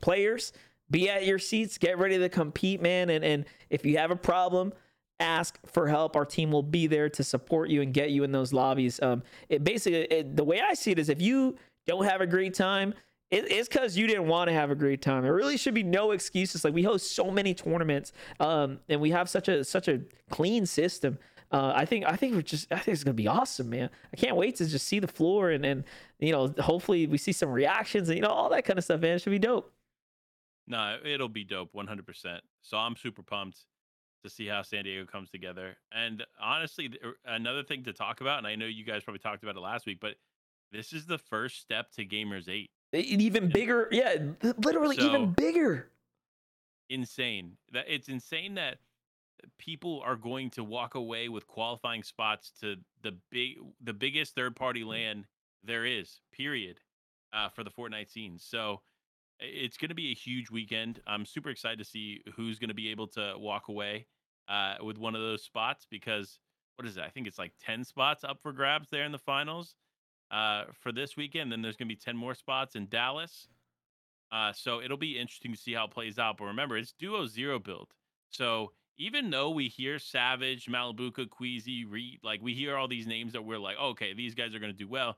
players, 0.00 0.52
be 0.90 1.08
at 1.08 1.24
your 1.24 1.38
seats, 1.38 1.78
get 1.78 1.98
ready 1.98 2.18
to 2.18 2.28
compete, 2.28 2.82
man. 2.82 3.10
And 3.10 3.24
and 3.24 3.44
if 3.70 3.86
you 3.86 3.98
have 3.98 4.10
a 4.10 4.16
problem, 4.16 4.72
ask 5.20 5.56
for 5.66 5.86
help. 5.86 6.16
Our 6.16 6.24
team 6.24 6.50
will 6.50 6.64
be 6.64 6.88
there 6.88 7.08
to 7.10 7.22
support 7.22 7.70
you 7.70 7.80
and 7.80 7.94
get 7.94 8.10
you 8.10 8.24
in 8.24 8.32
those 8.32 8.52
lobbies. 8.52 9.00
Um, 9.00 9.22
it 9.48 9.62
basically 9.62 10.00
it, 10.00 10.36
the 10.36 10.44
way 10.44 10.60
I 10.60 10.74
see 10.74 10.90
it 10.90 10.98
is 10.98 11.10
if 11.10 11.22
you 11.22 11.56
don't 11.86 12.04
have 12.04 12.20
a 12.20 12.26
great 12.26 12.54
time 12.54 12.92
it, 13.30 13.50
it's 13.50 13.68
because 13.68 13.96
you 13.96 14.06
didn't 14.06 14.26
want 14.26 14.48
to 14.48 14.54
have 14.54 14.70
a 14.70 14.74
great 14.74 15.02
time. 15.02 15.22
There 15.22 15.34
really 15.34 15.56
should 15.56 15.74
be 15.74 15.82
no 15.82 16.12
excuses. 16.12 16.64
Like 16.64 16.74
we 16.74 16.82
host 16.82 17.14
so 17.14 17.30
many 17.30 17.54
tournaments, 17.54 18.12
um, 18.40 18.80
and 18.88 19.00
we 19.00 19.10
have 19.10 19.28
such 19.28 19.48
a 19.48 19.64
such 19.64 19.88
a 19.88 20.00
clean 20.30 20.66
system. 20.66 21.18
Uh, 21.50 21.72
I 21.74 21.84
think 21.84 22.04
I 22.06 22.16
think 22.16 22.34
we're 22.34 22.42
just 22.42 22.70
I 22.72 22.78
think 22.78 22.94
it's 22.94 23.04
gonna 23.04 23.14
be 23.14 23.28
awesome, 23.28 23.70
man. 23.70 23.90
I 24.12 24.16
can't 24.16 24.36
wait 24.36 24.56
to 24.56 24.66
just 24.66 24.86
see 24.86 24.98
the 24.98 25.08
floor 25.08 25.50
and 25.50 25.64
and 25.64 25.84
you 26.18 26.32
know 26.32 26.54
hopefully 26.58 27.06
we 27.06 27.18
see 27.18 27.32
some 27.32 27.50
reactions 27.50 28.08
and 28.08 28.16
you 28.16 28.22
know 28.22 28.28
all 28.28 28.50
that 28.50 28.64
kind 28.64 28.78
of 28.78 28.84
stuff, 28.84 29.00
man. 29.00 29.16
It 29.16 29.22
should 29.22 29.30
be 29.30 29.38
dope. 29.38 29.72
No, 30.66 30.98
it'll 31.02 31.30
be 31.30 31.44
dope 31.44 31.72
100%. 31.72 32.40
So 32.60 32.76
I'm 32.76 32.94
super 32.94 33.22
pumped 33.22 33.64
to 34.22 34.28
see 34.28 34.46
how 34.46 34.60
San 34.60 34.84
Diego 34.84 35.06
comes 35.06 35.30
together. 35.30 35.76
And 35.92 36.24
honestly, 36.38 36.90
er, 37.02 37.14
another 37.24 37.62
thing 37.62 37.84
to 37.84 37.94
talk 37.94 38.20
about, 38.20 38.38
and 38.38 38.46
I 38.46 38.54
know 38.54 38.66
you 38.66 38.84
guys 38.84 39.02
probably 39.02 39.20
talked 39.20 39.42
about 39.42 39.56
it 39.56 39.60
last 39.60 39.86
week, 39.86 39.98
but 39.98 40.16
this 40.70 40.92
is 40.92 41.06
the 41.06 41.16
first 41.16 41.60
step 41.60 41.90
to 41.92 42.04
Gamers 42.04 42.50
8. 42.50 42.70
It- 42.92 43.06
even 43.06 43.50
bigger, 43.50 43.88
yeah, 43.92 44.32
literally 44.58 44.96
So- 44.96 45.06
even 45.06 45.32
bigger. 45.32 45.90
Insane. 46.90 47.56
That 47.72 47.84
it's 47.88 48.08
insane 48.08 48.54
that 48.54 48.78
people 49.58 50.00
are 50.00 50.16
going 50.16 50.50
to 50.50 50.64
walk 50.64 50.94
away 50.94 51.28
with 51.28 51.46
qualifying 51.46 52.02
spots 52.02 52.50
to 52.60 52.76
the 53.02 53.12
big 53.30 53.58
the 53.80 53.92
biggest 53.92 54.34
third 54.34 54.56
party 54.56 54.84
LAN 54.84 55.26
there 55.62 55.84
is, 55.84 56.20
period, 56.32 56.80
uh, 57.32 57.48
for 57.50 57.62
the 57.62 57.70
Fortnite 57.70 58.08
scene. 58.08 58.38
So 58.38 58.80
it's 59.38 59.76
going 59.76 59.90
to 59.90 59.94
be 59.94 60.10
a 60.10 60.14
huge 60.14 60.50
weekend. 60.50 61.00
I'm 61.06 61.26
super 61.26 61.50
excited 61.50 61.78
to 61.78 61.84
see 61.84 62.22
who's 62.34 62.58
going 62.58 62.68
to 62.68 62.74
be 62.74 62.88
able 62.88 63.06
to 63.08 63.34
walk 63.38 63.68
away 63.68 64.06
uh, 64.48 64.76
with 64.82 64.98
one 64.98 65.14
of 65.14 65.20
those 65.20 65.42
spots 65.44 65.86
because 65.88 66.40
what 66.76 66.86
is 66.86 66.96
it? 66.96 67.02
I 67.04 67.10
think 67.10 67.26
it's 67.26 67.38
like 67.38 67.52
10 67.60 67.84
spots 67.84 68.24
up 68.24 68.40
for 68.40 68.52
grabs 68.52 68.88
there 68.88 69.04
in 69.04 69.12
the 69.12 69.18
finals 69.18 69.74
uh, 70.30 70.64
for 70.80 70.92
this 70.92 71.16
weekend. 71.16 71.52
Then 71.52 71.62
there's 71.62 71.76
going 71.76 71.88
to 71.88 71.94
be 71.94 72.00
10 72.00 72.16
more 72.16 72.34
spots 72.34 72.74
in 72.76 72.86
Dallas. 72.88 73.48
Uh, 74.30 74.52
so 74.52 74.80
it'll 74.80 74.96
be 74.96 75.18
interesting 75.18 75.52
to 75.52 75.58
see 75.58 75.72
how 75.72 75.84
it 75.86 75.90
plays 75.90 76.18
out. 76.18 76.36
But 76.38 76.46
remember, 76.46 76.76
it's 76.76 76.92
duo 76.92 77.26
zero 77.26 77.58
build. 77.58 77.88
So 78.30 78.72
even 78.98 79.30
though 79.30 79.50
we 79.50 79.68
hear 79.68 79.98
Savage, 79.98 80.66
Malibuca, 80.66 81.28
Queasy, 81.28 81.84
Reet, 81.84 82.20
like 82.22 82.42
we 82.42 82.52
hear 82.54 82.76
all 82.76 82.88
these 82.88 83.06
names 83.06 83.32
that 83.32 83.44
we're 83.44 83.58
like, 83.58 83.78
okay, 83.78 84.12
these 84.12 84.34
guys 84.34 84.54
are 84.54 84.58
going 84.58 84.72
to 84.72 84.78
do 84.78 84.88
well. 84.88 85.16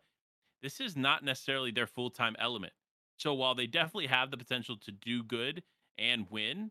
This 0.62 0.81
is 0.81 0.96
not 0.96 1.25
necessarily 1.25 1.70
their 1.70 1.87
full 1.87 2.11
time 2.11 2.37
element. 2.38 2.73
So 3.16 3.35
while 3.35 3.55
they 3.55 3.66
definitely 3.66 4.07
have 4.07 4.31
the 4.31 4.37
potential 4.37 4.77
to 4.79 4.92
do 4.92 5.23
good 5.23 5.62
and 5.99 6.27
win, 6.31 6.70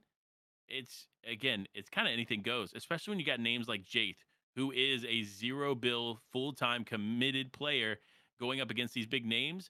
it's 0.68 1.08
again, 1.28 1.68
it's 1.74 1.90
kind 1.90 2.08
of 2.08 2.14
anything 2.14 2.42
goes, 2.42 2.74
especially 2.76 3.12
when 3.12 3.20
you 3.20 3.26
got 3.26 3.40
names 3.40 3.68
like 3.68 3.84
Jate, 3.84 4.18
who 4.56 4.72
is 4.72 5.04
a 5.06 5.24
zero 5.24 5.76
build, 5.76 6.20
full 6.32 6.54
time 6.54 6.84
committed 6.86 7.52
player 7.52 7.98
going 8.40 8.62
up 8.62 8.70
against 8.70 8.94
these 8.94 9.06
big 9.06 9.26
names. 9.26 9.70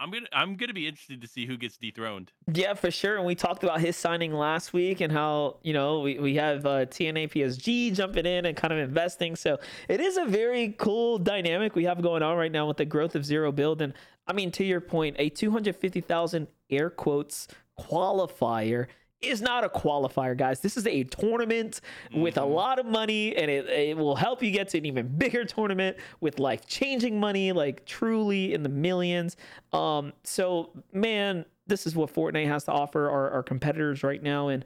I'm 0.00 0.10
gonna 0.10 0.26
I'm 0.32 0.56
gonna 0.56 0.72
be 0.72 0.86
interested 0.88 1.20
to 1.20 1.28
see 1.28 1.44
who 1.44 1.58
gets 1.58 1.76
dethroned. 1.76 2.32
Yeah, 2.50 2.72
for 2.72 2.90
sure. 2.90 3.16
And 3.16 3.26
we 3.26 3.34
talked 3.34 3.62
about 3.62 3.80
his 3.80 3.96
signing 3.96 4.32
last 4.32 4.72
week 4.72 5.02
and 5.02 5.12
how, 5.12 5.58
you 5.62 5.74
know, 5.74 6.00
we, 6.00 6.18
we 6.18 6.36
have 6.36 6.64
uh, 6.64 6.86
TNA 6.86 7.30
PSG 7.30 7.94
jumping 7.94 8.24
in 8.24 8.46
and 8.46 8.56
kind 8.56 8.72
of 8.72 8.78
investing. 8.78 9.36
So 9.36 9.58
it 9.88 10.00
is 10.00 10.16
a 10.16 10.24
very 10.24 10.74
cool 10.78 11.18
dynamic 11.18 11.74
we 11.74 11.84
have 11.84 12.00
going 12.00 12.22
on 12.22 12.38
right 12.38 12.50
now 12.50 12.66
with 12.66 12.78
the 12.78 12.86
growth 12.86 13.14
of 13.14 13.26
Zero 13.26 13.52
Build. 13.52 13.82
And 13.82 13.92
I 14.26 14.32
mean, 14.32 14.50
to 14.52 14.64
your 14.64 14.80
point, 14.80 15.16
a 15.18 15.28
250,000 15.28 16.48
air 16.70 16.88
quotes 16.88 17.48
qualifier 17.78 18.86
is 19.20 19.42
not 19.42 19.64
a 19.64 19.68
qualifier, 19.68 20.36
guys. 20.36 20.60
This 20.60 20.76
is 20.76 20.86
a 20.86 21.04
tournament 21.04 21.80
with 22.14 22.38
a 22.38 22.44
lot 22.44 22.78
of 22.78 22.86
money, 22.86 23.36
and 23.36 23.50
it, 23.50 23.66
it 23.68 23.96
will 23.96 24.16
help 24.16 24.42
you 24.42 24.50
get 24.50 24.68
to 24.70 24.78
an 24.78 24.86
even 24.86 25.08
bigger 25.08 25.44
tournament 25.44 25.96
with 26.20 26.38
life 26.38 26.66
changing 26.66 27.20
money, 27.20 27.52
like 27.52 27.84
truly 27.84 28.54
in 28.54 28.62
the 28.62 28.68
millions. 28.68 29.36
Um, 29.72 30.12
so, 30.24 30.70
man, 30.92 31.44
this 31.66 31.86
is 31.86 31.94
what 31.94 32.12
Fortnite 32.12 32.46
has 32.46 32.64
to 32.64 32.72
offer 32.72 33.10
our, 33.10 33.30
our 33.30 33.42
competitors 33.42 34.02
right 34.02 34.22
now. 34.22 34.48
And 34.48 34.64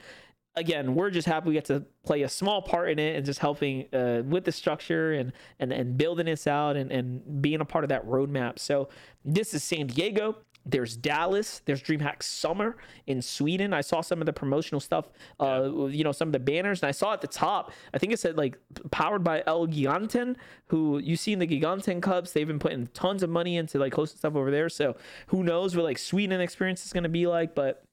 again, 0.57 0.94
we're 0.94 1.11
just 1.11 1.26
happy 1.26 1.48
we 1.48 1.55
get 1.55 1.64
to 1.66 1.84
play 2.05 2.22
a 2.22 2.28
small 2.28 2.62
part 2.62 2.90
in 2.90 2.98
it 2.98 3.16
and 3.16 3.26
just 3.26 3.40
helping 3.40 3.92
uh, 3.92 4.22
with 4.24 4.44
the 4.44 4.52
structure 4.52 5.12
and 5.12 5.32
and 5.59 5.72
and 5.72 5.96
building 5.96 6.26
this 6.26 6.46
out 6.46 6.76
and 6.76 6.90
and 6.90 7.42
being 7.42 7.61
a 7.61 7.64
part 7.64 7.84
of 7.84 7.88
that 7.88 8.07
roadmap. 8.07 8.59
So 8.59 8.88
this 9.24 9.55
is 9.55 9.62
San 9.62 9.88
Diego. 9.88 10.36
There's 10.66 10.96
Dallas. 10.96 11.60
There's 11.64 11.82
DreamHack 11.82 12.22
Summer 12.22 12.76
in 13.06 13.20
Sweden. 13.20 13.72
I 13.72 13.82
saw 13.82 14.00
some 14.00 14.20
of 14.20 14.26
the 14.26 14.32
promotional 14.32 14.80
stuff, 14.80 15.06
uh, 15.38 15.86
you 15.88 16.04
know, 16.04 16.12
some 16.12 16.28
of 16.28 16.32
the 16.32 16.38
banners, 16.38 16.82
and 16.82 16.88
I 16.88 16.92
saw 16.92 17.12
at 17.12 17.20
the 17.20 17.26
top, 17.26 17.72
I 17.92 17.98
think 17.98 18.12
it 18.12 18.18
said 18.18 18.36
like 18.36 18.58
powered 18.90 19.22
by 19.22 19.42
Elgiganten, 19.42 20.36
who 20.68 20.98
you 20.98 21.16
see 21.16 21.32
in 21.32 21.38
the 21.38 21.46
Giganten 21.46 22.00
Cups. 22.00 22.32
They've 22.32 22.46
been 22.46 22.58
putting 22.58 22.86
tons 22.88 23.22
of 23.22 23.30
money 23.30 23.56
into 23.56 23.78
like 23.78 23.94
hosting 23.94 24.18
stuff 24.18 24.36
over 24.36 24.50
there. 24.50 24.68
So 24.68 24.96
who 25.26 25.42
knows 25.42 25.76
what 25.76 25.84
like 25.84 25.98
Sweden 25.98 26.40
experience 26.40 26.84
is 26.86 26.92
going 26.92 27.04
to 27.04 27.08
be 27.08 27.26
like, 27.26 27.54
but 27.54 27.84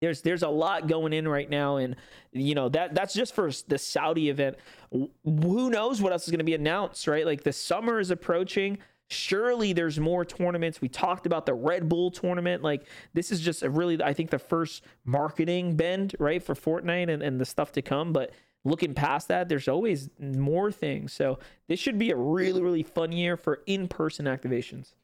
there's 0.00 0.22
there's 0.22 0.42
a 0.42 0.48
lot 0.48 0.88
going 0.88 1.12
in 1.12 1.28
right 1.28 1.48
now 1.48 1.76
and 1.76 1.94
you 2.32 2.54
know 2.54 2.68
that 2.70 2.94
that's 2.94 3.12
just 3.12 3.34
for 3.34 3.50
the 3.68 3.78
Saudi 3.78 4.30
event 4.30 4.56
who 4.90 5.70
knows 5.70 6.00
what 6.00 6.12
else 6.12 6.24
is 6.24 6.30
going 6.30 6.38
to 6.38 6.44
be 6.44 6.54
announced 6.54 7.06
right 7.06 7.26
like 7.26 7.42
the 7.42 7.52
summer 7.52 8.00
is 8.00 8.10
approaching 8.10 8.78
surely 9.10 9.72
there's 9.72 9.98
more 9.98 10.24
tournaments 10.24 10.80
we 10.80 10.88
talked 10.88 11.26
about 11.26 11.46
the 11.46 11.54
red 11.54 11.88
bull 11.88 12.10
tournament 12.10 12.62
like 12.62 12.86
this 13.12 13.30
is 13.30 13.40
just 13.40 13.62
a 13.62 13.70
really 13.70 14.02
i 14.02 14.12
think 14.12 14.30
the 14.30 14.38
first 14.38 14.82
marketing 15.04 15.76
bend 15.76 16.14
right 16.18 16.42
for 16.42 16.54
fortnite 16.54 17.10
and, 17.10 17.22
and 17.22 17.40
the 17.40 17.44
stuff 17.44 17.72
to 17.72 17.82
come 17.82 18.12
but 18.12 18.30
looking 18.64 18.94
past 18.94 19.28
that 19.28 19.48
there's 19.48 19.68
always 19.68 20.10
more 20.18 20.70
things 20.70 21.12
so 21.12 21.38
this 21.68 21.80
should 21.80 21.98
be 21.98 22.10
a 22.10 22.16
really 22.16 22.62
really 22.62 22.82
fun 22.82 23.10
year 23.10 23.36
for 23.36 23.62
in-person 23.66 24.26
activations 24.26 24.94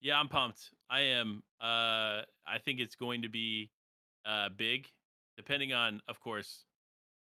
Yeah, 0.00 0.20
I'm 0.20 0.28
pumped. 0.28 0.70
I 0.90 1.00
am. 1.00 1.42
Uh, 1.60 2.22
I 2.46 2.58
think 2.64 2.80
it's 2.80 2.94
going 2.94 3.22
to 3.22 3.28
be 3.28 3.70
uh, 4.24 4.50
big, 4.56 4.86
depending 5.36 5.72
on, 5.72 6.00
of 6.08 6.20
course, 6.20 6.64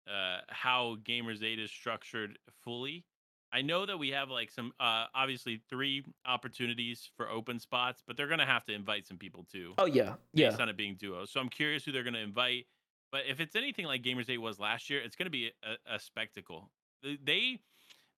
uh, 0.07 0.43
how 0.49 0.97
Gamers 1.03 1.43
8 1.43 1.59
is 1.59 1.71
structured 1.71 2.39
fully. 2.65 3.05
I 3.53 3.63
know 3.63 3.87
that 3.87 3.99
we 3.99 4.11
have 4.11 4.29
like 4.29 4.51
some, 4.51 4.73
uh, 4.79 5.07
obviously, 5.15 5.63
three 5.71 6.05
opportunities 6.27 7.11
for 7.17 7.29
open 7.29 7.59
spots, 7.59 8.03
but 8.07 8.17
they're 8.17 8.27
going 8.27 8.41
to 8.41 8.47
have 8.47 8.65
to 8.67 8.75
invite 8.75 9.07
some 9.07 9.17
people 9.17 9.47
too, 9.51 9.75
oh 9.79 9.87
yeah 9.87 10.15
yeah 10.33 10.49
based 10.49 10.61
on 10.61 10.69
it 10.69 10.77
being 10.77 10.97
duo. 10.97 11.25
So 11.25 11.41
I'm 11.41 11.49
curious 11.49 11.85
who 11.85 11.93
they're 11.93 12.03
going 12.03 12.15
to 12.15 12.21
invite. 12.21 12.67
But 13.11 13.23
if 13.27 13.41
it's 13.41 13.57
anything 13.57 13.87
like 13.87 14.03
Gamers 14.03 14.29
8 14.29 14.39
was 14.39 14.59
last 14.59 14.91
year, 14.91 15.01
it's 15.01 15.17
going 15.17 15.27
to 15.27 15.31
be 15.31 15.51
a, 15.65 15.95
a 15.95 15.99
spectacle. 15.99 16.71
They 17.03 17.61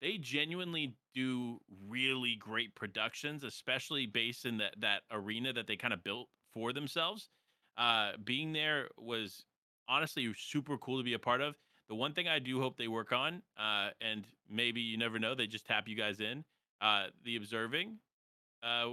they 0.01 0.16
genuinely 0.18 0.95
do 1.14 1.61
really 1.89 2.35
great 2.37 2.74
productions, 2.74 3.45
especially 3.45 4.07
based 4.07 4.47
in 4.47 4.59
that 4.59 4.74
that 4.81 5.03
arena 5.11 5.53
that 5.53 5.66
they 5.66 5.76
kind 5.76 5.95
of 5.95 6.03
built 6.03 6.28
for 6.53 6.72
themselves. 6.72 7.28
Uh, 7.76 8.12
being 8.24 8.53
there 8.53 8.89
was 8.99 9.45
honestly 9.89 10.33
super 10.37 10.76
cool 10.78 10.99
to 10.99 11.05
be 11.05 11.14
a 11.14 11.18
part 11.18 11.41
of. 11.41 11.57
The 11.91 11.97
one 11.97 12.14
thing 12.14 12.28
I 12.28 12.38
do 12.38 12.61
hope 12.61 12.78
they 12.78 12.88
work 12.88 13.11
on, 13.12 13.43
uh, 13.59 13.91
and 14.01 14.24
maybe 14.49 14.80
you 14.80 14.97
never 14.97 15.18
know, 15.18 15.34
they 15.34 15.49
just 15.49 15.66
tap 15.66 15.88
you 15.88 15.97
guys 15.97 16.20
in. 16.20 16.45
Uh, 16.80 17.07
the 17.24 17.36
observing, 17.36 17.99
uh, 18.62 18.91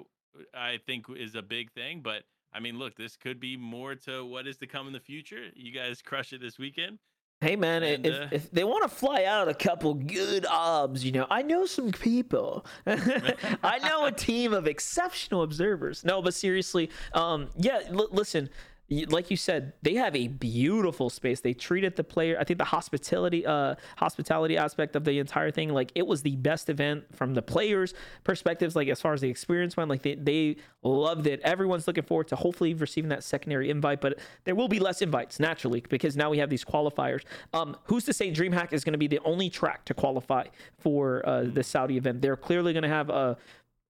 I 0.54 0.80
think 0.86 1.06
is 1.16 1.36
a 1.36 1.44
big 1.44 1.72
thing. 1.72 2.02
But 2.02 2.24
I 2.52 2.60
mean, 2.60 2.80
look, 2.80 2.96
this 2.96 3.16
could 3.16 3.40
be 3.40 3.56
more 3.56 3.94
to 3.96 4.26
what 4.26 4.48
is 4.48 4.58
to 4.58 4.68
come 4.68 4.88
in 4.88 4.94
the 4.94 5.00
future. 5.00 5.46
You 5.56 5.72
guys 5.72 6.02
crush 6.02 6.34
it 6.34 6.42
this 6.42 6.58
weekend. 6.58 6.98
Hey 7.40 7.56
man, 7.56 7.84
And, 7.84 8.04
if, 8.04 8.16
uh, 8.16 8.28
if 8.32 8.50
they 8.50 8.64
want 8.64 8.82
to 8.82 8.90
fly 8.90 9.26
out 9.26 9.48
a 9.48 9.54
couple 9.54 9.94
good 9.94 10.48
obs, 10.50 11.06
you 11.06 11.12
know, 11.12 11.28
I 11.30 11.44
know 11.44 11.68
some 11.68 11.92
people. 11.92 12.66
I 12.88 13.78
know 13.84 14.06
a 14.06 14.12
team 14.12 14.54
of 14.54 14.66
exceptional 14.66 15.44
observers. 15.44 16.04
No, 16.04 16.24
but 16.24 16.34
seriously, 16.34 16.90
um, 17.14 17.50
yeah, 17.56 17.82
l- 17.90 18.10
listen, 18.12 18.50
like 18.90 19.30
you 19.30 19.36
said, 19.36 19.74
they 19.82 19.96
have 19.96 20.16
a 20.16 20.28
beautiful 20.30 21.10
space. 21.10 21.42
They 21.42 21.54
treated 21.54 21.98
the 21.98 22.06
player. 22.06 22.38
I 22.40 22.46
think 22.46 22.58
the 22.58 22.66
hospitality, 22.66 23.46
uh, 23.46 23.76
hospitality 23.98 24.58
aspect 24.58 24.96
of 24.96 25.04
the 25.04 25.20
entire 25.20 25.52
thing, 25.52 25.74
like 25.74 25.92
it 25.94 26.08
was 26.08 26.22
the 26.22 26.38
best 26.38 26.70
event 26.70 27.04
from 27.14 27.34
the 27.34 27.42
players' 27.42 27.94
perspectives. 28.24 28.76
Like 28.78 28.88
as 28.88 29.02
far 29.02 29.14
as 29.14 29.20
the 29.20 29.30
experience 29.30 29.76
went, 29.76 29.90
like 29.90 30.04
they 30.04 30.16
they 30.16 30.56
loved 30.84 31.28
it. 31.28 31.42
Everyone's 31.42 31.86
looking 31.86 32.06
forward 32.06 32.30
to 32.30 32.38
hopefully 32.38 32.74
receiving 32.74 33.10
that 33.10 33.24
secondary 33.24 33.70
invite, 33.70 34.00
but 34.00 34.20
there 34.46 34.56
will 34.56 34.70
be 34.70 34.80
less 34.80 35.02
invites 35.02 35.38
naturally 35.38 35.84
because 35.90 36.16
now 36.16 36.30
we 36.30 36.38
have 36.38 36.50
these 36.50 36.64
qualifiers. 36.64 37.24
Um, 37.54 37.76
who's 37.86 38.06
to 38.06 38.14
say 38.14 38.32
DreamHack 38.32 38.72
is 38.72 38.86
going 38.86 38.94
to 38.94 38.98
be 38.98 39.08
the 39.08 39.20
only 39.26 39.50
track 39.50 39.84
to 39.86 39.94
qualify 39.94 40.46
for 40.80 41.28
uh, 41.28 41.44
the 41.44 41.64
Saudi 41.64 41.98
event? 41.98 42.22
They're 42.22 42.38
clearly 42.38 42.72
going 42.72 42.84
to 42.84 42.90
have 42.90 43.10
a 43.10 43.38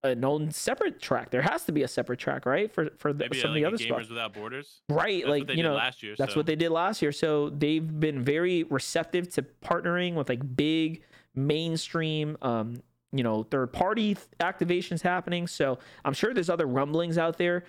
an 0.04 0.24
own 0.24 0.52
separate 0.52 1.02
track. 1.02 1.32
There 1.32 1.42
has 1.42 1.66
to 1.66 1.72
be 1.72 1.84
a 1.84 1.88
separate 1.88 2.20
track, 2.20 2.46
right? 2.46 2.72
For 2.72 2.90
for 2.98 3.14
the, 3.14 3.28
some 3.34 3.50
uh, 3.50 3.54
of 3.54 3.56
the 3.56 3.66
other 3.66 3.78
Gamers 3.78 3.88
spots. 3.88 4.10
Without 4.10 4.34
Borders. 4.34 4.82
Right, 4.90 5.24
That's 5.24 5.30
like 5.30 5.50
you 5.50 5.58
did 5.58 5.64
know, 5.64 5.74
last 5.74 6.04
year. 6.04 6.16
that's 6.18 6.34
so. 6.34 6.40
what 6.40 6.46
they 6.46 6.56
did 6.56 6.70
last 6.70 7.02
year. 7.02 7.12
So 7.12 7.50
they've 7.50 8.00
been 8.00 8.24
very 8.24 8.64
receptive 8.64 9.30
to 9.34 9.44
partnering 9.64 10.14
with 10.14 10.30
like 10.30 10.56
big 10.56 11.02
mainstream, 11.36 12.38
um, 12.42 12.82
you 13.12 13.24
know, 13.24 13.44
third 13.44 13.74
party 13.74 14.16
th- 14.16 14.28
activations 14.40 15.02
happening. 15.02 15.48
So 15.48 15.80
I'm 16.06 16.14
sure 16.14 16.34
there's 16.34 16.50
other 16.50 16.68
rumblings 16.68 17.18
out 17.18 17.38
there. 17.38 17.64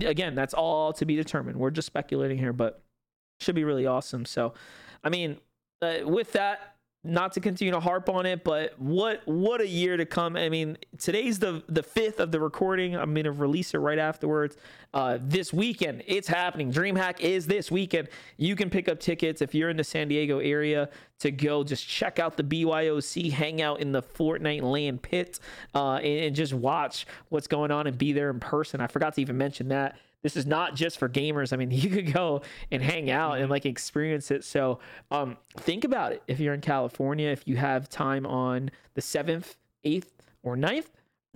Again, 0.00 0.34
that's 0.34 0.54
all 0.54 0.92
to 0.94 1.04
be 1.04 1.16
determined. 1.16 1.58
We're 1.58 1.70
just 1.70 1.86
speculating 1.86 2.38
here, 2.38 2.52
but 2.52 2.82
should 3.40 3.54
be 3.54 3.64
really 3.64 3.86
awesome. 3.86 4.24
So, 4.24 4.52
I 5.02 5.08
mean, 5.08 5.38
uh, 5.80 5.98
with 6.04 6.32
that, 6.32 6.76
not 7.08 7.32
to 7.32 7.40
continue 7.40 7.72
to 7.72 7.80
harp 7.80 8.08
on 8.08 8.26
it, 8.26 8.44
but 8.44 8.78
what 8.78 9.22
what 9.26 9.60
a 9.60 9.66
year 9.66 9.96
to 9.96 10.04
come. 10.04 10.36
I 10.36 10.48
mean, 10.48 10.76
today's 10.98 11.38
the 11.38 11.62
the 11.68 11.82
fifth 11.82 12.20
of 12.20 12.30
the 12.30 12.40
recording. 12.40 12.94
I'm 12.96 13.14
gonna 13.14 13.32
release 13.32 13.74
it 13.74 13.78
right 13.78 13.98
afterwards. 13.98 14.56
Uh, 14.94 15.18
this 15.20 15.52
weekend, 15.52 16.02
it's 16.06 16.28
happening. 16.28 16.72
DreamHack 16.72 17.20
is 17.20 17.46
this 17.46 17.70
weekend. 17.70 18.08
You 18.36 18.56
can 18.56 18.70
pick 18.70 18.88
up 18.88 19.00
tickets 19.00 19.42
if 19.42 19.54
you're 19.54 19.70
in 19.70 19.76
the 19.76 19.84
San 19.84 20.08
Diego 20.08 20.38
area 20.38 20.88
to 21.20 21.30
go. 21.30 21.64
Just 21.64 21.86
check 21.86 22.18
out 22.18 22.36
the 22.36 22.44
BYOC, 22.44 23.32
hang 23.32 23.60
out 23.60 23.80
in 23.80 23.92
the 23.92 24.02
Fortnite 24.02 24.62
LAN 24.62 24.98
pit, 24.98 25.40
uh, 25.74 25.94
and, 25.96 26.26
and 26.26 26.36
just 26.36 26.54
watch 26.54 27.06
what's 27.28 27.46
going 27.46 27.70
on 27.70 27.86
and 27.86 27.98
be 27.98 28.12
there 28.12 28.30
in 28.30 28.40
person. 28.40 28.80
I 28.80 28.86
forgot 28.86 29.14
to 29.14 29.20
even 29.20 29.36
mention 29.36 29.68
that 29.68 29.98
this 30.22 30.36
is 30.36 30.46
not 30.46 30.74
just 30.74 30.98
for 30.98 31.08
gamers. 31.08 31.52
I 31.52 31.56
mean, 31.56 31.70
you 31.72 31.90
could 31.90 32.12
go 32.12 32.42
and 32.70 32.82
hang 32.82 33.10
out 33.10 33.38
and 33.38 33.50
like 33.50 33.66
experience 33.66 34.30
it. 34.30 34.44
So, 34.44 34.78
um, 35.10 35.36
think 35.56 35.84
about 35.84 36.12
it. 36.12 36.22
If 36.26 36.40
you're 36.40 36.54
in 36.54 36.60
California, 36.60 37.28
if 37.28 37.46
you 37.46 37.56
have 37.56 37.88
time 37.88 38.26
on 38.26 38.70
the 38.94 39.00
seventh, 39.00 39.56
eighth, 39.84 40.12
or 40.42 40.56
9th, 40.56 40.86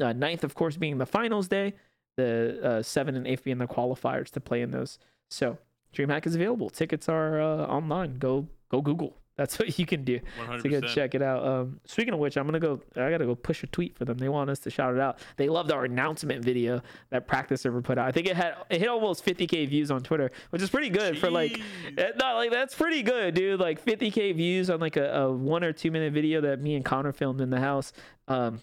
uh, 0.01 0.12
9th, 0.12 0.45
of 0.45 0.55
course, 0.55 0.76
being 0.76 0.99
the 0.99 1.07
finals 1.07 1.49
day, 1.49 1.74
the 2.16 2.61
uh, 2.62 2.83
seventh 2.83 3.16
and 3.16 3.26
eighth 3.26 3.45
being 3.45 3.59
the 3.59 3.66
qualifiers 3.66 4.30
to 4.30 4.41
play 4.41 4.62
in 4.62 4.70
those. 4.70 4.99
So, 5.30 5.59
DreamHack 5.95 6.26
is 6.26 6.35
available. 6.35 6.70
Tickets 6.70 7.09
are 7.09 7.41
uh, 7.41 7.66
online. 7.66 8.18
Go 8.18 8.49
go 8.68 8.80
Google. 8.80 9.16
That's 9.37 9.59
what 9.59 9.78
you 9.78 9.87
can 9.87 10.05
do 10.05 10.18
to 10.62 10.68
go 10.68 10.80
100%. 10.83 10.89
check 10.89 11.14
it 11.14 11.22
out. 11.22 11.45
Um, 11.47 11.80
speaking 11.87 12.12
of 12.12 12.20
which, 12.20 12.37
I'm 12.37 12.45
gonna 12.47 12.61
go. 12.61 12.80
I 12.97 13.11
gotta 13.11 13.24
go 13.24 13.35
push 13.35 13.62
a 13.62 13.66
tweet 13.66 13.97
for 13.97 14.05
them. 14.05 14.18
They 14.18 14.28
want 14.28 14.51
us 14.51 14.59
to 14.61 14.70
shout 14.70 14.93
it 14.95 15.01
out. 15.01 15.18
They 15.39 15.49
loved 15.49 15.72
our 15.72 15.85
announcement 15.87 16.45
video 16.45 16.83
that 17.11 17.26
Practice 17.26 17.62
Server 17.62 17.80
put 17.80 17.97
out. 17.97 18.07
I 18.07 18.12
think 18.12 18.26
it 18.26 18.37
had 18.37 18.57
it 18.68 18.78
hit 18.80 18.89
almost 18.89 19.24
50k 19.24 19.68
views 19.68 19.91
on 19.91 20.03
Twitter, 20.03 20.30
which 20.51 20.61
is 20.61 20.68
pretty 20.68 20.91
good 20.91 21.18
for 21.18 21.30
like. 21.30 21.53
Jeez. 21.53 21.99
eh, 21.99 22.11
No, 22.20 22.35
like 22.35 22.51
that's 22.51 22.74
pretty 22.74 23.03
good, 23.03 23.35
dude. 23.35 23.59
Like 23.59 23.83
50k 23.83 24.37
views 24.37 24.68
on 24.68 24.80
like 24.80 24.97
a, 24.97 25.11
a 25.22 25.33
one 25.33 25.64
or 25.64 25.72
two 25.72 25.91
minute 25.91 26.12
video 26.12 26.43
that 26.43 26.61
me 26.61 26.74
and 26.74 26.85
Connor 26.85 27.12
filmed 27.12 27.41
in 27.41 27.49
the 27.49 27.61
house. 27.61 27.95
Um, 28.28 28.61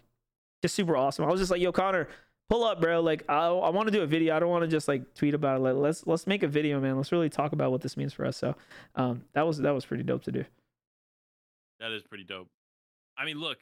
just 0.62 0.76
super 0.76 0.96
awesome. 0.96 1.26
I 1.26 1.30
was 1.30 1.40
just 1.42 1.50
like, 1.52 1.62
yo, 1.62 1.72
Connor, 1.72 2.10
pull 2.50 2.64
up, 2.64 2.80
bro. 2.82 3.02
Like, 3.02 3.24
I, 3.28 3.48
I 3.48 3.70
want 3.70 3.88
to 3.88 3.92
do 3.92 4.02
a 4.04 4.08
video. 4.08 4.36
I 4.36 4.40
don't 4.40 4.50
want 4.50 4.64
to 4.64 4.68
just 4.68 4.88
like 4.88 5.16
tweet 5.16 5.34
about 5.34 5.58
it. 5.58 5.62
Like, 5.62 5.76
let's 5.76 6.06
let's 6.06 6.28
make 6.28 6.44
a 6.44 6.48
video, 6.48 6.80
man. 6.80 6.96
Let's 6.96 7.12
really 7.12 7.30
talk 7.30 7.54
about 7.54 7.72
what 7.72 7.82
this 7.82 7.98
means 7.98 8.14
for 8.14 8.26
us. 8.26 8.38
So, 8.38 8.56
um, 8.96 9.24
that 9.34 9.48
was 9.48 9.58
that 9.60 9.72
was 9.74 9.84
pretty 9.86 10.04
dope 10.04 10.24
to 10.26 10.32
do. 10.32 10.46
That 11.80 11.92
is 11.92 12.04
pretty 12.04 12.24
dope. 12.24 12.50
I 13.18 13.26
mean, 13.26 13.40
look, 13.40 13.60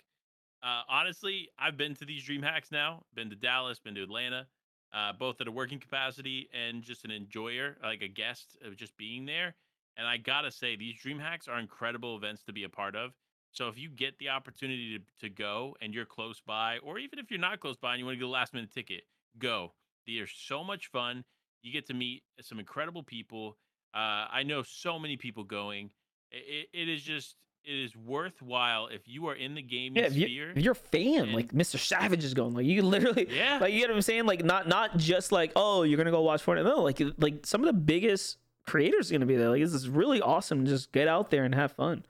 uh, 0.63 0.81
honestly, 0.89 1.49
I've 1.59 1.77
been 1.77 1.95
to 1.95 2.05
these 2.05 2.23
dream 2.23 2.41
hacks 2.41 2.71
now. 2.71 3.03
Been 3.13 3.29
to 3.29 3.35
Dallas, 3.35 3.79
been 3.79 3.95
to 3.95 4.03
Atlanta, 4.03 4.47
uh, 4.93 5.13
both 5.13 5.39
at 5.41 5.47
a 5.47 5.51
working 5.51 5.79
capacity 5.79 6.49
and 6.53 6.81
just 6.83 7.05
an 7.05 7.11
enjoyer, 7.11 7.77
like 7.83 8.01
a 8.01 8.07
guest 8.07 8.57
of 8.65 8.75
just 8.75 8.97
being 8.97 9.25
there. 9.25 9.55
And 9.97 10.07
I 10.07 10.17
gotta 10.17 10.51
say, 10.51 10.75
these 10.75 10.99
dream 10.99 11.19
hacks 11.19 11.47
are 11.47 11.59
incredible 11.59 12.15
events 12.15 12.43
to 12.43 12.53
be 12.53 12.63
a 12.63 12.69
part 12.69 12.95
of. 12.95 13.13
So 13.51 13.67
if 13.69 13.77
you 13.77 13.89
get 13.89 14.17
the 14.19 14.29
opportunity 14.29 14.99
to, 14.99 15.27
to 15.27 15.29
go 15.33 15.75
and 15.81 15.93
you're 15.93 16.05
close 16.05 16.39
by, 16.39 16.77
or 16.79 16.99
even 16.99 17.17
if 17.17 17.31
you're 17.31 17.39
not 17.39 17.59
close 17.59 17.77
by 17.77 17.93
and 17.93 17.99
you 17.99 18.05
want 18.05 18.15
to 18.15 18.19
get 18.19 18.25
a 18.25 18.29
last 18.29 18.53
minute 18.53 18.71
ticket, 18.71 19.03
go. 19.39 19.73
They 20.05 20.19
are 20.19 20.27
so 20.27 20.63
much 20.63 20.87
fun. 20.87 21.23
You 21.63 21.73
get 21.73 21.87
to 21.87 21.93
meet 21.93 22.23
some 22.41 22.59
incredible 22.59 23.03
people. 23.03 23.57
Uh, 23.93 24.27
I 24.31 24.43
know 24.43 24.63
so 24.63 24.99
many 24.99 25.17
people 25.17 25.43
going. 25.43 25.89
It, 26.31 26.69
it 26.73 26.87
is 26.89 27.01
just 27.01 27.35
it 27.67 27.73
is 27.83 27.95
worthwhile 27.95 28.87
if 28.87 29.01
you 29.07 29.27
are 29.27 29.35
in 29.35 29.55
the 29.55 29.61
gaming 29.61 30.01
Yeah, 30.03 30.09
you, 30.09 30.25
sphere. 30.27 30.51
if 30.51 30.63
you're 30.63 30.71
a 30.71 30.75
fan, 30.75 31.23
and- 31.23 31.33
like 31.33 31.51
Mr. 31.53 31.77
Savage 31.79 32.23
is 32.23 32.33
going, 32.33 32.53
like 32.53 32.65
you 32.65 32.81
literally, 32.81 33.27
Yeah. 33.35 33.59
like 33.59 33.73
you 33.73 33.79
get 33.79 33.89
what 33.89 33.95
I'm 33.95 34.01
saying, 34.01 34.25
like 34.25 34.43
not 34.43 34.67
not 34.67 34.97
just 34.97 35.31
like 35.31 35.51
oh 35.55 35.83
you're 35.83 35.97
gonna 35.97 36.11
go 36.11 36.21
watch 36.21 36.43
Fortnite, 36.43 36.63
no, 36.65 36.81
like 36.81 37.01
like 37.17 37.45
some 37.45 37.61
of 37.61 37.67
the 37.67 37.73
biggest 37.73 38.37
creators 38.65 39.09
are 39.11 39.13
gonna 39.15 39.25
be 39.25 39.35
there. 39.35 39.49
Like 39.49 39.61
this 39.61 39.73
is 39.73 39.87
really 39.89 40.21
awesome. 40.21 40.65
to 40.65 40.71
Just 40.71 40.91
get 40.91 41.07
out 41.07 41.29
there 41.29 41.43
and 41.43 41.53
have 41.55 41.71
fun. 41.73 42.05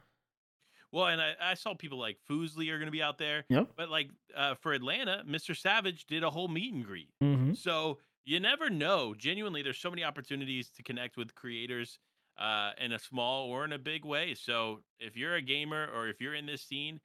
Well, 0.92 1.08
and 1.08 1.22
I, 1.22 1.34
I 1.42 1.54
saw 1.56 1.74
people 1.74 2.00
like 2.00 2.18
Foosley 2.30 2.70
are 2.72 2.78
going 2.78 2.86
to 2.88 2.92
be 2.92 3.02
out 3.02 3.18
there. 3.18 3.44
Yep. 3.50 3.72
But 3.76 3.90
like 3.90 4.10
uh, 4.36 4.56
for 4.56 4.72
Atlanta, 4.72 5.22
Mr. 5.28 5.56
Savage 5.56 6.06
did 6.06 6.24
a 6.24 6.30
whole 6.30 6.48
meet 6.48 6.74
and 6.74 6.84
greet. 6.86 7.10
Mm-hmm. 7.22 7.54
So 7.56 7.98
you 8.26 8.40
never 8.40 8.70
know. 8.70 9.14
Genuinely, 9.14 9.62
there's 9.62 9.78
so 9.78 9.90
many 9.90 10.06
opportunities 10.06 10.70
to 10.78 10.84
connect 10.84 11.18
with 11.18 11.36
creators 11.36 12.00
uh, 12.40 12.72
in 12.80 12.92
a 12.94 13.00
small 13.00 13.50
or 13.50 13.66
in 13.66 13.74
a 13.74 13.80
big 13.80 14.06
way. 14.06 14.34
So 14.34 14.82
if 15.00 15.16
you're 15.16 15.36
a 15.36 15.42
gamer 15.42 15.88
or 15.96 16.08
if 16.08 16.22
you're 16.22 16.36
in 16.36 16.46
this 16.46 16.62
scene 16.62 17.00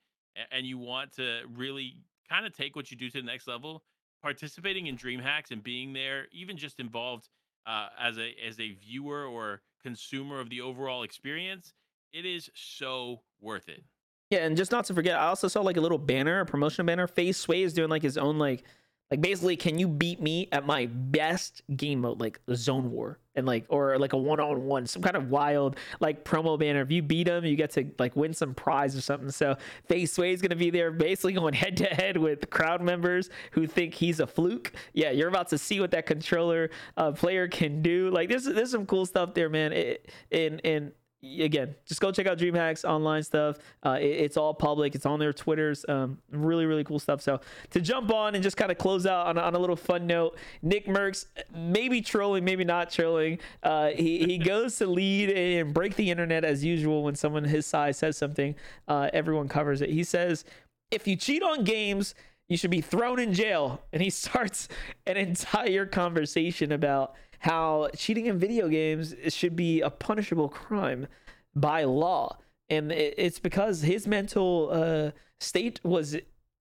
and 0.50 0.66
you 0.66 0.78
want 0.78 1.12
to 1.16 1.40
really 1.54 1.96
kind 2.28 2.46
of 2.46 2.54
take 2.56 2.76
what 2.76 2.90
you 2.90 2.96
do 2.96 3.10
to 3.10 3.20
the 3.20 3.26
next 3.26 3.46
level, 3.46 3.82
participating 4.22 4.86
in 4.86 4.96
DreamHacks 4.96 5.50
and 5.50 5.62
being 5.62 5.92
there, 5.92 6.26
even 6.32 6.56
just 6.56 6.80
involved 6.80 7.28
uh, 7.66 7.88
as 8.00 8.18
a 8.18 8.34
as 8.46 8.58
a 8.60 8.72
viewer 8.72 9.24
or 9.24 9.62
consumer 9.82 10.40
of 10.40 10.50
the 10.50 10.60
overall 10.60 11.02
experience, 11.02 11.72
it 12.12 12.24
is 12.24 12.50
so 12.54 13.20
worth 13.40 13.68
it. 13.68 13.84
Yeah, 14.30 14.46
and 14.46 14.56
just 14.56 14.72
not 14.72 14.86
to 14.86 14.94
forget, 14.94 15.18
I 15.18 15.26
also 15.26 15.46
saw 15.48 15.60
like 15.60 15.76
a 15.76 15.80
little 15.80 15.98
banner, 15.98 16.40
a 16.40 16.46
promotional 16.46 16.86
banner. 16.86 17.06
FaZe 17.06 17.36
Sway 17.36 17.62
is 17.62 17.74
doing 17.74 17.90
like 17.90 18.02
his 18.02 18.16
own 18.16 18.38
like 18.38 18.64
like 19.10 19.20
basically 19.20 19.56
can 19.56 19.78
you 19.78 19.86
beat 19.86 20.20
me 20.20 20.48
at 20.52 20.66
my 20.66 20.86
best 20.86 21.62
game 21.76 22.00
mode 22.00 22.18
like 22.18 22.40
zone 22.54 22.90
war 22.90 23.18
and 23.34 23.46
like 23.46 23.64
or 23.68 23.98
like 23.98 24.12
a 24.12 24.16
one-on-one 24.16 24.86
some 24.86 25.02
kind 25.02 25.16
of 25.16 25.30
wild 25.30 25.76
like 26.00 26.24
promo 26.24 26.58
banner. 26.58 26.82
If 26.82 26.90
you 26.90 27.02
beat 27.02 27.28
him 27.28 27.44
you 27.44 27.56
get 27.56 27.70
to 27.72 27.90
like 27.98 28.14
win 28.16 28.34
some 28.34 28.54
prize 28.54 28.96
or 28.96 29.00
something. 29.00 29.30
So 29.30 29.56
FaZe 29.88 30.12
Sway 30.12 30.32
is 30.32 30.40
going 30.40 30.50
to 30.50 30.56
be 30.56 30.70
there 30.70 30.90
basically 30.90 31.32
going 31.32 31.54
head 31.54 31.76
to 31.78 31.84
head 31.86 32.16
with 32.16 32.50
crowd 32.50 32.82
members 32.82 33.30
who 33.52 33.66
think 33.66 33.94
he's 33.94 34.20
a 34.20 34.26
fluke. 34.26 34.72
Yeah 34.92 35.10
you're 35.10 35.28
about 35.28 35.48
to 35.48 35.58
see 35.58 35.80
what 35.80 35.90
that 35.92 36.06
controller 36.06 36.70
uh, 36.96 37.12
player 37.12 37.48
can 37.48 37.82
do. 37.82 38.10
Like 38.10 38.28
there's 38.28 38.44
there's 38.44 38.70
some 38.70 38.86
cool 38.86 39.06
stuff 39.06 39.34
there 39.34 39.48
man. 39.48 39.72
It, 39.72 40.10
and 40.30 40.60
and 40.64 40.92
again, 41.22 41.74
just 41.86 42.00
go 42.00 42.10
check 42.10 42.26
out 42.26 42.38
DreamHacks 42.38 42.84
online 42.84 43.22
stuff. 43.22 43.58
Uh, 43.84 43.98
it, 44.00 44.06
it's 44.06 44.36
all 44.36 44.52
public. 44.54 44.94
It's 44.94 45.06
on 45.06 45.18
their 45.18 45.32
Twitters. 45.32 45.84
Um, 45.88 46.18
really, 46.30 46.66
really 46.66 46.84
cool 46.84 46.98
stuff. 46.98 47.20
So 47.20 47.40
to 47.70 47.80
jump 47.80 48.12
on 48.12 48.34
and 48.34 48.42
just 48.42 48.56
kind 48.56 48.72
of 48.72 48.78
close 48.78 49.06
out 49.06 49.26
on, 49.26 49.38
on 49.38 49.54
a 49.54 49.58
little 49.58 49.76
fun 49.76 50.06
note, 50.06 50.36
Nick 50.62 50.86
Mercs, 50.86 51.26
maybe 51.54 52.00
trolling, 52.00 52.44
maybe 52.44 52.64
not 52.64 52.90
trolling. 52.90 53.38
Uh, 53.62 53.88
he, 53.90 54.24
he 54.24 54.38
goes 54.52 54.76
to 54.76 54.86
lead 54.86 55.30
and 55.30 55.72
break 55.72 55.96
the 55.96 56.10
internet 56.10 56.44
as 56.44 56.64
usual 56.64 57.04
when 57.04 57.14
someone 57.14 57.44
his 57.44 57.66
size 57.66 57.96
says 57.98 58.16
something. 58.16 58.54
Uh, 58.88 59.08
everyone 59.12 59.48
covers 59.48 59.80
it. 59.80 59.90
He 59.90 60.04
says, 60.04 60.44
if 60.90 61.06
you 61.06 61.16
cheat 61.16 61.42
on 61.42 61.64
games, 61.64 62.14
you 62.52 62.58
should 62.58 62.70
be 62.70 62.80
thrown 62.80 63.18
in 63.18 63.32
jail. 63.32 63.82
And 63.92 64.02
he 64.02 64.10
starts 64.24 64.68
an 65.06 65.16
entire 65.16 65.86
conversation 65.86 66.72
about 66.72 67.14
how 67.40 67.88
cheating 67.96 68.26
in 68.26 68.38
video 68.38 68.68
games 68.68 69.14
should 69.28 69.56
be 69.56 69.80
a 69.80 69.90
punishable 69.90 70.48
crime 70.48 71.08
by 71.54 71.84
law. 71.84 72.38
And 72.70 72.92
it's 72.92 73.38
because 73.38 73.82
his 73.82 74.06
mental 74.06 74.70
uh, 74.72 75.10
state 75.40 75.80
was 75.82 76.16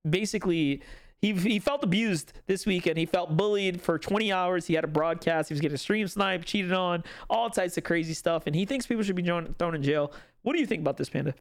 basically 0.09 0.81
he, 1.21 1.33
he 1.33 1.59
felt 1.59 1.83
abused 1.83 2.33
this 2.47 2.65
weekend. 2.65 2.97
He 2.97 3.05
felt 3.05 3.37
bullied 3.37 3.79
for 3.79 3.99
20 3.99 4.31
hours. 4.31 4.65
He 4.65 4.73
had 4.73 4.83
a 4.83 4.87
broadcast. 4.87 5.49
He 5.49 5.53
was 5.53 5.61
getting 5.61 5.77
stream 5.77 6.07
sniped, 6.07 6.47
cheated 6.47 6.73
on, 6.73 7.03
all 7.29 7.49
types 7.49 7.77
of 7.77 7.83
crazy 7.83 8.15
stuff. 8.15 8.47
And 8.47 8.55
he 8.55 8.65
thinks 8.65 8.87
people 8.87 9.03
should 9.03 9.15
be 9.15 9.23
thrown 9.23 9.75
in 9.75 9.83
jail. 9.83 10.11
What 10.41 10.53
do 10.53 10.59
you 10.59 10.65
think 10.65 10.81
about 10.81 10.97
this, 10.97 11.09
Panda? 11.09 11.35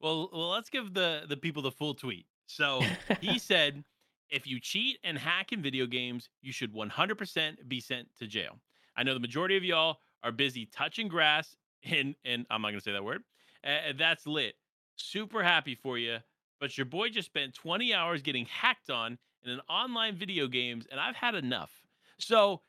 Well, 0.00 0.28
well, 0.32 0.50
let's 0.50 0.70
give 0.70 0.92
the 0.92 1.22
the 1.28 1.36
people 1.36 1.62
the 1.62 1.70
full 1.70 1.94
tweet. 1.94 2.26
So 2.46 2.82
he 3.20 3.38
said 3.38 3.84
if 4.30 4.46
you 4.46 4.60
cheat 4.60 4.98
and 5.04 5.16
hack 5.16 5.52
in 5.52 5.62
video 5.62 5.86
games, 5.86 6.28
you 6.42 6.52
should 6.52 6.72
100% 6.74 7.68
be 7.68 7.80
sent 7.80 8.08
to 8.18 8.26
jail. 8.26 8.58
I 8.96 9.02
know 9.02 9.14
the 9.14 9.20
majority 9.20 9.56
of 9.56 9.64
y'all 9.64 9.98
are 10.22 10.32
busy 10.32 10.66
touching 10.66 11.08
grass, 11.08 11.56
and 11.84 12.14
and 12.24 12.46
I'm 12.50 12.62
not 12.62 12.70
gonna 12.70 12.80
say 12.80 12.92
that 12.92 13.04
word. 13.04 13.22
And 13.62 13.98
that's 13.98 14.26
lit. 14.26 14.54
Super 14.96 15.42
happy 15.42 15.74
for 15.74 15.98
you. 15.98 16.18
But 16.60 16.78
your 16.78 16.86
boy 16.86 17.10
just 17.10 17.26
spent 17.26 17.54
20 17.54 17.92
hours 17.92 18.22
getting 18.22 18.46
hacked 18.46 18.90
on 18.90 19.18
in 19.44 19.50
an 19.50 19.60
online 19.68 20.16
video 20.16 20.46
games, 20.46 20.86
and 20.90 20.98
I've 20.98 21.16
had 21.16 21.34
enough. 21.34 21.70
So, 22.18 22.62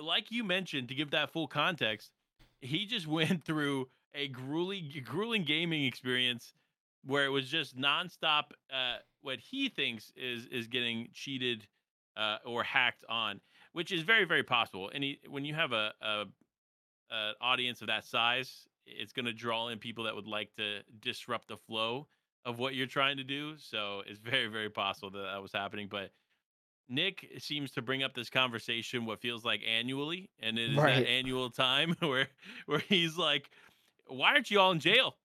like 0.00 0.30
you 0.30 0.42
mentioned, 0.42 0.88
to 0.88 0.94
give 0.94 1.10
that 1.10 1.30
full 1.30 1.46
context, 1.46 2.12
he 2.60 2.86
just 2.86 3.06
went 3.18 3.44
through 3.44 3.88
a 4.14 4.28
grueling, 4.28 4.90
grueling 5.04 5.44
gaming 5.44 5.84
experience 5.84 6.54
where 7.06 7.24
it 7.24 7.30
was 7.30 7.48
just 7.48 7.76
nonstop. 7.76 8.44
Uh, 8.72 8.96
what 9.22 9.38
he 9.38 9.68
thinks 9.68 10.12
is 10.16 10.46
is 10.46 10.66
getting 10.66 11.08
cheated 11.12 11.66
uh, 12.16 12.38
or 12.44 12.62
hacked 12.62 13.04
on, 13.08 13.40
which 13.72 13.92
is 13.92 14.02
very 14.02 14.24
very 14.24 14.42
possible. 14.42 14.90
And 14.92 15.02
he, 15.02 15.20
when 15.28 15.44
you 15.44 15.54
have 15.54 15.72
a, 15.72 15.92
a, 16.02 16.24
a 17.10 17.32
audience 17.40 17.80
of 17.80 17.86
that 17.86 18.04
size, 18.04 18.66
it's 18.86 19.12
going 19.12 19.26
to 19.26 19.32
draw 19.32 19.68
in 19.68 19.78
people 19.78 20.04
that 20.04 20.14
would 20.14 20.26
like 20.26 20.54
to 20.56 20.80
disrupt 21.00 21.48
the 21.48 21.56
flow 21.56 22.08
of 22.44 22.58
what 22.58 22.74
you're 22.74 22.86
trying 22.86 23.16
to 23.16 23.24
do. 23.24 23.54
So 23.58 24.02
it's 24.06 24.18
very 24.24 24.48
very 24.48 24.70
possible 24.70 25.10
that 25.10 25.22
that 25.32 25.42
was 25.42 25.52
happening, 25.52 25.88
but. 25.90 26.10
Nick 26.88 27.26
seems 27.38 27.72
to 27.72 27.82
bring 27.82 28.04
up 28.04 28.14
this 28.14 28.30
conversation 28.30 29.06
what 29.06 29.20
feels 29.20 29.44
like 29.44 29.60
annually, 29.66 30.30
and 30.38 30.56
it 30.56 30.70
is 30.70 30.76
right. 30.76 31.00
that 31.00 31.08
annual 31.08 31.50
time 31.50 31.96
where 31.98 32.28
where 32.66 32.78
he's 32.78 33.18
like, 33.18 33.50
"Why 34.06 34.28
aren't 34.34 34.52
you 34.52 34.60
all 34.60 34.70
in 34.70 34.78
jail?" 34.78 35.16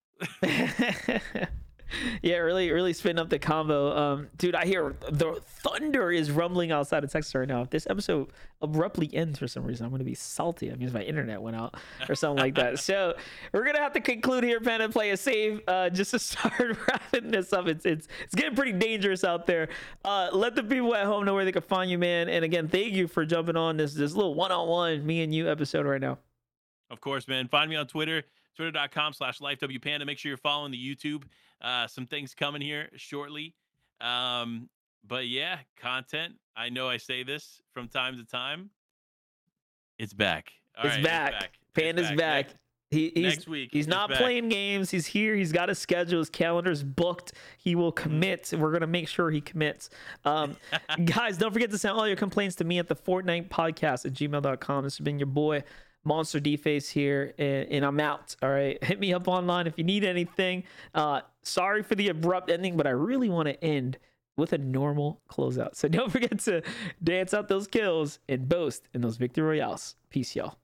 yeah, 2.22 2.38
really, 2.38 2.72
really 2.72 2.94
spinning 2.94 3.20
up 3.20 3.30
the 3.30 3.39
combo. 3.39 3.96
Um, 3.96 4.28
dude, 4.38 4.56
I 4.56 4.66
hear 4.66 4.96
the 5.10 5.42
thunder 5.46 6.12
is 6.12 6.32
rumbling 6.32 6.72
outside 6.72 7.04
of 7.04 7.12
Texas 7.12 7.34
right 7.36 7.48
now. 7.48 7.62
If 7.62 7.70
this 7.70 7.88
episode 7.89 8.32
abruptly 8.62 9.10
ends 9.14 9.39
for 9.39 9.48
some 9.48 9.64
reason, 9.64 9.86
I'm 9.86 9.92
gonna 9.92 10.04
be 10.04 10.14
salty. 10.14 10.70
That 10.70 10.80
means 10.80 10.94
my 10.94 11.04
internet 11.04 11.42
went 11.42 11.56
out 11.56 11.76
or 12.10 12.16
something 12.16 12.42
like 12.42 12.56
that. 12.56 12.80
So 12.80 13.16
we're 13.54 13.66
gonna 13.66 13.80
have 13.80 13.94
to 13.94 14.02
conclude 14.02 14.44
here, 14.44 14.60
Pen, 14.60 14.82
and 14.82 14.92
play 14.92 15.12
a 15.12 15.18
save 15.18 15.62
uh, 15.68 15.89
just 15.89 16.12
to 16.12 16.20
start 16.32 16.78
wrapping 16.88 17.32
this 17.32 17.54
up. 17.54 17.68
It's 17.68 17.86
it's 17.86 18.08
it's 18.24 18.36
getting 18.36 18.56
pretty 18.56 18.74
dangerous 18.74 19.24
out 19.24 19.46
there. 19.46 19.70
Uh, 20.04 20.30
let 20.32 20.56
the 20.56 20.64
people 20.64 20.96
at 20.96 21.06
home 21.06 21.26
know 21.26 21.34
where 21.34 21.46
they 21.46 21.52
can 21.52 21.62
find 21.62 21.89
you, 21.89 21.98
man. 21.98 22.30
And 22.30 22.46
again, 22.46 22.68
thank 22.68 22.94
you 22.94 23.08
for 23.08 23.26
jumping 23.26 23.56
on 23.56 23.78
this 23.78 23.94
this 23.94 24.14
little 24.14 24.36
one-on-one 24.36 25.06
me 25.06 25.22
and 25.22 25.34
you 25.34 25.50
episode 25.50 25.86
right 25.86 26.02
now. 26.02 26.18
Of 26.89 27.00
course, 27.00 27.28
man. 27.28 27.48
Find 27.48 27.70
me 27.70 27.76
on 27.78 27.88
Twitter 27.88 28.24
twitter.com 28.56 29.14
slash 29.14 29.39
lifewpanda. 29.39 30.06
Make 30.06 30.18
sure 30.18 30.30
you're 30.30 30.38
following 30.38 30.72
the 30.72 30.78
YouTube. 30.78 31.24
Uh, 31.62 31.88
some 31.88 32.05
things 32.05 32.34
coming 32.34 32.62
here 32.62 32.89
shortly. 32.95 33.55
Um, 33.99 34.70
but 35.07 35.28
yeah, 35.28 35.59
content. 35.80 36.36
I 36.55 36.70
know 36.70 36.89
I 36.89 36.97
say 36.97 37.24
this 37.24 37.62
from 37.74 37.88
time 37.88 38.18
to 38.18 38.26
time. 38.26 38.70
It's 39.97 40.14
back. 40.14 40.51
All 40.78 40.86
it's, 40.86 40.95
right, 40.95 41.03
back. 41.03 41.34
it's 41.34 41.39
back. 41.43 41.59
Panda's 41.74 42.07
back. 42.09 42.18
back. 42.18 42.45
Next, 42.45 42.57
he, 42.91 43.12
he's, 43.16 43.24
next 43.24 43.47
week. 43.47 43.70
He's 43.72 43.88
not 43.88 44.12
playing 44.12 44.49
games. 44.49 44.91
He's 44.91 45.05
here. 45.05 45.36
He's 45.36 45.51
got 45.53 45.70
a 45.70 45.76
schedule. 45.76 46.20
His 46.20 46.30
calendar's 46.30 46.84
booked. 46.84 47.34
He 47.57 47.76
will 47.76 47.91
mm-hmm. 47.91 48.03
commit. 48.03 48.53
We're 48.55 48.72
going 48.72 48.82
to 48.82 48.88
make 48.88 49.07
sure 49.07 49.32
he 49.32 49.39
commits. 49.39 49.89
Um, 50.26 50.57
guys, 51.05 51.38
don't 51.38 51.53
forget 51.53 51.72
to 51.72 51.78
send 51.78 51.97
all 51.97 52.07
your 52.07 52.18
complaints 52.18 52.55
to 52.57 52.64
me 52.66 52.80
at 52.80 52.88
the 52.88 52.95
Fortnite 52.95 53.49
podcast 53.49 54.05
at 54.05 54.14
gmail.com. 54.14 54.84
This 54.84 54.97
has 54.97 55.03
been 55.03 55.20
your 55.20 55.28
boy, 55.28 55.64
MonsterDface 56.06 56.91
here, 56.91 57.34
and, 57.38 57.68
and, 57.70 57.86
I'm 57.86 57.99
out. 57.99 58.36
All 58.41 58.49
right, 58.49 58.84
hit 58.84 58.99
me 58.99 59.14
up 59.14 59.28
online 59.28 59.68
if 59.68 59.78
you 59.78 59.84
need 59.84 60.04
anything. 60.04 60.64
Uh, 60.95 61.22
sorry 61.43 61.84
for 61.84 61.95
the 61.95 62.10
abrupt 62.10 62.49
ending, 62.49 62.78
but 62.78 62.88
I 62.88 62.91
really 62.91 63.30
want 63.30 63.47
to 63.47 63.64
end 63.64 63.97
with 64.38 64.54
a 64.54 64.58
normal 64.58 65.22
closeout. 65.30 65.76
So 65.76 65.88
don't 65.88 66.12
forget 66.12 66.39
to 66.39 66.64
dance 67.04 67.34
out 67.34 67.47
those 67.47 67.68
kills 67.68 68.20
and 68.28 68.47
boast 68.49 68.88
in 68.93 69.02
those 69.02 69.18
victory 69.18 69.43
royales. 69.43 69.95
Peace, 70.10 70.36
y'all. 70.36 70.58